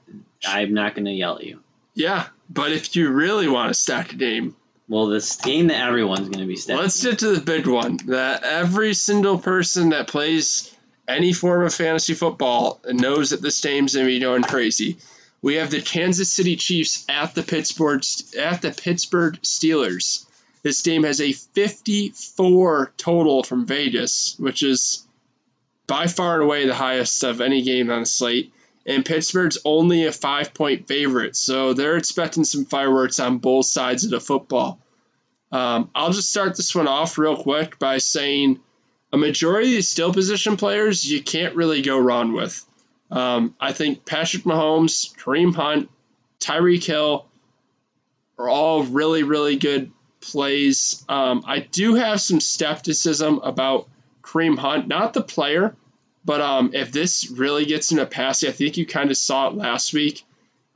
[0.46, 1.60] I'm not going to yell at you.
[1.94, 4.54] Yeah, but if you really want to stack a game,
[4.88, 6.82] well, this game that everyone's going to be stacking.
[6.82, 10.74] Let's get to the big one that every single person that plays
[11.06, 14.98] any form of fantasy football knows that this game's going to be going crazy.
[15.40, 18.02] We have the Kansas City Chiefs at the Pittsburgh
[18.38, 20.26] at the Pittsburgh Steelers.
[20.62, 25.06] This game has a 54 total from Vegas, which is
[25.86, 28.52] by far and away the highest of any game on the slate.
[28.88, 34.04] And Pittsburgh's only a five point favorite, so they're expecting some fireworks on both sides
[34.04, 34.80] of the football.
[35.52, 38.60] Um, I'll just start this one off real quick by saying
[39.12, 42.64] a majority of these still position players you can't really go wrong with.
[43.10, 45.90] Um, I think Patrick Mahomes, Kareem Hunt,
[46.40, 47.26] Tyreek Hill
[48.38, 51.04] are all really, really good plays.
[51.10, 53.86] Um, I do have some skepticism about
[54.22, 55.76] Kareem Hunt, not the player,
[56.24, 59.54] but um, if this really gets into passing, I think you kind of saw it
[59.54, 60.24] last week.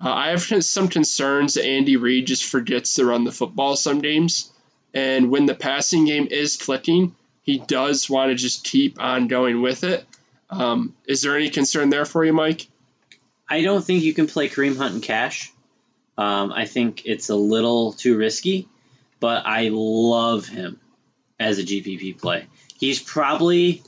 [0.02, 4.00] Uh, I have some concerns that Andy Reid just forgets to run the football some
[4.00, 4.52] games.
[4.94, 9.62] And when the passing game is clicking, he does want to just keep on going
[9.62, 10.06] with it.
[10.50, 12.68] Um, is there any concern there for you, Mike?
[13.48, 15.52] I don't think you can play Kareem Hunt in cash.
[16.16, 18.68] Um, I think it's a little too risky,
[19.18, 20.78] but I love him
[21.40, 22.46] as a GPP play.
[22.78, 23.82] He's probably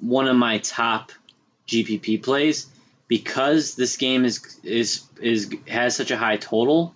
[0.00, 1.12] one of my top
[1.66, 2.66] GPP plays
[3.08, 6.94] because this game is is is has such a high total,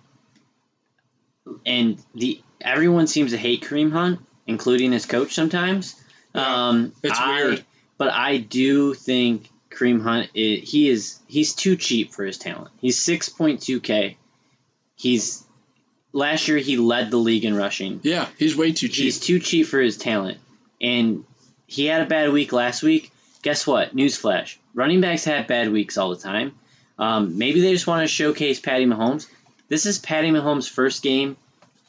[1.65, 5.95] and the everyone seems to hate Kareem Hunt, including his coach sometimes.
[6.33, 7.65] Yeah, um, it's I, weird.
[7.97, 12.69] But I do think Kareem Hunt is, he is he's too cheap for his talent.
[12.79, 14.15] He's 6.2k.
[14.95, 15.43] He's
[16.13, 17.99] last year he led the league in rushing.
[18.03, 19.05] Yeah, he's way too cheap.
[19.05, 20.39] He's too cheap for his talent.
[20.79, 21.25] And
[21.71, 23.11] he had a bad week last week.
[23.43, 23.95] Guess what?
[23.95, 24.57] Newsflash.
[24.73, 26.51] Running backs have bad weeks all the time.
[26.99, 29.27] Um, maybe they just want to showcase Patty Mahomes.
[29.69, 31.37] This is Patty Mahomes' first game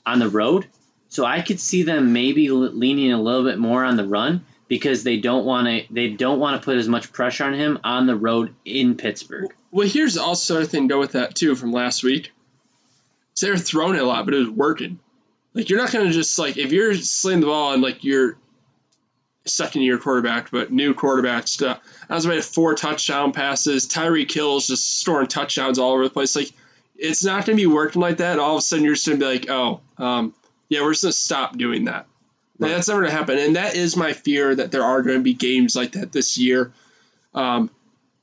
[0.06, 0.66] on the road,
[1.08, 5.02] so I could see them maybe leaning a little bit more on the run because
[5.02, 8.06] they don't want to they don't want to put as much pressure on him on
[8.06, 9.52] the road in Pittsburgh.
[9.72, 12.32] Well, here's also a thing to go with that too from last week.
[13.40, 15.00] They're throwing it a lot, but it was working.
[15.54, 18.36] Like you're not gonna just like if you're slinging the ball and like you're
[19.44, 21.80] second year quarterback, but new quarterback stuff.
[22.08, 23.88] I was made four touchdown passes.
[23.88, 26.36] Tyreek Hill's just storing touchdowns all over the place.
[26.36, 26.52] Like
[26.96, 28.38] it's not going to be working like that.
[28.38, 30.34] All of a sudden, you're just going to be like, oh, um,
[30.68, 32.06] yeah, we're just going to stop doing that.
[32.58, 32.68] Right.
[32.68, 33.38] That's never going to happen.
[33.38, 36.38] And that is my fear that there are going to be games like that this
[36.38, 36.72] year.
[37.34, 37.70] Um,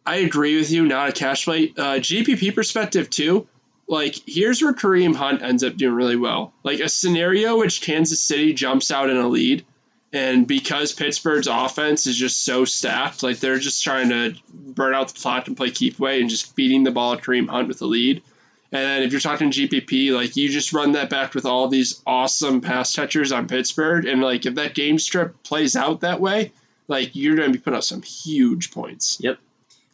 [0.06, 0.86] I agree with you.
[0.86, 1.74] Not a cash play.
[1.78, 3.48] Uh, GPP perspective too.
[3.88, 6.54] Like here's where Kareem Hunt ends up doing really well.
[6.64, 9.66] Like a scenario which Kansas City jumps out in a lead,
[10.12, 15.10] and because Pittsburgh's offense is just so stacked, like they're just trying to burn out
[15.10, 17.80] the clock and play keep away and just feeding the ball to Kareem Hunt with
[17.80, 18.24] the lead.
[18.72, 22.02] And then if you're talking GPP, like you just run that back with all these
[22.06, 26.52] awesome pass catchers on Pittsburgh, and like if that game strip plays out that way,
[26.88, 29.18] like you're going to be putting up some huge points.
[29.22, 29.40] Yep.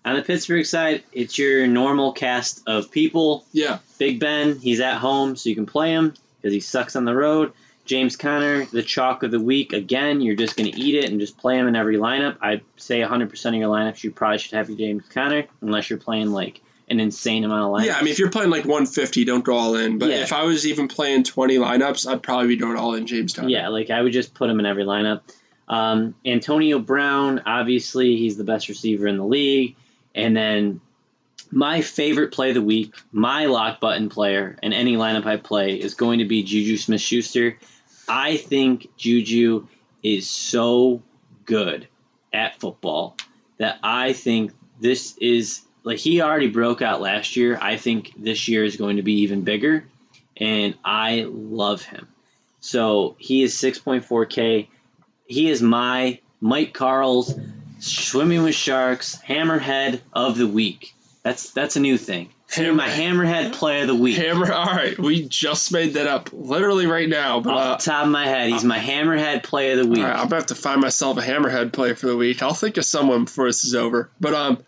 [0.05, 3.43] On the Pittsburgh side, it's your normal cast of people.
[3.51, 3.79] Yeah.
[3.97, 7.15] Big Ben, he's at home, so you can play him because he sucks on the
[7.15, 7.53] road.
[7.85, 9.71] James Conner, the chalk of the week.
[9.71, 12.37] Again, you're just going to eat it and just play him in every lineup.
[12.41, 15.99] I say 100% of your lineups, you probably should have your James Conner, unless you're
[15.99, 17.87] playing like an insane amount of lineups.
[17.87, 19.99] Yeah, I mean, if you're playing like 150, don't go all in.
[19.99, 20.17] But yeah.
[20.17, 23.49] if I was even playing 20 lineups, I'd probably be doing all in James Conner.
[23.49, 25.21] Yeah, like I would just put him in every lineup.
[25.67, 29.75] Um, Antonio Brown, obviously, he's the best receiver in the league.
[30.13, 30.81] And then
[31.55, 35.79] my favorite play of the week, my lock button player in any lineup I play
[35.79, 37.57] is going to be Juju Smith Schuster.
[38.09, 39.65] I think Juju
[40.03, 41.01] is so
[41.45, 41.87] good
[42.33, 43.15] at football
[43.57, 44.51] that I think
[44.81, 47.57] this is like he already broke out last year.
[47.59, 49.85] I think this year is going to be even bigger,
[50.35, 52.09] and I love him.
[52.59, 54.67] So he is 6.4K.
[55.25, 57.33] He is my Mike Carl's
[57.79, 60.93] swimming with sharks hammerhead of the week.
[61.25, 62.29] That's that's a new thing.
[62.51, 64.15] Hammer, my hammerhead play of the week.
[64.15, 64.53] Hammer.
[64.53, 67.39] All right, we just made that up literally right now.
[67.39, 70.03] But off the top of my head, he's uh, my hammerhead play of the week.
[70.03, 72.43] All right, I'm have to find myself a hammerhead play for the week.
[72.43, 74.11] I'll think of someone before this is over.
[74.19, 74.63] But um,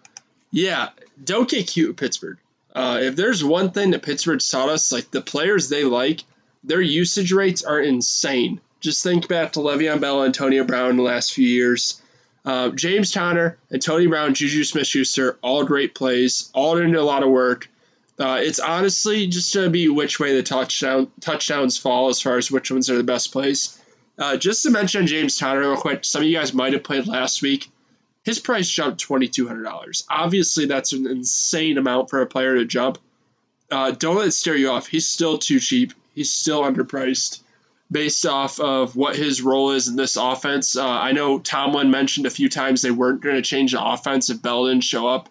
[0.49, 0.89] yeah,
[1.23, 2.39] don't get cute with Pittsburgh.
[2.73, 6.23] Uh, if there's one thing that Pittsburgh's taught us, like the players they like,
[6.63, 8.61] their usage rates are insane.
[8.79, 12.01] Just think back to Le'Veon Bell, and Antonio Brown in the last few years.
[12.47, 17.03] Uh, James Conner and Tony Brown, Juju Smith Schuster, all great plays, all into a
[17.03, 17.69] lot of work.
[18.17, 22.37] Uh, it's honestly just going to be which way the touchdown touchdowns fall as far
[22.37, 23.77] as which ones are the best plays.
[24.17, 27.05] Uh, just to mention James Conner real quick, some of you guys might have played
[27.05, 27.69] last week.
[28.23, 30.05] His price jumped twenty two hundred dollars.
[30.09, 32.97] Obviously, that's an insane amount for a player to jump.
[33.69, 34.87] Uh, don't let it scare you off.
[34.87, 35.93] He's still too cheap.
[36.15, 37.41] He's still underpriced
[37.89, 40.75] based off of what his role is in this offense.
[40.75, 44.29] Uh, I know Tomlin mentioned a few times they weren't going to change the offense
[44.29, 45.29] if Bell didn't show up.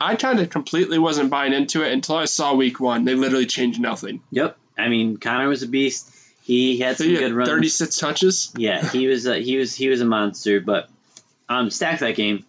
[0.00, 3.04] I kind of completely wasn't buying into it until I saw week one.
[3.04, 4.20] They literally changed nothing.
[4.30, 4.56] Yep.
[4.76, 6.12] I mean, Conner was a beast.
[6.42, 7.48] He had some good runs.
[7.48, 8.52] Thirty six touches.
[8.56, 10.60] Yeah, he was a, he was he was a monster.
[10.60, 10.88] But
[11.48, 12.44] um, stack that game.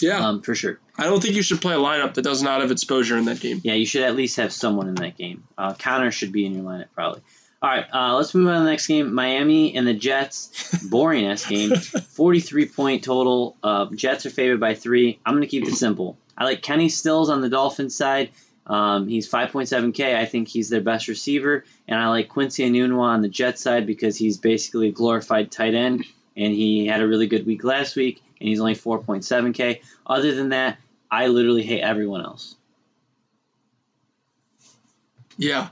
[0.00, 0.78] Yeah, um, for sure.
[0.96, 3.40] I don't think you should play a lineup that does not have exposure in that
[3.40, 3.60] game.
[3.64, 5.44] Yeah, you should at least have someone in that game.
[5.58, 7.22] Uh, Conner should be in your lineup probably.
[7.62, 9.12] All right, uh, let's move on to the next game.
[9.12, 10.82] Miami and the Jets.
[10.88, 11.74] Boring ass game.
[11.74, 13.56] 43 point total.
[13.62, 15.18] Uh, Jets are favored by three.
[15.26, 16.16] I'm going to keep it simple.
[16.38, 18.30] I like Kenny Stills on the Dolphins side.
[18.66, 20.16] Um, he's 5.7K.
[20.16, 21.64] I think he's their best receiver.
[21.86, 25.74] And I like Quincy Enunwa on the Jets side because he's basically a glorified tight
[25.74, 26.06] end.
[26.36, 28.22] And he had a really good week last week.
[28.40, 29.82] And he's only 4.7K.
[30.06, 30.78] Other than that,
[31.10, 32.56] I literally hate everyone else.
[35.36, 35.68] Yeah,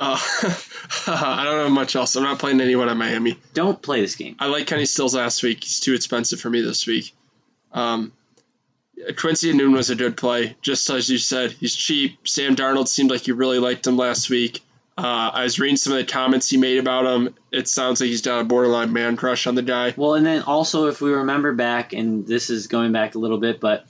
[0.00, 0.18] uh,
[1.06, 2.16] I don't know much else.
[2.16, 3.38] I'm not playing anyone at Miami.
[3.52, 4.34] Don't play this game.
[4.38, 5.62] I like Kenny Stills last week.
[5.62, 7.14] He's too expensive for me this week.
[7.72, 8.12] Um,
[9.18, 11.52] Quincy Enunwa was a good play, just as you said.
[11.52, 12.26] He's cheap.
[12.26, 14.62] Sam Darnold seemed like you really liked him last week.
[14.96, 17.34] Uh, I was reading some of the comments he made about him.
[17.52, 19.94] It sounds like he's got a borderline man crush on the guy.
[19.96, 23.38] Well, and then also, if we remember back, and this is going back a little
[23.38, 23.86] bit, but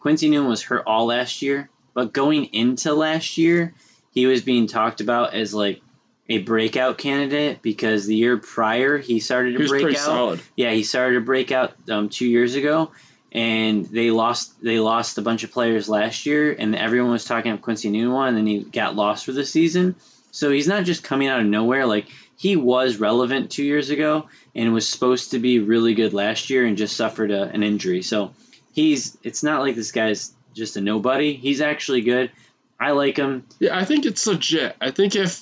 [0.00, 1.68] Quincy Enunwa was hurt all last year.
[1.94, 3.74] But going into last year,
[4.12, 5.80] he was being talked about as like
[6.28, 10.00] a breakout candidate because the year prior he started to he break out.
[10.00, 10.40] Solid.
[10.56, 12.92] Yeah, he started to break out um, two years ago,
[13.32, 17.50] and they lost they lost a bunch of players last year, and everyone was talking
[17.50, 19.96] about Quincy Enunwa, and then he got lost for the season.
[20.30, 21.86] So he's not just coming out of nowhere.
[21.86, 22.06] Like
[22.36, 26.64] he was relevant two years ago and was supposed to be really good last year,
[26.64, 28.02] and just suffered a, an injury.
[28.02, 28.32] So
[28.72, 31.34] he's it's not like this guy's just a nobody.
[31.34, 32.30] He's actually good.
[32.82, 33.46] I like him.
[33.60, 34.74] Yeah, I think it's legit.
[34.80, 35.40] I think if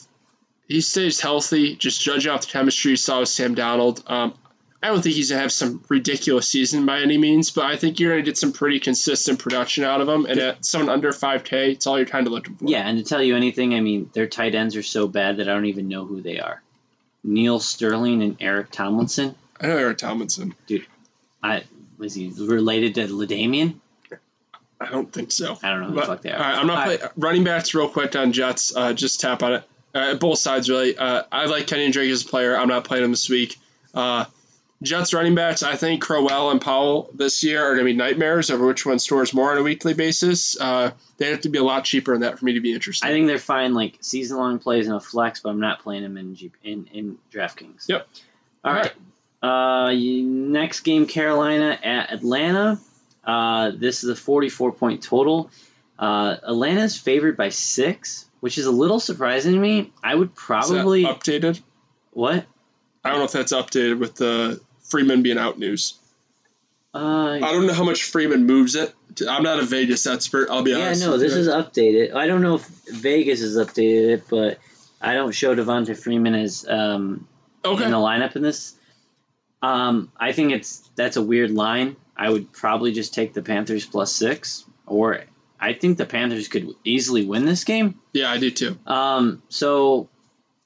[0.68, 4.34] he stays healthy, just judging off the chemistry you saw with Sam Darnold, um,
[4.82, 7.98] I don't think he's gonna have some ridiculous season by any means, but I think
[7.98, 10.26] you're gonna get some pretty consistent production out of him.
[10.26, 12.66] And at someone under 5K, it's all you're kind of looking for.
[12.66, 15.48] Yeah, and to tell you anything, I mean, their tight ends are so bad that
[15.48, 16.62] I don't even know who they are.
[17.24, 19.34] Neal Sterling and Eric Tomlinson.
[19.58, 20.54] I know Eric Tomlinson.
[20.66, 20.86] Dude,
[21.42, 21.64] I
[21.98, 23.80] was he related to LaDainian?
[24.80, 25.58] I don't think so.
[25.62, 26.36] I don't know who but, the fuck they are.
[26.36, 28.74] All right, I'm not play, running backs real quick on Jets.
[28.74, 29.64] Uh, just tap on it.
[29.94, 30.96] Uh, both sides really.
[30.96, 32.56] Uh, I like Kenny Drake as a player.
[32.56, 33.58] I'm not playing him this week.
[33.92, 34.24] Uh,
[34.82, 38.50] Jets running backs, I think Crowell and Powell this year are going to be nightmares
[38.50, 40.58] over which one stores more on a weekly basis.
[40.58, 43.06] Uh, they have to be a lot cheaper than that for me to be interested.
[43.06, 46.02] I think they're fine, like season long plays in a flex, but I'm not playing
[46.02, 47.88] them in G- in, in DraftKings.
[47.88, 48.08] Yep.
[48.64, 48.94] All, All right.
[49.42, 49.88] right.
[49.90, 52.80] Uh, next game, Carolina at Atlanta.
[53.24, 55.50] Uh, this is a 44 point total.
[55.98, 59.92] Uh, Atlanta's favored by six, which is a little surprising to me.
[60.02, 61.60] I would probably updated.
[62.12, 62.46] What?
[63.04, 65.98] I don't know if that's updated with the Freeman being out news.
[66.92, 68.92] Uh, I don't know how much Freeman moves it.
[69.28, 70.48] I'm not a Vegas expert.
[70.50, 71.02] I'll be yeah, honest.
[71.02, 72.14] Yeah, no, this is updated.
[72.14, 74.58] I don't know if Vegas has updated it, but
[75.00, 77.28] I don't show Devonta Freeman as um,
[77.64, 77.84] okay.
[77.84, 78.74] in the lineup in this.
[79.62, 81.96] Um, I think it's that's a weird line.
[82.20, 85.22] I would probably just take the Panthers plus six, or
[85.58, 87.98] I think the Panthers could easily win this game.
[88.12, 88.78] Yeah, I do too.
[88.86, 90.10] Um, so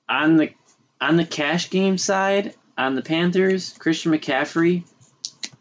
[0.08, 0.52] on the
[1.00, 4.82] on the cash game side, on the Panthers, Christian McCaffrey,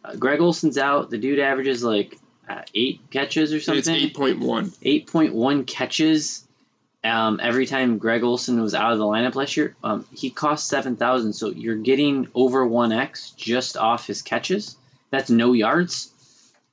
[0.04, 1.12] uh, Greg Olsen's out.
[1.12, 2.18] The dude averages like
[2.50, 3.78] uh, eight catches or something.
[3.80, 4.74] It's eight point one.
[4.82, 6.48] Eight point one catches.
[7.04, 10.68] Um, every time Greg Olsen was out of the lineup last year, um, he cost
[10.68, 11.34] seven thousand.
[11.34, 14.76] So you're getting over one x just off his catches.
[15.14, 16.11] That's no yards.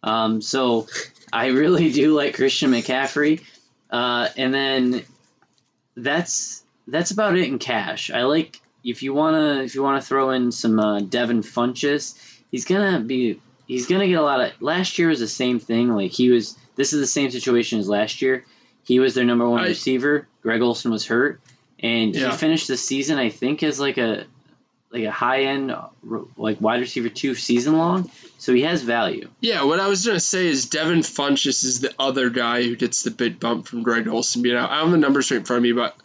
[0.03, 0.87] Um, so
[1.31, 3.45] I really do like Christian McCaffrey.
[3.91, 5.05] Uh, and then
[5.95, 8.11] that's that's about it in cash.
[8.11, 12.19] I like if you wanna if you wanna throw in some uh, Devin Funchess,
[12.51, 14.63] he's gonna be he's gonna get a lot of.
[14.63, 15.89] Last year was the same thing.
[15.89, 16.57] Like he was.
[16.77, 18.47] This is the same situation as last year.
[18.85, 20.27] He was their number one I, receiver.
[20.41, 21.43] Greg Olsen was hurt,
[21.79, 22.31] and yeah.
[22.31, 24.25] he finished the season I think as like a
[24.93, 25.75] like a high end
[26.37, 29.29] like wide receiver two season long, so he has value.
[29.41, 33.03] Yeah, what I was gonna say is Devin Funchess is the other guy who gets
[33.03, 34.71] the big bump from Greg Olsen being out.
[34.71, 35.97] I don't have the numbers right in front of me, but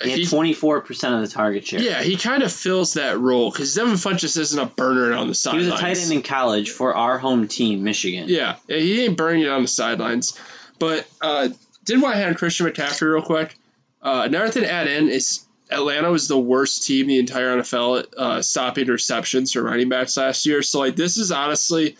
[0.00, 1.80] he had twenty four percent of the target share.
[1.80, 5.34] Yeah, he kind of fills that role because Devin Funchess isn't a burner on the
[5.34, 5.64] sidelines.
[5.66, 8.26] He was a tight end in college for our home team, Michigan.
[8.28, 10.38] Yeah, he ain't burning it on the sidelines.
[10.78, 11.48] But uh,
[11.84, 13.56] didn't want to hand Christian McCaffrey real quick.
[14.00, 18.00] Uh, another thing to add in is Atlanta was the worst team the entire NFL
[18.00, 20.62] at uh, stopping receptions for running backs last year.
[20.62, 21.96] So like this is honestly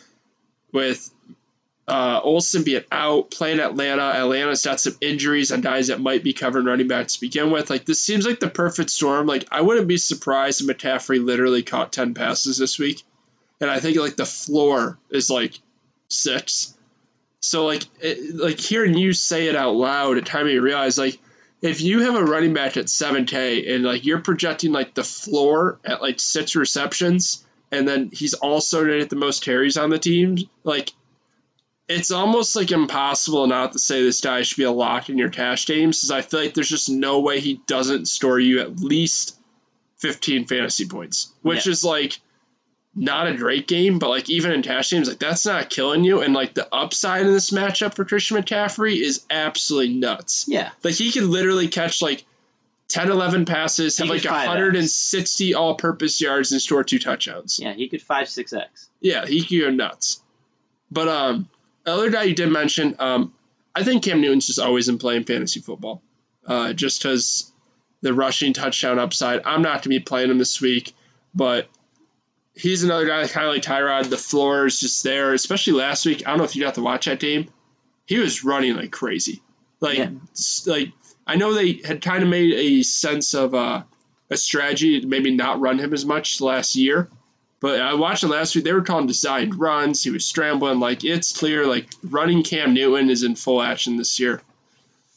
[0.73, 1.11] with
[1.89, 4.03] uh, Olsen being out, playing Atlanta.
[4.03, 7.71] Atlanta's got some injuries and guys that might be covering running backs to begin with.
[7.71, 9.27] Like this seems like the perfect storm.
[9.27, 13.03] Like I wouldn't be surprised if McCaffrey literally caught ten passes this week,
[13.61, 15.59] and I think like the floor is like
[16.09, 16.75] six.
[17.41, 21.19] So like it, like hearing you say it out loud, it time me realize like
[21.61, 25.79] if you have a running back at 7K and like you're projecting like the floor
[25.85, 29.91] at like six receptions, and then he's also going to get the most carries on
[29.91, 30.93] the team, like
[31.89, 35.31] it's almost like impossible not to say this guy should be a lock in your
[35.31, 38.79] cash games because I feel like there's just no way he doesn't store you at
[38.79, 39.39] least
[39.99, 41.73] 15 fantasy points, which yeah.
[41.73, 42.21] is like
[42.99, 46.21] not a great game, but like even in cash games, like that's not killing you.
[46.21, 50.47] And like the upside in this matchup for Christian McCaffrey is absolutely nuts.
[50.49, 50.71] Yeah.
[50.83, 52.25] Like he could literally catch like
[52.89, 57.61] 10, 11 passes, have like 160 all purpose yards, and store two touchdowns.
[57.61, 58.89] Yeah, he could 5 6x.
[59.01, 60.23] Yeah, he could go nuts.
[60.91, 61.49] But um,
[61.87, 63.35] other guy you did mention, um,
[63.75, 66.03] I think Cam Newton's just always in playing fantasy football.
[66.47, 67.53] Uh, just because
[68.01, 69.43] the rushing touchdown upside.
[69.45, 70.95] I'm not going to be playing him this week,
[71.35, 71.69] but
[72.59, 74.11] he's another guy kind of like Tyrod.
[74.11, 76.27] The floor is just there, especially last week.
[76.27, 77.49] I don't know if you got to watch that game.
[78.07, 79.43] He was running like crazy.
[79.81, 80.11] Like, yeah.
[80.67, 80.93] like
[81.27, 83.83] I know they had kind of made a sense of uh,
[84.31, 87.09] a strategy to maybe not run him as much last year.
[87.61, 88.65] But I watched him last week.
[88.65, 90.03] They were calling designed runs.
[90.03, 90.81] He was scrambling.
[90.81, 91.67] Like it's clear.
[91.67, 94.43] Like running Cam Newton is in full action this year.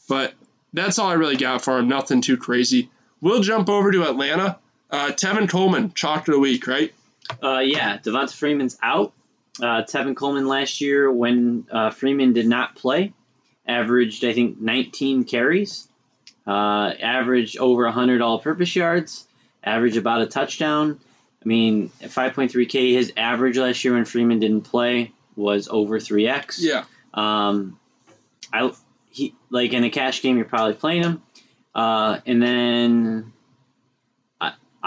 [0.08, 0.34] But
[0.72, 1.88] that's all I really got for him.
[1.88, 2.90] Nothing too crazy.
[3.20, 4.58] We'll jump over to Atlanta.
[4.90, 6.92] Uh, Tevin Coleman, chalk of the week, right?
[7.42, 9.12] Uh, yeah, Devonta Freeman's out.
[9.60, 13.12] Uh, Tevin Coleman last year, when uh, Freeman did not play,
[13.66, 15.88] averaged I think 19 carries,
[16.46, 16.50] uh,
[17.00, 19.26] averaged over 100 all-purpose yards,
[19.62, 20.98] averaged about a touchdown.
[21.44, 22.92] I mean, 5.3K.
[22.92, 26.56] His average last year when Freeman didn't play was over 3x.
[26.58, 26.84] Yeah.
[27.12, 27.78] Um,
[28.52, 28.72] I
[29.10, 31.22] he like in a cash game, you're probably playing him.
[31.74, 33.32] Uh, and then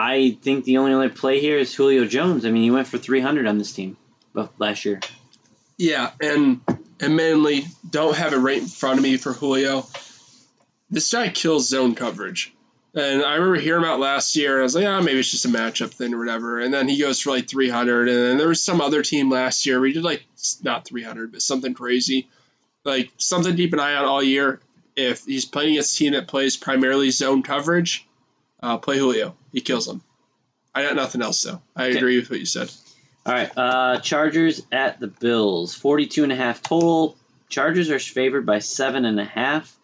[0.05, 2.45] I think the only other play here is Julio Jones.
[2.45, 3.97] I mean, he went for 300 on this team
[4.59, 4.99] last year.
[5.79, 6.61] Yeah, and
[7.01, 9.87] admittedly, don't have it right in front of me for Julio.
[10.91, 12.53] This guy kills zone coverage.
[12.93, 15.45] And I remember hearing about last year, and I was like, oh, maybe it's just
[15.45, 16.59] a matchup thing or whatever.
[16.59, 18.07] And then he goes for like 300.
[18.07, 20.23] And then there was some other team last year where he did like,
[20.61, 22.29] not 300, but something crazy.
[22.83, 24.61] Like something to keep an eye on all year.
[24.95, 28.07] If he's playing a team that plays primarily zone coverage,
[28.61, 29.35] uh, play Julio.
[29.51, 30.01] He kills them.
[30.73, 31.61] I got nothing else though.
[31.75, 31.97] I okay.
[31.97, 32.71] agree with what you said.
[33.25, 37.17] All right, uh, Chargers at the Bills, 42 and a half total.
[37.49, 39.75] Chargers are favored by seven and a half.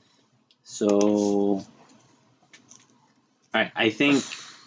[0.63, 1.65] So, all
[3.53, 4.23] right, I think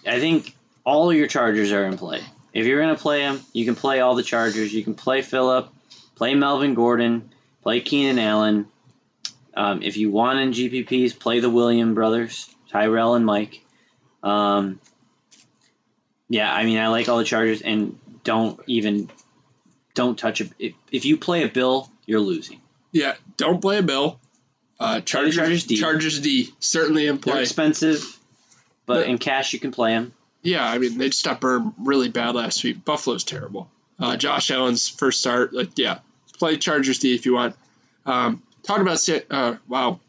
[0.07, 2.21] I think all your Chargers are in play.
[2.53, 4.73] If you're gonna play them, you can play all the Chargers.
[4.73, 5.69] You can play Philip,
[6.15, 7.31] play Melvin Gordon,
[7.63, 8.67] play Keenan Allen.
[9.57, 13.64] Um, if you want in GPPs, play the William brothers, Tyrell and Mike.
[14.25, 14.81] Um,
[16.29, 19.11] yeah, I mean, I like all the Chargers, and don't even
[19.95, 20.51] don't touch it.
[20.59, 22.61] If, if you play a Bill, you're losing.
[22.91, 24.19] Yeah, don't play a Bill.
[24.81, 25.77] Uh, Chargers, Chargers D.
[25.77, 27.35] Chargers D certainly in play.
[27.35, 28.19] They're expensive,
[28.87, 30.13] but, but in cash you can play them.
[30.43, 32.85] Yeah, I mean they just got burned really bad last week.
[32.85, 33.71] Buffalo's terrible.
[33.99, 35.99] Uh, Josh Allen's first start, like yeah,
[36.39, 37.55] play Chargers D if you want.
[38.05, 40.01] Um, talk about uh, wow,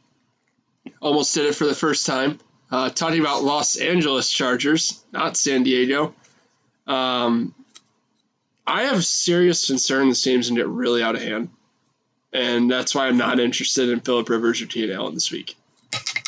[1.02, 2.40] almost did it for the first time.
[2.72, 6.16] Uh, talking about Los Angeles Chargers, not San Diego.
[6.88, 7.54] Um,
[8.66, 11.50] I have serious concern the team's gonna get really out of hand,
[12.34, 15.56] and that's why I'm not interested in Philip Rivers or Keenan Allen this week.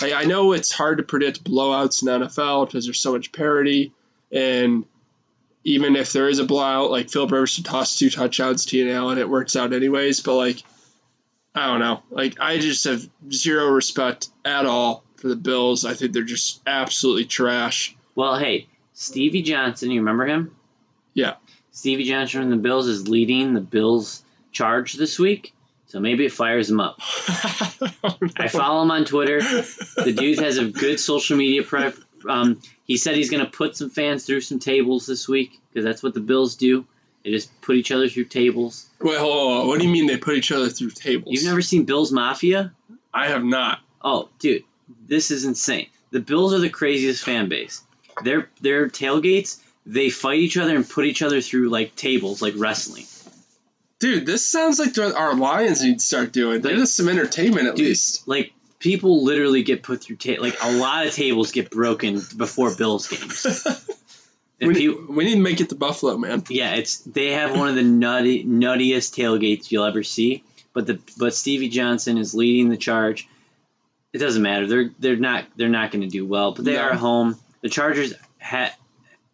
[0.01, 3.31] I, I know it's hard to predict blowouts in the NFL because there's so much
[3.31, 3.93] parity,
[4.31, 4.85] and
[5.63, 8.95] even if there is a blowout, like Philip Rivers to toss two touchdowns to Keenan
[8.95, 10.21] Allen, it works out anyways.
[10.21, 10.63] But like,
[11.53, 12.03] I don't know.
[12.09, 15.85] Like, I just have zero respect at all for the Bills.
[15.85, 17.95] I think they're just absolutely trash.
[18.15, 20.55] Well, hey, Stevie Johnson, you remember him?
[21.13, 21.35] Yeah.
[21.71, 25.53] Stevie Johnson from the Bills is leading the Bills charge this week.
[25.87, 26.99] So maybe it fires him up.
[27.81, 28.17] no.
[28.37, 29.39] I follow him on Twitter.
[29.41, 31.95] The dude has a good social media prep.
[32.27, 35.85] Um, he said he's going to put some fans through some tables this week because
[35.85, 36.85] that's what the Bills do.
[37.23, 38.89] They just put each other through tables.
[38.99, 39.67] Wait, hold on.
[39.67, 41.33] What do you mean they put each other through tables?
[41.33, 42.73] You've never seen Bills Mafia?
[43.13, 43.79] I have not.
[44.01, 44.63] Oh, dude,
[45.07, 45.87] this is insane.
[46.11, 47.83] The Bills are the craziest fan base.
[48.23, 52.53] Their their tailgates they fight each other and put each other through like tables, like
[52.57, 53.05] wrestling.
[53.99, 56.61] Dude, this sounds like what our Lions need to start doing.
[56.61, 58.27] Like, There's some entertainment at dude, least.
[58.27, 62.75] Like people literally get put through ta- like a lot of tables get broken before
[62.75, 63.65] Bills games.
[64.61, 66.43] we, need, we need to make it to Buffalo, man.
[66.49, 70.43] Yeah, it's they have one of the nutty nuttiest tailgates you'll ever see.
[70.73, 73.27] But the but Stevie Johnson is leading the charge.
[74.13, 74.67] It doesn't matter.
[74.67, 76.81] They're they're not they're not going to do well, but they no.
[76.81, 77.37] are home.
[77.61, 78.73] The Chargers had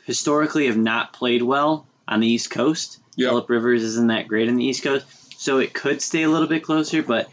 [0.05, 2.99] historically have not played well on the East Coast.
[3.15, 3.29] Yep.
[3.29, 5.05] Philip Rivers isn't that great on the East Coast,
[5.39, 7.03] so it could stay a little bit closer.
[7.03, 7.29] But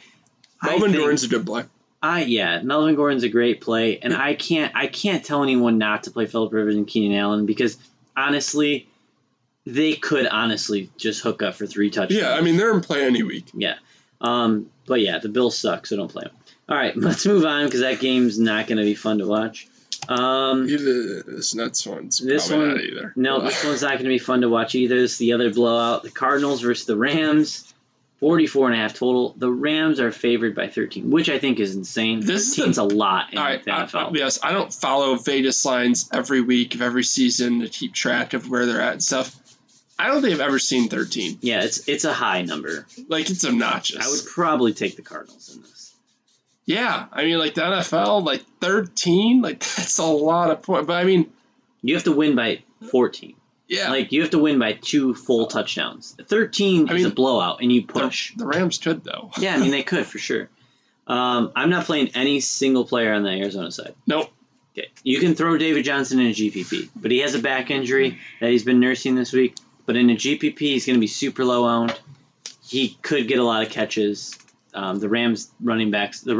[0.62, 1.64] Melvin Gordon's a good play.
[2.02, 6.04] I yeah, Melvin Gordon's a great play, and I can't I can't tell anyone not
[6.04, 7.76] to play Philip Rivers and Keenan Allen because
[8.16, 8.88] honestly,
[9.66, 12.20] they could honestly just hook up for three touchdowns.
[12.20, 13.46] Yeah, I mean they're in play any week.
[13.52, 13.74] Yeah,
[14.20, 16.32] um, but yeah, the Bills suck, so don't play them.
[16.70, 19.68] All right, let's move on because that game's not going to be fun to watch.
[20.08, 23.12] Um, this next one's this one, not either.
[23.16, 24.98] No, this one's not going to be fun to watch either.
[24.98, 26.02] This is the other blowout.
[26.02, 27.66] The Cardinals versus the Rams.
[28.20, 29.34] 44 and a half total.
[29.36, 32.20] The Rams are favored by 13, which I think is insane.
[32.20, 33.94] This seems a lot in the NFL.
[33.94, 38.34] I, yes, I don't follow Vegas lines every week of every season to keep track
[38.34, 39.34] of where they're at and stuff.
[39.98, 41.38] I don't think I've ever seen 13.
[41.40, 42.86] Yeah, it's it's a high number.
[43.08, 44.04] Like it's obnoxious.
[44.04, 45.89] I would probably take the Cardinals in this.
[46.66, 50.86] Yeah, I mean, like the NFL, like 13, like that's a lot of points.
[50.86, 51.30] But I mean,
[51.82, 53.34] you have to win by 14.
[53.68, 56.16] Yeah, like you have to win by two full touchdowns.
[56.26, 58.32] 13 I is mean, a blowout, and you push.
[58.32, 59.30] The, the, Rams could though.
[59.38, 60.48] yeah, I mean they could for sure.
[61.06, 63.94] Um, I'm not playing any single player on the Arizona side.
[64.06, 64.30] Nope.
[64.72, 68.18] Okay, you can throw David Johnson in a GPP, but he has a back injury
[68.40, 69.56] that he's been nursing this week.
[69.86, 71.98] But in a GPP, he's going to be super low owned.
[72.62, 74.38] He could get a lot of catches.
[74.74, 76.34] Um, the Rams running backs, the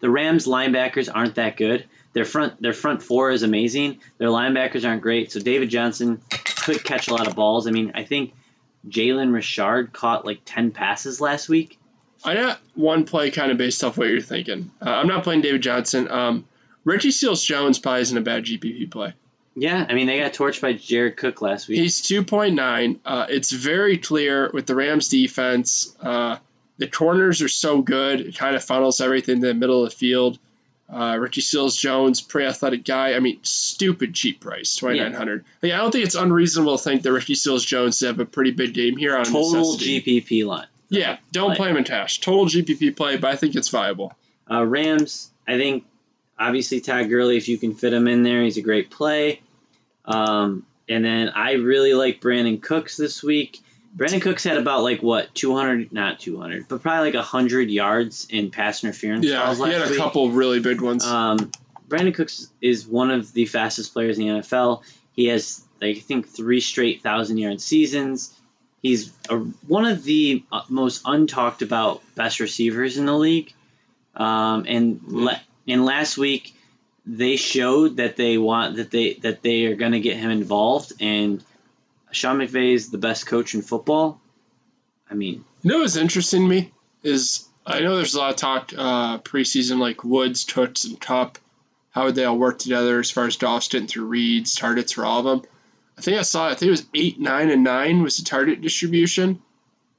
[0.00, 1.86] the Rams linebackers aren't that good.
[2.12, 4.00] Their front their front four is amazing.
[4.18, 5.30] Their linebackers aren't great.
[5.32, 6.20] So David Johnson
[6.64, 7.66] could catch a lot of balls.
[7.66, 8.34] I mean, I think
[8.88, 11.78] Jalen Richard caught like ten passes last week.
[12.24, 14.70] I got one play kind of based off what you're thinking.
[14.84, 16.10] Uh, I'm not playing David Johnson.
[16.10, 16.44] Um,
[16.84, 19.14] Richie Seals Jones probably isn't a bad GPP play.
[19.54, 21.80] Yeah, I mean they got torched by Jared Cook last week.
[21.80, 22.98] He's 2.9.
[23.04, 25.94] Uh, it's very clear with the Rams defense.
[26.00, 26.38] Uh,
[26.80, 29.96] the corners are so good; it kind of funnels everything to the middle of the
[29.96, 30.38] field.
[30.92, 33.14] Uh, Richie Seals Jones, pretty athletic guy.
[33.14, 35.44] I mean, stupid cheap price, twenty nine hundred.
[35.62, 35.74] Yeah.
[35.74, 38.50] Like, I don't think it's unreasonable to think that Richie Seals Jones have a pretty
[38.50, 40.00] big game here on total necessity.
[40.00, 40.66] GPP line.
[40.88, 41.56] Yeah, don't play.
[41.56, 42.18] play him in cash.
[42.20, 44.12] Total GPP play, but I think it's viable.
[44.50, 45.84] Uh, Rams, I think
[46.36, 49.42] obviously Todd Gurley, if you can fit him in there, he's a great play.
[50.06, 53.60] Um, and then I really like Brandin Cooks this week.
[53.96, 58.50] Brandin Cooks had about like what 200, not 200, but probably like 100 yards in
[58.50, 59.26] pass interference.
[59.26, 59.98] Yeah, he had a week.
[59.98, 61.04] couple really big ones.
[61.04, 61.50] Um,
[61.88, 64.82] Brandin Cooks is one of the fastest players in the NFL.
[65.12, 68.32] He has I think three straight thousand yard seasons.
[68.82, 73.52] He's a, one of the uh, most untalked about best receivers in the league.
[74.14, 76.54] Um, and le- and last week
[77.06, 80.92] they showed that they want that they that they are going to get him involved.
[81.00, 81.42] And
[82.12, 84.20] Sean McVay is the best coach in football.
[85.10, 88.36] I mean, you know what's interesting to me is I know there's a lot of
[88.36, 91.38] talk uh, preseason like Woods, Cooks, and Kupp.
[91.90, 95.20] How would they all work together as far as Dawson through reads, targets for all
[95.20, 95.50] of them?
[95.98, 96.46] I think I saw.
[96.48, 99.42] I think it was eight, nine, and nine was the target distribution,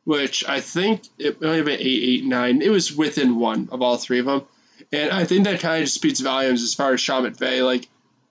[0.03, 2.61] which I think it might have been eight, eight, nine.
[2.61, 4.43] It was within one of all three of them,
[4.91, 7.63] and I think that kind of just speaks volumes as far as Sean McVay.
[7.63, 7.87] Like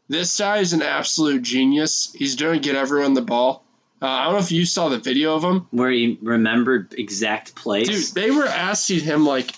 [0.09, 2.13] this guy is an absolute genius.
[2.19, 3.65] He's going to get everyone the ball.
[4.03, 7.55] Uh, I don't know if you saw the video of him where he remembered exact
[7.55, 8.13] plays.
[8.13, 9.51] Dude, they were asking him like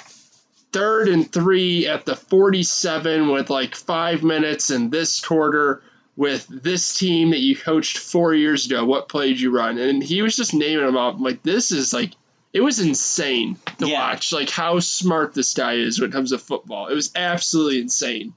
[0.72, 5.82] third and three at the 47 with like five minutes in this quarter
[6.16, 8.84] with this team that you coached four years ago.
[8.84, 9.78] What play did you run?
[9.78, 11.20] And he was just naming them off.
[11.20, 12.12] Like, this is like,
[12.52, 14.00] it was insane to yeah.
[14.00, 16.88] watch, like how smart this guy is when it comes to football.
[16.88, 18.34] It was absolutely insane.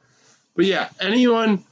[0.55, 1.65] But yeah, anyone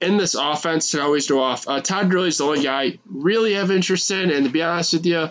[0.00, 1.68] in this offense to always go off.
[1.68, 4.92] Uh, Todd Gurley's the only guy I really have interest in, and to be honest
[4.92, 5.30] with you,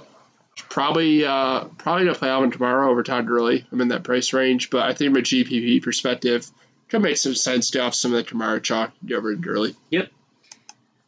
[0.55, 3.65] probably uh, probably gonna play Alvin Kamara over Todd Gurley.
[3.71, 6.49] I'm in that price range, but I think from a GPP perspective,
[6.89, 9.75] could make some sense to off some of the Kamara chalk over Gurley.
[9.89, 10.09] Yep.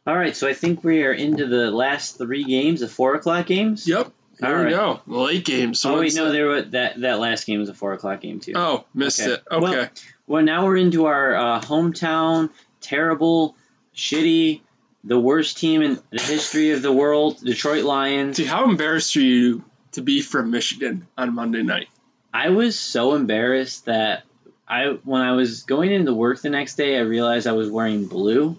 [0.08, 3.48] All right, so I think we are into the last three games, the four o'clock
[3.48, 3.88] games.
[3.88, 4.12] Yep.
[4.40, 4.72] There All we right.
[4.72, 5.02] go.
[5.08, 5.80] Late games.
[5.80, 8.40] So oh wait, no, there was that that last game was a four o'clock game
[8.40, 8.52] too.
[8.56, 9.32] Oh, missed okay.
[9.32, 9.44] it.
[9.50, 9.64] Okay.
[9.64, 9.90] Well,
[10.28, 12.50] well, now we're into our uh, hometown
[12.86, 13.56] terrible,
[13.96, 14.62] shitty,
[15.04, 18.38] the worst team in the history of the world, Detroit Lions.
[18.38, 21.88] See, how embarrassed are you to be from Michigan on Monday night?
[22.34, 24.24] I was so embarrassed that
[24.68, 28.08] I when I was going into work the next day, I realized I was wearing
[28.08, 28.58] blue,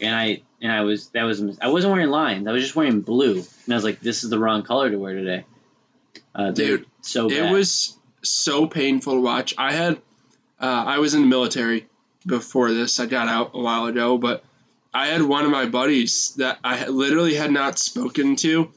[0.00, 2.48] and I and I was that was I wasn't wearing lines.
[2.48, 4.96] I was just wearing blue, and I was like, this is the wrong color to
[4.96, 5.44] wear today.
[6.34, 7.38] Uh, Dude, so bad.
[7.38, 9.54] it was so painful to watch.
[9.58, 9.98] I had
[10.58, 11.86] uh, I was in the military
[12.26, 13.00] before this.
[13.00, 14.44] I got out a while ago, but
[14.92, 18.70] I had one of my buddies that I literally had not spoken to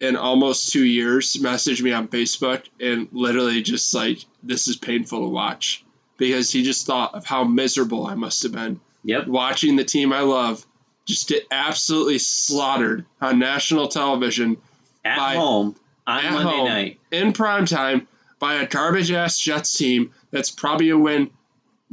[0.00, 5.20] in almost two years message me on Facebook and literally just like, this is painful
[5.20, 5.84] to watch
[6.18, 8.80] because he just thought of how miserable I must have been.
[9.04, 9.28] Yep.
[9.28, 10.64] Watching the team I love
[11.04, 14.56] just get absolutely slaughtered on national television
[15.04, 15.76] at by, home
[16.06, 18.06] on Monday home, night in prime time
[18.38, 21.30] by a garbage ass Jets team that's probably a win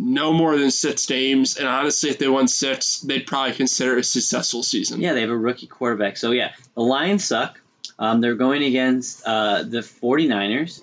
[0.02, 1.58] no more than six games.
[1.58, 5.02] And honestly, if they won six, they'd probably consider it a successful season.
[5.02, 6.16] Yeah, they have a rookie quarterback.
[6.16, 7.60] So, yeah, the Lions suck.
[8.00, 10.82] Um, they're going against uh, the 49ers.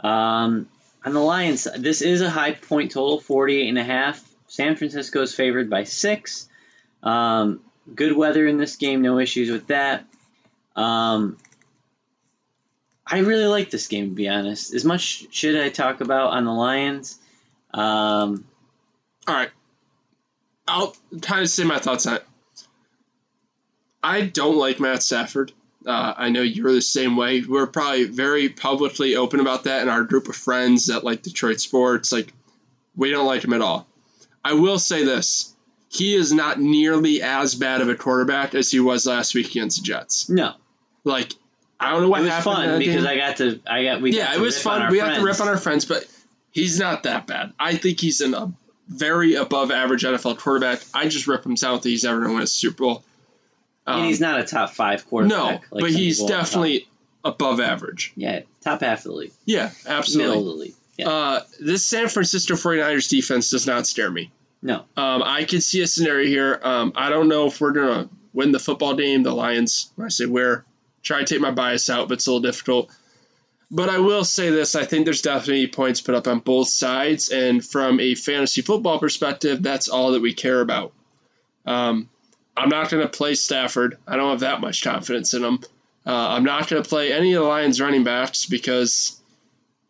[0.00, 0.68] Um,
[1.04, 4.26] on the Lions, this is a high point total, 48 and a half.
[4.48, 6.48] San Francisco is favored by six.
[7.02, 7.60] Um,
[7.94, 10.06] good weather in this game, no issues with that.
[10.74, 11.36] Um,
[13.06, 14.72] I really like this game, to be honest.
[14.72, 17.18] As much shit I talk about on the Lions,
[17.76, 18.44] um,
[19.28, 19.50] All right.
[20.66, 22.24] I'll kind of say my thoughts on it.
[24.02, 25.52] I don't like Matt Stafford.
[25.86, 27.42] Uh, I know you're the same way.
[27.42, 31.60] We're probably very publicly open about that in our group of friends that like Detroit
[31.60, 32.10] sports.
[32.10, 32.32] Like,
[32.96, 33.86] we don't like him at all.
[34.44, 35.54] I will say this:
[35.88, 39.78] he is not nearly as bad of a quarterback as he was last week against
[39.78, 40.28] the Jets.
[40.28, 40.54] No,
[41.04, 41.32] like
[41.78, 42.54] I don't know what it was happened.
[42.56, 43.06] Fun because game.
[43.06, 44.12] I got to, I got we.
[44.12, 44.90] Yeah, it was fun.
[44.90, 46.04] We got to rip on our friends, but
[46.56, 47.52] he's not that bad.
[47.60, 48.52] I think he's a
[48.88, 50.80] very above average NFL quarterback.
[50.94, 53.04] I just rip him down that he's ever going to win a Super Bowl.
[53.86, 55.38] Um, he's not a top five quarterback.
[55.38, 56.88] No, like but he's definitely
[57.24, 58.12] above average.
[58.16, 59.32] Yeah, top half of the league.
[59.44, 60.28] Yeah, absolutely.
[60.34, 60.74] Middle of the league.
[60.96, 61.08] Yeah.
[61.08, 64.32] Uh, this San Francisco 49ers defense does not scare me.
[64.62, 64.84] No.
[64.96, 66.58] Um, I can see a scenario here.
[66.62, 69.22] Um, I don't know if we're going to win the football game.
[69.22, 70.64] The Lions, I say we're,
[71.02, 72.90] try to take my bias out, but it's a little difficult.
[73.70, 77.30] But I will say this I think there's definitely points put up on both sides.
[77.30, 80.92] And from a fantasy football perspective, that's all that we care about.
[81.66, 82.08] Um,
[82.56, 83.98] I'm not going to play Stafford.
[84.06, 85.60] I don't have that much confidence in him.
[86.06, 89.20] Uh, I'm not going to play any of the Lions running backs because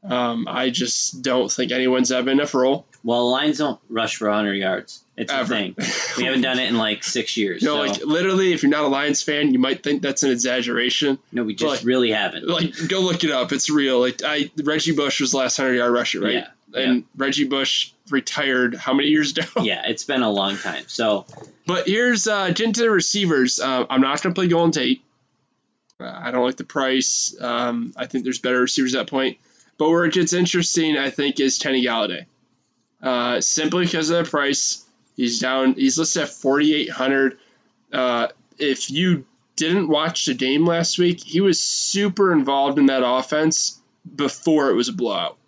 [0.02, 2.86] um, I just don't think anyone's ever enough role.
[3.02, 5.04] Well, Lions don't rush for 100 yards.
[5.16, 5.42] It's Ever.
[5.42, 5.74] a thing.
[6.18, 7.62] We haven't done it in like six years.
[7.62, 7.92] No, so.
[7.92, 11.18] like literally, if you're not a Lions fan, you might think that's an exaggeration.
[11.32, 12.46] No, we just like, really haven't.
[12.46, 13.52] Like, go look it up.
[13.52, 14.00] It's real.
[14.00, 16.32] Like, I Reggie Bush was the last hundred yard rusher, right?
[16.34, 16.48] Yeah.
[16.74, 17.04] And.
[17.16, 19.44] Reggie Bush retired how many years ago?
[19.62, 20.84] Yeah, it's been a long time.
[20.86, 21.26] So,
[21.66, 23.58] but here's uh, into the receivers.
[23.58, 25.02] Uh, I'm not going to play Golden Tate.
[25.98, 27.34] Uh, I don't like the price.
[27.40, 29.38] Um, I think there's better receivers at that point.
[29.78, 32.26] But where it gets interesting, I think, is Kenny Golladay.
[33.02, 34.84] Uh, simply because of the price.
[35.16, 35.74] He's down.
[35.74, 37.38] He's listed at 4,800.
[37.92, 38.28] Uh,
[38.58, 39.26] if you
[39.56, 43.80] didn't watch the game last week, he was super involved in that offense
[44.14, 45.38] before it was a blowout.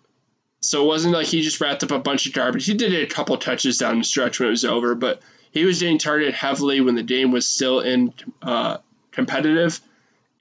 [0.61, 2.65] So it wasn't like he just wrapped up a bunch of garbage.
[2.65, 5.79] He did a couple touches down the stretch when it was over, but he was
[5.79, 8.77] getting targeted heavily when the game was still in uh,
[9.11, 9.79] competitive.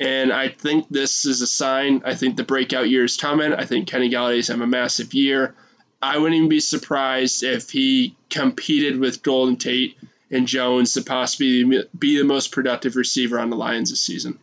[0.00, 2.02] And I think this is a sign.
[2.04, 3.52] I think the breakout year is coming.
[3.52, 5.54] I think Kenny Golladay's having a massive year.
[6.00, 9.96] I wouldn't even be surprised if he competed with Golden Tate
[10.30, 11.64] and Jones to possibly
[11.98, 14.38] be the most productive receiver on the Lions this season.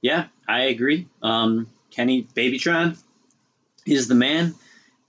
[0.00, 1.06] Yeah, I agree.
[1.22, 2.96] Um, Kenny Babytron
[3.86, 4.54] is the man.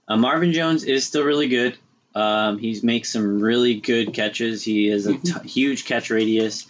[0.08, 1.76] Uh, Marvin Jones is still really good.
[2.14, 4.62] Um, he makes some really good catches.
[4.62, 5.46] He has a mm-hmm.
[5.46, 6.66] huge catch radius.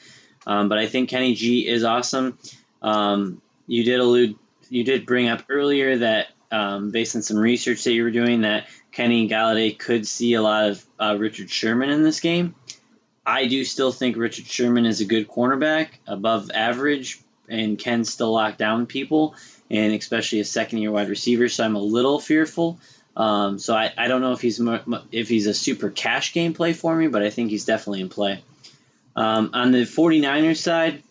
[0.46, 2.38] Um, but I think Kenny G is awesome.
[2.86, 4.36] Um, you did allude,
[4.70, 8.42] you did bring up earlier that um, based on some research that you were doing,
[8.42, 12.54] that Kenny Golladay could see a lot of uh, Richard Sherman in this game.
[13.26, 18.32] I do still think Richard Sherman is a good cornerback, above average, and can still
[18.32, 19.34] lock down people,
[19.68, 21.48] and especially a second year wide receiver.
[21.48, 22.78] So I'm a little fearful.
[23.16, 24.60] Um, so I, I don't know if he's
[25.10, 28.10] if he's a super cash game play for me, but I think he's definitely in
[28.10, 28.44] play.
[29.16, 31.02] Um, on the 49ers side,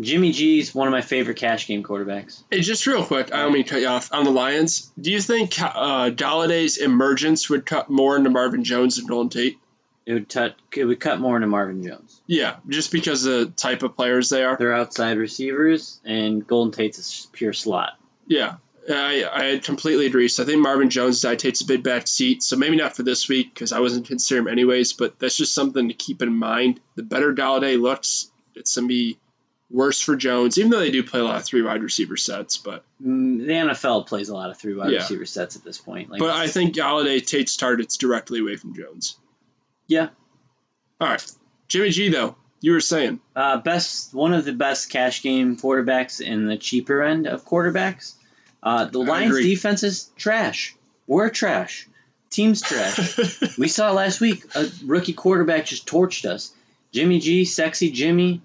[0.00, 2.42] Jimmy G is one of my favorite cash game quarterbacks.
[2.50, 4.12] Hey, just real quick, I don't mean to cut you off.
[4.12, 8.98] On the Lions, do you think uh, Golladay's emergence would cut more into Marvin Jones
[8.98, 9.58] and Golden Tate?
[10.06, 10.56] It would cut.
[10.74, 12.22] It would cut more into Marvin Jones.
[12.26, 14.56] Yeah, just because of the type of players they are.
[14.56, 17.90] They're outside receivers, and Golden Tate's a pure slot.
[18.26, 18.54] Yeah,
[18.88, 20.28] I, I completely agree.
[20.28, 22.42] So I think Marvin Jones takes a big back seat.
[22.42, 24.94] So maybe not for this week because I wasn't considering him anyways.
[24.94, 26.80] But that's just something to keep in mind.
[26.94, 29.18] The better Golladay looks, it's gonna be
[29.70, 32.56] worse for Jones, even though they do play a lot of three wide receiver sets.
[32.56, 34.98] But mm, the NFL plays a lot of three wide yeah.
[34.98, 36.10] receiver sets at this point.
[36.10, 39.16] Like, but I think Golladay takes targets directly away from Jones.
[39.86, 40.08] Yeah.
[41.00, 41.32] All right.
[41.68, 43.20] Jimmy G, though, you were saying.
[43.36, 48.14] Uh, best one of the best cash game quarterbacks in the cheaper end of quarterbacks.
[48.62, 50.74] Uh, the Lions defense is trash.
[51.06, 51.88] We're trash.
[52.30, 53.56] Team's trash.
[53.58, 56.52] we saw last week a rookie quarterback just torched us.
[56.92, 58.42] Jimmy G, sexy Jimmy.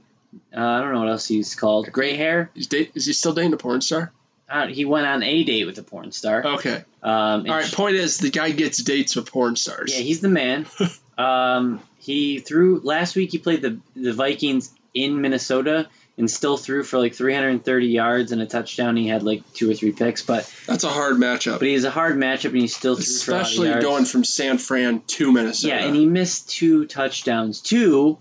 [0.55, 1.91] Uh, I don't know what else he's called.
[1.91, 2.51] Gray hair.
[2.55, 4.11] Is, date, is he still dating a porn star?
[4.49, 6.45] Uh, he went on a date with a porn star.
[6.45, 6.84] Okay.
[7.01, 7.72] Um, All right.
[7.72, 9.93] Point is, the guy gets dates with porn stars.
[9.95, 10.65] Yeah, he's the man.
[11.15, 13.31] Um, he threw last week.
[13.31, 15.88] He played the the Vikings in Minnesota
[16.18, 18.95] and still threw for like 330 yards and a touchdown.
[18.95, 21.60] He had like two or three picks, but that's a hard matchup.
[21.60, 25.31] But he's a hard matchup, and he still threw especially going from San Fran to
[25.31, 25.76] Minnesota.
[25.76, 28.18] Yeah, and he missed two touchdowns to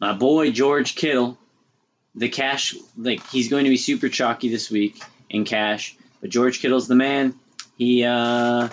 [0.00, 1.38] my boy George Kittle.
[2.16, 6.60] The cash, like he's going to be super chalky this week in cash, but George
[6.60, 7.34] Kittle's the man.
[7.76, 8.68] He uh,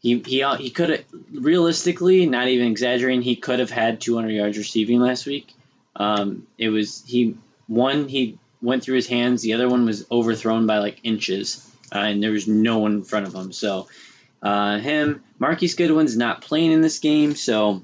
[0.00, 4.30] he he uh, he could have realistically, not even exaggerating, he could have had 200
[4.30, 5.54] yards receiving last week.
[5.94, 7.36] Um, it was he
[7.68, 11.64] one he went through his hands, the other one was overthrown by like inches,
[11.94, 13.52] uh, and there was no one in front of him.
[13.52, 13.88] So
[14.42, 17.82] uh, him, Marquise Goodwin's not playing in this game, so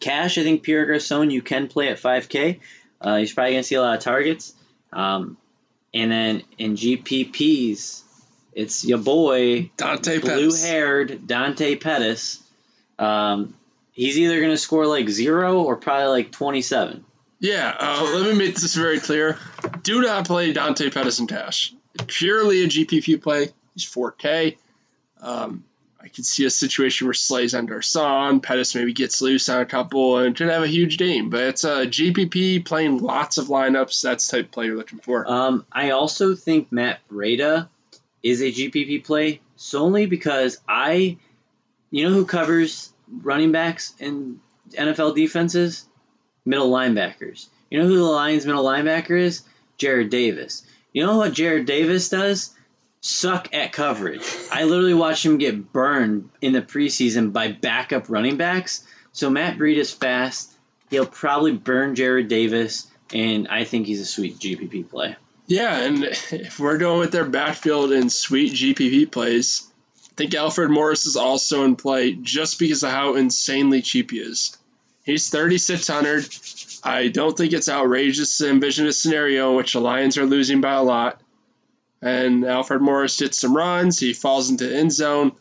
[0.00, 0.38] cash.
[0.38, 2.60] I think Pierre Garcon you can play at 5K.
[3.00, 4.54] Uh, he's probably gonna see a lot of targets.
[4.92, 5.36] Um,
[5.92, 8.02] and then in GPPs,
[8.52, 12.42] it's your boy Dante blue haired Dante Pettis.
[12.98, 13.54] Um,
[13.92, 17.04] he's either going to score like zero or probably like 27.
[17.38, 19.38] Yeah, uh, let me make this very clear.
[19.82, 21.72] Do not play Dante Pettis in cash.
[22.06, 23.48] Purely a GPP play.
[23.74, 24.58] He's 4K.
[25.22, 25.64] Um,
[26.02, 29.66] I could see a situation where Slay's under Son, Pettis maybe gets loose on a
[29.66, 31.28] couple and could have a huge game.
[31.28, 34.00] But it's a GPP playing lots of lineups.
[34.02, 35.30] That's the type of play you're looking for.
[35.30, 37.68] Um, I also think Matt Breida
[38.22, 41.18] is a GPP play solely because I,
[41.90, 44.40] you know who covers running backs in
[44.70, 45.86] NFL defenses?
[46.46, 47.48] Middle linebackers.
[47.70, 49.42] You know who the Lions middle linebacker is?
[49.78, 50.64] Jarrad Davis.
[50.92, 52.54] You know what Jarrad Davis does?
[53.02, 54.22] Suck at coverage.
[54.52, 58.86] I literally watched him get burned in the preseason by backup running backs.
[59.12, 60.52] So Matt Breida is fast.
[60.90, 65.16] He'll probably burn Jarrad Davis, and I think he's a sweet GPP play.
[65.46, 69.66] Yeah, and if we're going with their backfield and sweet GPP plays,
[69.96, 74.18] I think Alfred Morris is also in play just because of how insanely cheap he
[74.18, 74.56] is.
[75.04, 76.28] He's 3,600.
[76.84, 80.60] I don't think it's outrageous to envision a scenario in which the Lions are losing
[80.60, 81.20] by a lot.
[82.02, 83.98] And Alfred Morris gets some runs.
[83.98, 85.32] He falls into end zone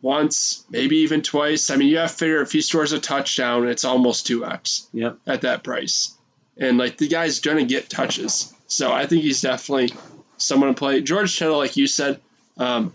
[0.00, 1.70] once, maybe even twice.
[1.70, 5.18] I mean, you have to figure if he scores a touchdown, it's almost 2x yep.
[5.26, 6.16] at that price.
[6.58, 8.52] And, like, the guy's going to get touches.
[8.66, 9.94] So I think he's definitely
[10.36, 11.00] someone to play.
[11.00, 12.20] George Kittle, like you said,
[12.58, 12.92] um,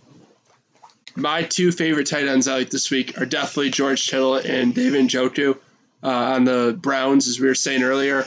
[1.15, 5.07] my two favorite tight ends I like this week are definitely George Kittle and David
[5.07, 5.57] Njoku
[6.03, 8.19] uh, on the Browns, as we were saying earlier.
[8.19, 8.25] Uh,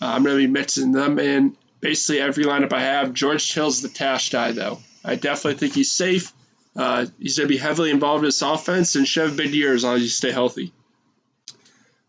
[0.00, 3.12] I'm going to be mixing them in basically every lineup I have.
[3.12, 4.78] George Kittle's the cash guy, though.
[5.04, 6.32] I definitely think he's safe.
[6.76, 9.54] Uh, he's going to be heavily involved in this offense and should have a big
[9.54, 10.72] year as long as you stay healthy.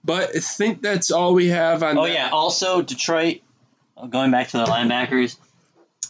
[0.03, 1.97] But I think that's all we have on.
[1.97, 2.13] Oh that.
[2.13, 2.29] yeah.
[2.29, 3.41] Also, Detroit.
[4.09, 5.35] Going back to the linebackers,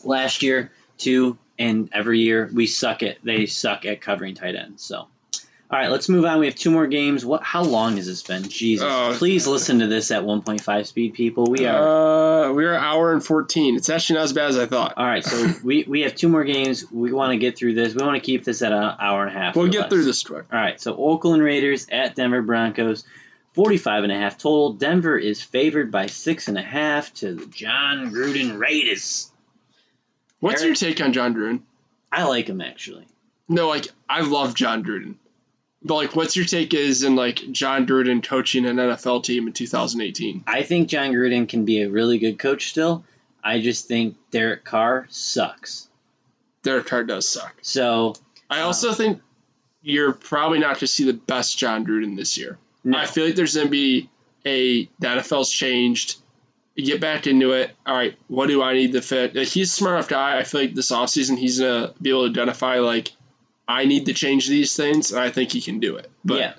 [0.03, 4.83] last year too, and every year we suck at they suck at covering tight ends.
[4.83, 5.07] So
[5.71, 6.39] all right, let's move on.
[6.39, 7.23] We have two more games.
[7.23, 7.43] What?
[7.43, 8.41] How long has this been?
[8.41, 8.83] Jesus!
[8.83, 11.45] Uh, Please listen to this at 1.5 speed, people.
[11.45, 12.47] We are.
[12.47, 13.75] Uh, we're an hour and 14.
[13.75, 14.95] It's actually not as bad as I thought.
[14.97, 16.91] All right, so we, we have two more games.
[16.91, 17.93] We want to get through this.
[17.93, 19.55] We want to keep this at an hour and a half.
[19.55, 19.89] We'll get less.
[19.89, 20.45] through this quick.
[20.51, 23.05] All right, so Oakland Raiders at Denver Broncos.
[23.53, 24.73] 45 and a half total.
[24.73, 29.31] Denver is favored by six and a half to the Jon Gruden Raiders.
[30.39, 31.61] What's Eric, your take on Jon Gruden?
[32.11, 33.07] I like him actually.
[33.47, 35.15] No, like I love Jon Gruden.
[35.81, 39.53] But like, what's your take is in like Jon Gruden coaching an NFL team in
[39.53, 40.43] 2018?
[40.45, 43.05] I think Jon Gruden can be a really good coach still.
[43.43, 45.87] I just think Derek Carr sucks.
[46.63, 47.55] Derek Carr does suck.
[47.61, 48.15] So
[48.49, 49.21] I also um, think
[49.81, 52.57] you're probably not going to see the best Jon Gruden this year.
[52.83, 52.97] No.
[52.97, 54.09] I feel like there's going to be
[54.45, 56.17] a the NFL's changed.
[56.75, 57.71] You get back into it.
[57.85, 59.35] All right, what do I need to fit?
[59.35, 60.37] Like, he's a smart enough guy.
[60.37, 63.11] I feel like this offseason he's going to be able to identify like
[63.69, 66.09] I need to change these things, and I think he can do it.
[66.25, 66.53] But yeah,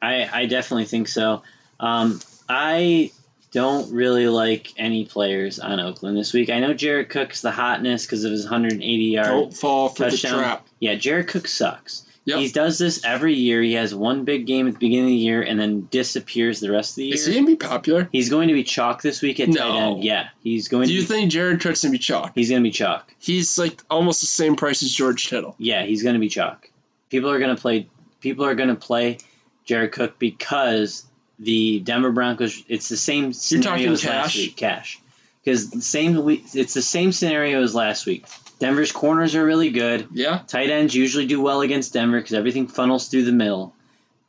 [0.00, 1.42] I, I definitely think so.
[1.80, 3.10] Um, I
[3.50, 6.50] don't really like any players on Oakland this week.
[6.50, 9.26] I know Jared Cook's the hotness because of his 180 yard.
[9.26, 10.36] Don't fall for touchdown.
[10.36, 10.66] the trap.
[10.78, 12.06] Yeah, Jared Cook sucks.
[12.24, 12.38] Yep.
[12.38, 13.60] He does this every year.
[13.60, 16.70] He has one big game at the beginning of the year and then disappears the
[16.70, 17.14] rest of the year.
[17.14, 18.08] Is he gonna be popular?
[18.12, 19.56] He's going to be chalk this week at no.
[19.56, 20.04] tight end.
[20.04, 20.86] Yeah, he's going.
[20.86, 22.32] Do you be, think Jared Cook's gonna be chalk?
[22.34, 23.12] He's gonna be chalk.
[23.18, 25.56] He's like almost the same price as George Kittle.
[25.58, 26.70] Yeah, he's gonna be chalk.
[27.10, 27.88] People are gonna play.
[28.20, 29.18] People are gonna play
[29.64, 31.04] Jared Cook because
[31.40, 32.62] the Denver Broncos.
[32.68, 34.56] It's the same scenario as last week.
[34.56, 35.00] Cash,
[35.42, 36.28] because the same.
[36.28, 38.26] It's the same scenario as last week.
[38.62, 40.06] Denver's corners are really good.
[40.12, 40.40] Yeah.
[40.46, 43.74] Tight ends usually do well against Denver because everything funnels through the middle.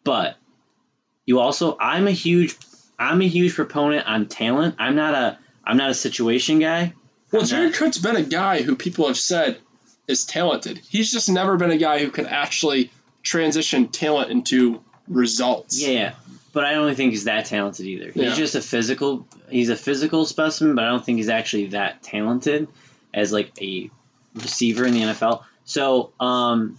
[0.04, 0.38] But
[1.24, 2.58] you also, I'm a huge,
[2.98, 4.78] I'm a huge proponent on talent.
[4.80, 6.94] I'm not a, I'm not a situation guy.
[7.32, 9.60] Well, Jared Cook's been a guy who people have said
[10.08, 10.80] is talented.
[10.80, 12.92] He's just never been a guy who can actually
[13.22, 15.80] transition talent into results.
[15.80, 16.16] Yeah,
[16.54, 18.10] but I don't think he's that talented either.
[18.10, 18.34] He's yeah.
[18.34, 19.28] just a physical.
[19.48, 22.68] He's a physical specimen, but I don't think he's actually that talented
[23.14, 23.92] as like a
[24.36, 25.44] receiver in the NFL.
[25.66, 26.78] So, um,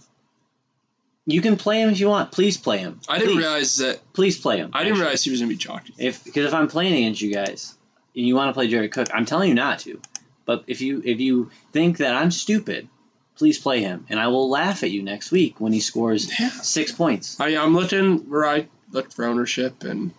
[1.25, 2.31] you can play him if you want.
[2.31, 2.99] Please play him.
[3.09, 3.99] I didn't realize that.
[4.13, 4.71] Please play him.
[4.73, 5.93] I didn't realize he was gonna be chalky.
[5.97, 7.75] If because if I'm playing against you guys
[8.15, 9.99] and you want to play Jared Cook, I'm telling you not to.
[10.45, 12.87] But if you if you think that I'm stupid,
[13.35, 16.49] please play him, and I will laugh at you next week when he scores yeah.
[16.49, 17.39] six points.
[17.39, 20.11] I, I'm looking where I look for ownership, and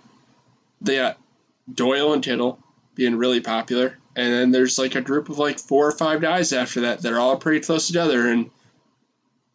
[0.81, 1.19] they got
[1.73, 2.59] Doyle and Kittle
[2.97, 3.97] being really popular.
[4.17, 7.13] And then there's like a group of like four or five guys after that that
[7.13, 8.51] are all pretty close together, and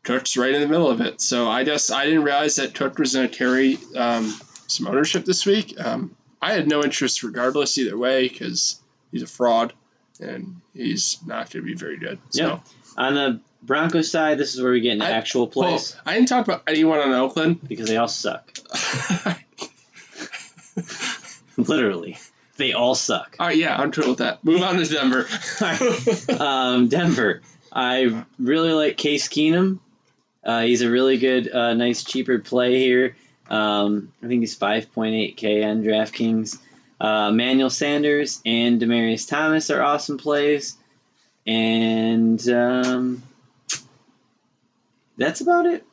[0.03, 1.19] Cook's right in the middle of it.
[1.19, 4.33] So I just I didn't realize that Cook was going to carry um,
[4.67, 5.79] some ownership this week.
[5.83, 8.79] Um, I had no interest regardless either way because
[9.11, 9.73] he's a fraud
[10.19, 12.19] and he's not going to be very good.
[12.29, 12.61] So yep.
[12.97, 15.93] on the Broncos side, this is where we get into I, actual plays.
[15.93, 18.51] Well, I didn't talk about anyone on Oakland because they all suck.
[21.57, 22.17] Literally.
[22.61, 23.37] They all suck.
[23.39, 24.43] All right, yeah, I'm cool with that.
[24.43, 25.27] Move on to Denver.
[26.39, 27.41] um, Denver.
[27.73, 29.79] I really like Case Keenum.
[30.43, 33.15] Uh, he's a really good, uh, nice, cheaper play here.
[33.49, 36.59] Um, I think he's 5.8K on DraftKings.
[36.99, 40.77] Uh, Manuel Sanders and Demaryius Thomas are awesome plays.
[41.47, 43.23] And um,
[45.17, 45.83] that's about it.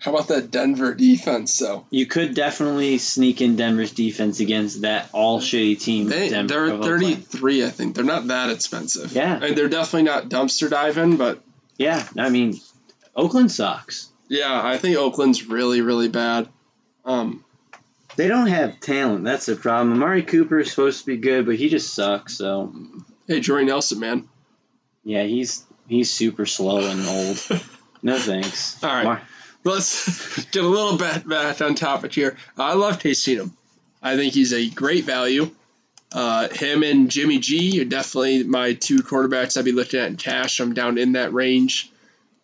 [0.00, 1.86] How about that Denver defense, though?
[1.90, 6.08] You could definitely sneak in Denver's defense against that all shitty team.
[6.08, 7.94] They, Denver, they're 33, I think.
[7.94, 9.12] They're not that expensive.
[9.12, 9.36] Yeah.
[9.36, 11.42] I mean, they're definitely not dumpster diving, but.
[11.76, 12.58] Yeah, I mean,
[13.14, 14.08] Oakland sucks.
[14.28, 16.48] Yeah, I think Oakland's really, really bad.
[17.04, 17.44] Um,
[18.16, 19.24] they don't have talent.
[19.24, 19.92] That's the problem.
[19.92, 22.36] Amari Cooper is supposed to be good, but he just sucks.
[22.36, 22.72] So.
[23.26, 24.28] Hey, Jordy Nelson, man.
[25.04, 27.62] Yeah, he's he's super slow and old.
[28.02, 28.82] no thanks.
[28.82, 29.04] All right.
[29.04, 29.22] Mar-
[29.64, 32.36] let's get a little bit back on topic here.
[32.56, 33.52] I love Keenum.
[34.02, 35.50] I think he's a great value.
[36.12, 40.16] Uh, him and Jimmy G are definitely my two quarterbacks I'd be looking at in
[40.16, 40.60] cash.
[40.60, 41.92] I'm down in that range.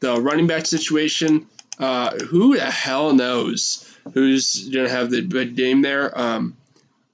[0.01, 1.47] The running back situation,
[1.79, 3.83] uh, who the hell knows
[4.15, 6.17] who's going to have the good game there?
[6.17, 6.57] Um,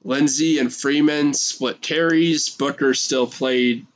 [0.04, 2.50] Lindsay and Freeman split carries.
[2.50, 3.86] Booker still played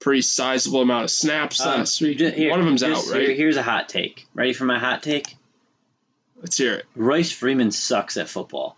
[0.00, 2.18] pretty sizable amount of snaps um, last week.
[2.18, 3.22] Here, One of them's out, right?
[3.22, 4.26] Here, here's a hot take.
[4.34, 5.36] Ready for my hot take?
[6.40, 6.86] Let's hear it.
[6.96, 8.76] Royce Freeman sucks at football.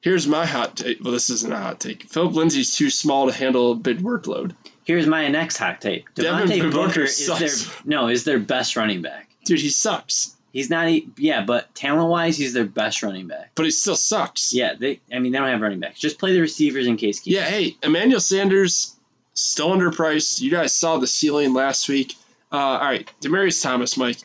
[0.00, 1.02] Here's my hot take.
[1.02, 2.02] Well, this isn't a hot take.
[2.02, 4.54] Philip Lindsay's too small to handle a big workload.
[4.84, 6.12] Here's my next hot take.
[6.14, 9.30] Devontae Booker is their no is their best running back.
[9.46, 10.36] Dude, he sucks.
[10.52, 10.90] He's not.
[11.16, 13.52] Yeah, but talent wise, he's their best running back.
[13.54, 14.52] But he still sucks.
[14.52, 15.00] Yeah, they.
[15.10, 15.98] I mean, they don't have running backs.
[16.00, 17.26] Just play the receivers in case.
[17.26, 17.44] Yeah.
[17.44, 18.94] Hey, Emmanuel Sanders
[19.34, 20.40] still underpriced.
[20.40, 22.14] You guys saw the ceiling last week.
[22.52, 24.18] Uh, all right, Demaryius Thomas, Mike.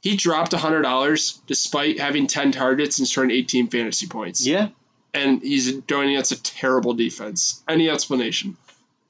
[0.00, 4.46] He dropped hundred dollars despite having ten targets and scoring eighteen fantasy points.
[4.46, 4.68] Yeah.
[5.14, 7.62] And he's doing against a terrible defense.
[7.68, 8.56] Any explanation?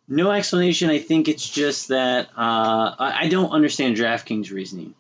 [0.09, 0.91] No explanation.
[0.91, 4.95] I think it's just that uh, I don't understand DraftKings reasoning.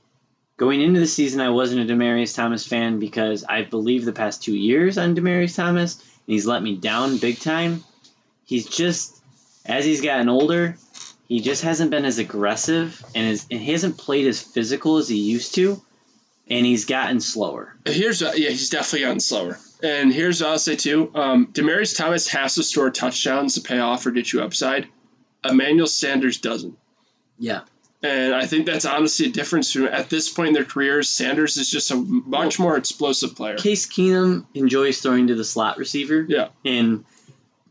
[0.56, 4.44] Going into the season, I wasn't a Demaryius Thomas fan because I believe the past
[4.44, 7.82] two years on Demaryius Thomas, and he's let me down big time.
[8.44, 9.20] He's just,
[9.66, 10.76] as he's gotten older,
[11.28, 15.08] he just hasn't been as aggressive and, is, and he hasn't played as physical as
[15.08, 15.80] he used to,
[16.48, 17.74] and he's gotten slower.
[17.86, 19.58] Here's yeah, he's definitely gotten slower.
[19.82, 23.78] And here's what I'll say too: um, Demaryius Thomas has to score touchdowns to pay
[23.78, 24.88] off or get you upside.
[25.44, 26.76] Emmanuel Sanders doesn't.
[27.38, 27.62] Yeah.
[28.04, 31.08] And I think that's honestly a difference at this point in their careers.
[31.08, 33.56] Sanders is just a much more explosive player.
[33.56, 36.26] Case Keenum enjoys throwing to the slot receiver.
[36.28, 36.48] Yeah.
[36.64, 37.04] And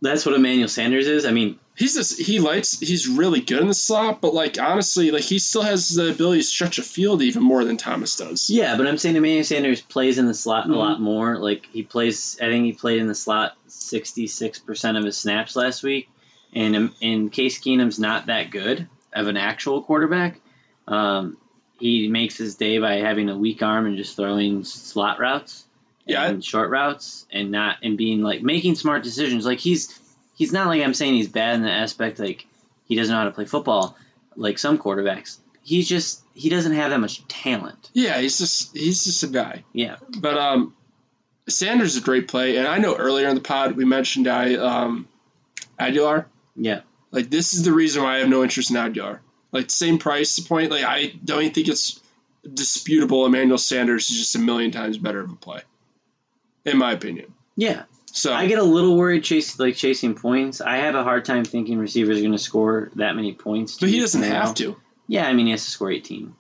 [0.02, 1.26] that's what Emmanuel Sanders is.
[1.26, 5.10] I mean, he's just he likes he's really good in the slot, but like honestly,
[5.10, 8.50] like he still has the ability to stretch a field even more than Thomas does.
[8.50, 10.74] Yeah, but I'm saying Emmanuel Sanders plays in the slot mm-hmm.
[10.74, 11.38] a lot more.
[11.38, 15.56] Like he plays, I think he played in the slot 66 percent of his snaps
[15.56, 16.08] last week,
[16.54, 20.40] and in Case Keenum's not that good of an actual quarterback.
[20.88, 21.38] Um,
[21.80, 25.66] he makes his day by having a weak arm and just throwing slot routes
[26.06, 26.28] yeah.
[26.28, 29.46] and short routes and not and being like making smart decisions.
[29.46, 29.88] Like he's
[30.42, 32.48] he's not like I'm saying he's bad in the aspect like
[32.86, 33.96] he doesn't know how to play football
[34.36, 35.38] like some quarterbacks.
[35.62, 37.92] He's just he doesn't have that much talent.
[37.94, 39.64] Yeah, he's just he's just a guy.
[39.72, 39.98] Yeah.
[40.18, 40.74] But um
[41.48, 44.56] Sanders is a great play, and I know earlier in the pod we mentioned I
[44.56, 45.08] um
[45.80, 46.26] Agholor.
[46.56, 46.82] Yeah.
[47.12, 49.20] Like this is the reason why I have no interest in Agholor.
[49.52, 50.72] Like same price point.
[50.72, 52.02] Like I don't even think it's
[52.52, 53.28] disputable.
[53.28, 55.62] Emmanuel Sanders is just a million times better of a play,
[56.66, 57.32] in my opinion.
[57.56, 57.84] Yeah.
[58.14, 60.62] So I get a little worried chase like chasing points.
[60.62, 63.80] I have a hard time thinking receivers are going to score that many points.
[63.80, 64.46] But he doesn't now.
[64.46, 64.76] have to.
[65.08, 66.36] Yeah, I mean he has to score 18.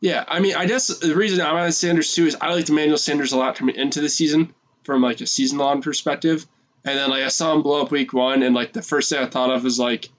[0.00, 2.98] Yeah, I mean I guess the reason I'm on Sanders too is I liked Emmanuel
[2.98, 6.46] Sanders a lot coming into the season from like a season long perspective.
[6.84, 9.20] And then like I saw him blow up week one, and like the first thing
[9.20, 10.10] I thought of was like,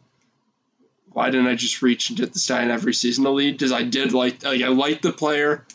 [1.12, 3.52] why didn't I just reach and get the Stein every season to lead?
[3.52, 5.66] Because I did like like I liked the player,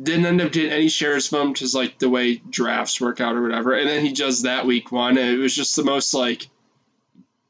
[0.00, 3.36] didn't end up getting any shares from him because like the way drafts work out
[3.36, 3.74] or whatever.
[3.74, 6.48] And then he does that week one, and it was just the most like,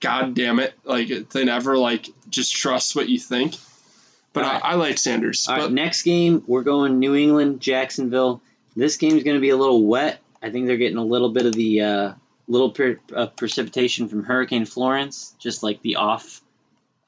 [0.01, 1.79] god damn it, like thing ever.
[1.79, 3.55] Like just trust what you think.
[4.33, 4.63] But right.
[4.63, 5.47] I, I, like Sanders.
[5.49, 8.43] All right, next game we're going New England Jacksonville.
[8.77, 10.21] This game is going to be a little wet.
[10.43, 12.13] I think they're getting a little bit of the uh,
[12.49, 16.43] little per, uh, precipitation from Hurricane Florence, just like the off.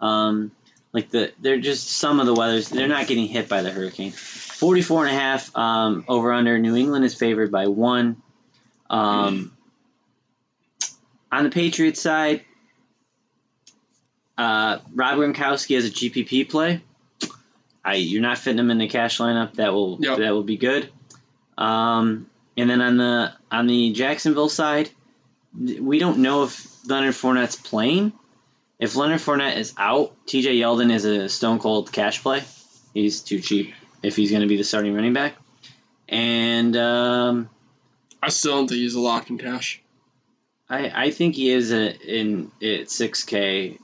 [0.01, 0.53] Um,
[0.97, 4.13] like the they're just some of the weathers they're not getting hit by the hurricane.
[4.13, 6.59] 44 and a half um, over under.
[6.59, 8.23] New england is favored by one.
[8.89, 9.53] Um,
[11.31, 12.45] on the patriots side
[14.39, 16.81] uh, rob gronkowski has a gpp play.
[17.85, 19.55] I, you're not fitting him in the cash lineup.
[19.55, 20.19] That will yep.
[20.19, 20.91] that will be good.
[21.59, 24.89] Um, and then on the on the jacksonville side
[25.59, 28.13] we don't know if Leonard Fournette's playing.
[28.79, 32.43] If Leonard Fournette is out, TJ Yeldon is a stone cold cash play.
[32.93, 35.35] He's too cheap if he's going to be the starting running back.
[36.09, 37.51] And um,
[38.23, 39.83] I still don't think he's a lock in cash.
[40.69, 43.79] I, I think he is a, in at six K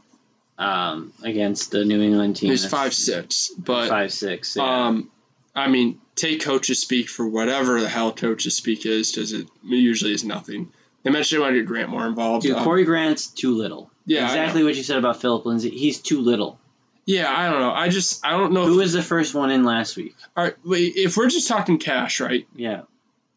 [0.59, 2.51] um, against the New England team.
[2.51, 4.57] He's five six, but five six.
[4.57, 4.87] Yeah.
[4.87, 5.11] Um,
[5.55, 10.13] I mean, take coaches speak for whatever the hell coaches speak is, because it usually
[10.13, 10.73] is nothing.
[11.03, 12.45] They mentioned they want to get Grant more involved.
[12.45, 13.91] Dude, um, Corey Grant's too little.
[14.07, 15.71] Yeah, exactly what you said about Philip Lindsay.
[15.71, 16.59] He's too little.
[17.05, 17.73] Yeah, I don't know.
[17.73, 18.67] I just I don't know.
[18.67, 20.15] Who was the first one in last week?
[20.37, 22.47] All right, wait, if we're just talking cash, right?
[22.55, 22.83] Yeah.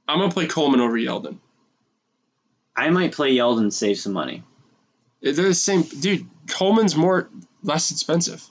[0.07, 1.37] I'm gonna play Coleman over Yeldon.
[2.75, 4.43] I might play Yeldon, save some money.
[5.21, 6.27] They're the same, dude.
[6.47, 7.29] Coleman's more
[7.63, 8.43] less expensive.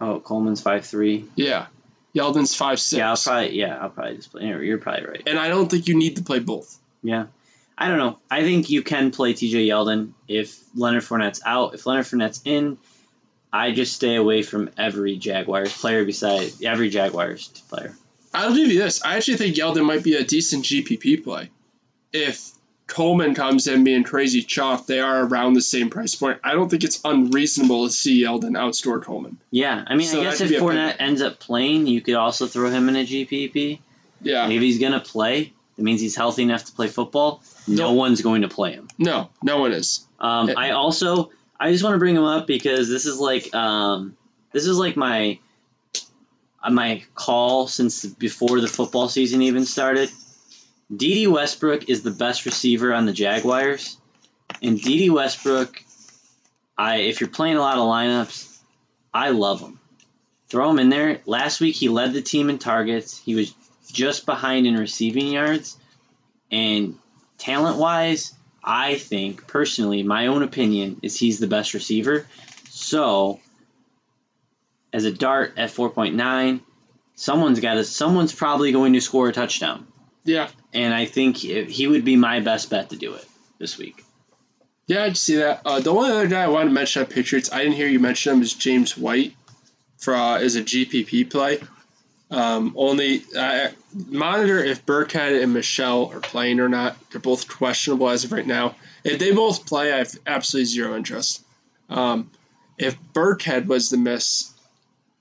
[0.00, 1.24] Oh, Coleman's five three.
[1.34, 1.66] Yeah,
[2.14, 2.98] Yeldon's five six.
[2.98, 4.44] Yeah, I'll probably yeah, I'll probably just play.
[4.44, 5.22] You're probably right.
[5.26, 6.78] And I don't think you need to play both.
[7.02, 7.26] Yeah.
[7.78, 8.18] I don't know.
[8.30, 11.74] I think you can play TJ Yeldon if Leonard Fournette's out.
[11.74, 12.78] If Leonard Fournette's in,
[13.52, 17.94] I just stay away from every Jaguars player beside every Jaguars player.
[18.32, 19.04] I'll give you this.
[19.04, 21.50] I actually think Yeldon might be a decent GPP play.
[22.12, 22.50] If
[22.86, 26.38] Coleman comes in being crazy chalk, they are around the same price point.
[26.44, 29.38] I don't think it's unreasonable to see Yeldon outscore Coleman.
[29.50, 32.70] Yeah, I mean, so I guess if Fournette ends up playing, you could also throw
[32.70, 33.80] him in a GPP.
[34.22, 34.46] Yeah.
[34.48, 37.42] Maybe he's going to play, That means he's healthy enough to play football.
[37.66, 37.96] No nope.
[37.96, 38.88] one's going to play him.
[38.98, 40.06] No, no one is.
[40.18, 44.16] Um, I also I just want to bring him up because this is like um,
[44.52, 45.38] this is like my
[46.68, 50.10] my call since before the football season even started.
[50.94, 53.96] Dede Westbrook is the best receiver on the Jaguars,
[54.62, 55.82] and Dede Westbrook,
[56.78, 58.58] I if you're playing a lot of lineups,
[59.12, 59.80] I love him.
[60.48, 61.20] Throw him in there.
[61.26, 63.18] Last week he led the team in targets.
[63.18, 63.52] He was
[63.90, 65.76] just behind in receiving yards,
[66.50, 66.98] and
[67.38, 72.26] talent wise, I think personally, my own opinion is he's the best receiver.
[72.70, 73.40] So,
[74.92, 76.60] as a dart at 4.9,
[77.14, 79.86] someone's got to someone's probably going to score a touchdown.
[80.24, 80.48] Yeah.
[80.72, 83.24] And I think he would be my best bet to do it
[83.58, 84.04] this week.
[84.88, 85.62] Yeah, I just see that.
[85.64, 87.98] Uh, the only other guy I wanted to mention on Patriots, I didn't hear you
[87.98, 89.34] mention him, is James White
[89.98, 91.60] for uh, is a GPP play.
[92.28, 96.96] Um, only uh, monitor if Burkhead and Michel are playing or not.
[97.10, 98.74] They're both questionable as of right now.
[99.04, 101.44] If they both play, I have absolutely zero interest.
[101.88, 102.30] Um,
[102.78, 104.52] if Burkhead was the miss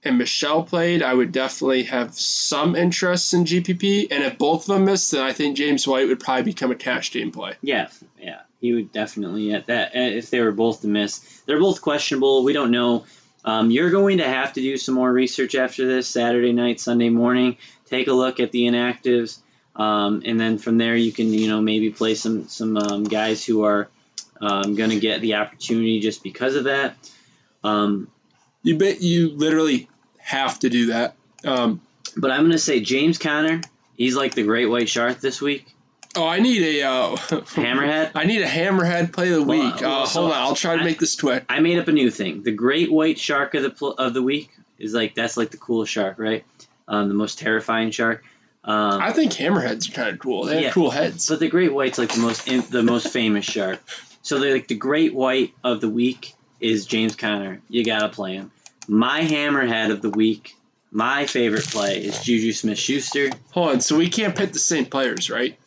[0.03, 4.07] and Michel played, I would definitely have some interest in GPP.
[4.11, 6.75] And if both of them missed, then I think James White would probably become a
[6.75, 7.53] cash game play.
[7.61, 11.19] Yeah, yeah, he would definitely at that if they were both the miss.
[11.45, 12.43] They're both questionable.
[12.43, 13.05] We don't know
[13.45, 17.09] um, you're going to have to do some more research after this Saturday night, Sunday
[17.09, 17.57] morning.
[17.85, 19.37] Take a look at the inactives,
[19.75, 23.45] um, and then from there you can you know maybe play some some um, guys
[23.45, 23.87] who are
[24.41, 26.95] um, going to get the opportunity just because of that.
[27.63, 28.09] Um,
[28.63, 31.15] you bet you literally have to do that.
[31.45, 31.81] Um,
[32.17, 33.61] but I'm going to say James Conner.
[33.95, 35.74] He's like the great white shark this week.
[36.17, 38.11] Oh, I need a uh, hammerhead.
[38.15, 39.81] I need a hammerhead play of the week.
[39.81, 41.45] Well, uh, so hold on, I'll try to I, make this quick.
[41.49, 42.43] I made up a new thing.
[42.43, 45.57] The great white shark of the pl- of the week is like that's like the
[45.57, 46.45] coolest shark, right?
[46.87, 48.23] Um, the most terrifying shark.
[48.63, 50.45] Um, I think hammerheads are kind of cool.
[50.45, 51.29] They yeah, have cool heads.
[51.29, 53.79] But the great white's like the most in, the most famous shark.
[54.21, 57.61] So they're like the great white of the week is James Conner.
[57.69, 58.51] You gotta play him.
[58.87, 60.55] My hammerhead of the week,
[60.91, 63.29] my favorite play is Juju Smith Schuster.
[63.51, 65.59] Hold on, so we can't pick the same players, right?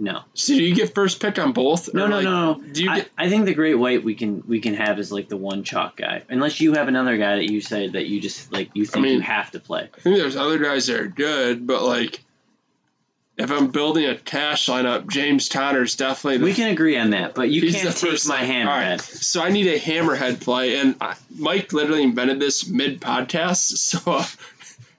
[0.00, 0.22] No.
[0.32, 1.92] So do you get first pick on both?
[1.92, 2.72] No, no, like, no, no.
[2.72, 3.10] Do you I, get...
[3.18, 5.94] I think the great white we can we can have is like the one chalk
[5.96, 8.96] guy, unless you have another guy that you say that you just like you think
[8.96, 9.90] I mean, you have to play.
[9.94, 12.18] I think there's other guys that are good, but like
[13.36, 16.38] if I'm building a cash lineup, James Conner's definitely.
[16.38, 18.66] The, we can agree on that, but you can't take my hammerhead.
[18.66, 19.00] Right.
[19.02, 24.00] So I need a hammerhead play, and I, Mike literally invented this mid podcast, so.
[24.12, 24.24] Uh,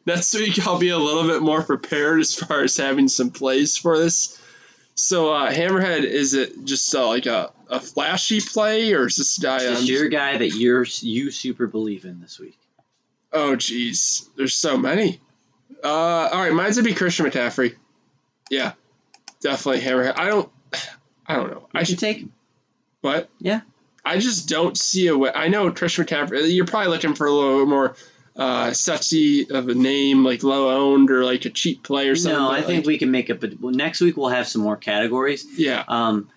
[0.06, 3.78] next week I'll be a little bit more prepared as far as having some plays
[3.78, 4.40] for this.
[4.95, 9.38] So uh, Hammerhead, is it just uh, like a, a flashy play, or is this
[9.38, 9.63] guy?
[9.63, 12.57] Is your guy that you're you super believe in this week?
[13.34, 15.19] Oh, jeez, there's so many.
[15.84, 17.76] Uh, all right, mine's gonna be Christian McCaffrey.
[18.49, 18.73] Yeah,
[19.39, 20.18] definitely Hammerhead.
[20.18, 20.49] I don't,
[21.26, 21.68] I don't know.
[21.73, 22.34] You I should take him.
[23.01, 23.30] What?
[23.39, 23.61] Yeah.
[24.03, 25.31] I just don't see a way.
[25.34, 26.53] I know Christian McCaffrey.
[26.53, 27.95] You're probably looking for a little more
[28.36, 32.40] uh, sexy of a name, like low owned or like a cheap play or something.
[32.40, 33.40] No, I think we can make it.
[33.40, 35.45] But next week we'll have some more categories.
[35.58, 35.84] Yeah.
[35.88, 36.30] Um,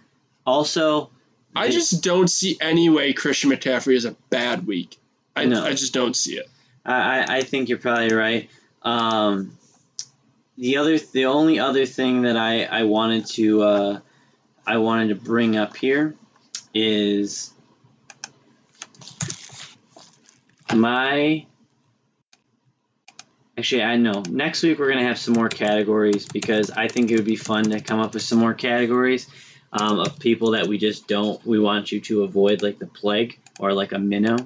[0.46, 1.10] also,
[1.54, 4.98] I just don't see any way Christian McCaffrey is a bad week.
[5.36, 5.64] I, no.
[5.64, 6.48] I just don't see it.
[6.84, 8.50] I, I think you're probably right.
[8.82, 9.56] Um,
[10.58, 14.00] the other, the only other thing that I, I wanted to, uh,
[14.66, 16.14] I wanted to bring up here
[16.74, 17.52] is
[20.74, 21.46] my
[23.56, 24.22] Actually, I know.
[24.28, 27.70] Next week we're gonna have some more categories because I think it would be fun
[27.70, 29.28] to come up with some more categories
[29.72, 31.44] um, of people that we just don't.
[31.46, 34.36] We want you to avoid, like the plague or like a minnow.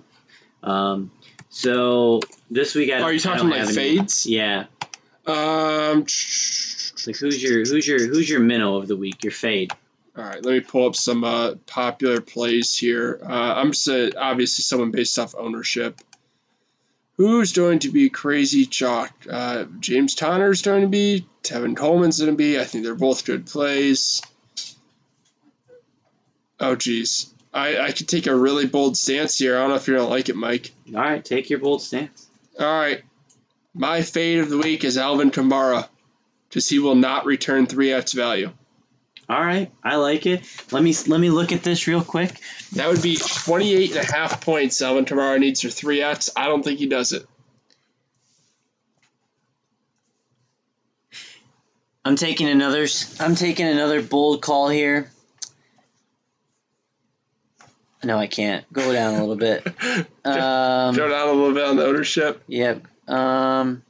[0.63, 1.11] Um,
[1.49, 2.21] so
[2.51, 4.27] this week, I, are you talking like fades?
[4.27, 4.65] Any, yeah.
[5.27, 6.05] Um.
[7.07, 9.25] Like who's your who's your who's your minnow of the week?
[9.25, 9.73] Your fade.
[10.17, 13.21] All right, let me pull up some uh, popular plays here.
[13.23, 16.01] Uh, I'm just uh, obviously someone based off ownership.
[17.19, 19.13] Who's going to be crazy chalk?
[19.29, 21.27] Uh, James is going to be.
[21.43, 22.61] Tevin Coleman's going to be.
[22.61, 24.23] I think they're both good plays.
[26.61, 27.35] Oh, geez.
[27.53, 29.57] I, I could take a really bold stance here.
[29.57, 30.71] I don't know if you're going to like it, Mike.
[30.95, 32.29] All right, take your bold stance.
[32.59, 33.03] All right.
[33.75, 35.89] My fade of the week is Alvin Kamara,
[36.49, 38.53] because he will not return 3x value.
[39.29, 40.43] All right, I like it.
[40.73, 42.33] Let me let me look at this real quick.
[42.73, 46.31] That would be 28 and a half points Alvin Kamara needs for 3x.
[46.35, 47.27] I don't think he does it.
[52.07, 52.87] I'm taking another
[53.21, 55.11] I'm taking another bold call here.
[58.03, 58.65] No, I can't.
[58.73, 59.67] Go down a little bit.
[59.67, 59.73] Um,
[60.95, 62.43] Go down a little bit on the ownership.
[62.47, 62.87] Yep.
[63.09, 63.83] Um,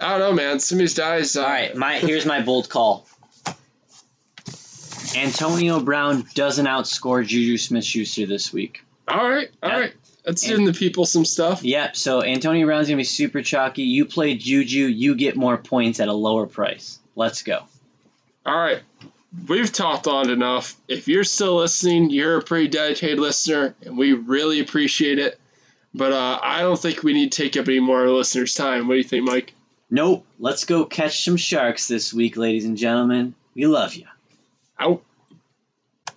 [0.00, 0.60] I don't know, man.
[0.60, 0.98] Some of these.
[0.98, 3.06] Uh, All right, my here's my bold call.
[5.16, 8.82] Antonio Brown doesn't outscore Juju Smith-Schuster this week.
[9.08, 9.92] All right, all right.
[10.24, 11.64] That's giving the people some stuff.
[11.64, 11.96] Yep.
[11.96, 13.82] So Antonio Brown's gonna be super chalky.
[13.82, 16.98] You play Juju, you get more points at a lower price.
[17.16, 17.64] Let's go.
[18.46, 18.80] All right.
[19.48, 20.76] We've talked on enough.
[20.88, 25.38] If you're still listening, you're a pretty dedicated listener, and we really appreciate it.
[25.94, 28.86] But uh, I don't think we need to take up any more listeners' time.
[28.86, 29.54] What do you think, Mike?
[29.90, 30.24] Nope.
[30.38, 33.34] Let's go catch some sharks this week, ladies and gentlemen.
[33.54, 34.06] We love you.
[34.78, 35.02] Out.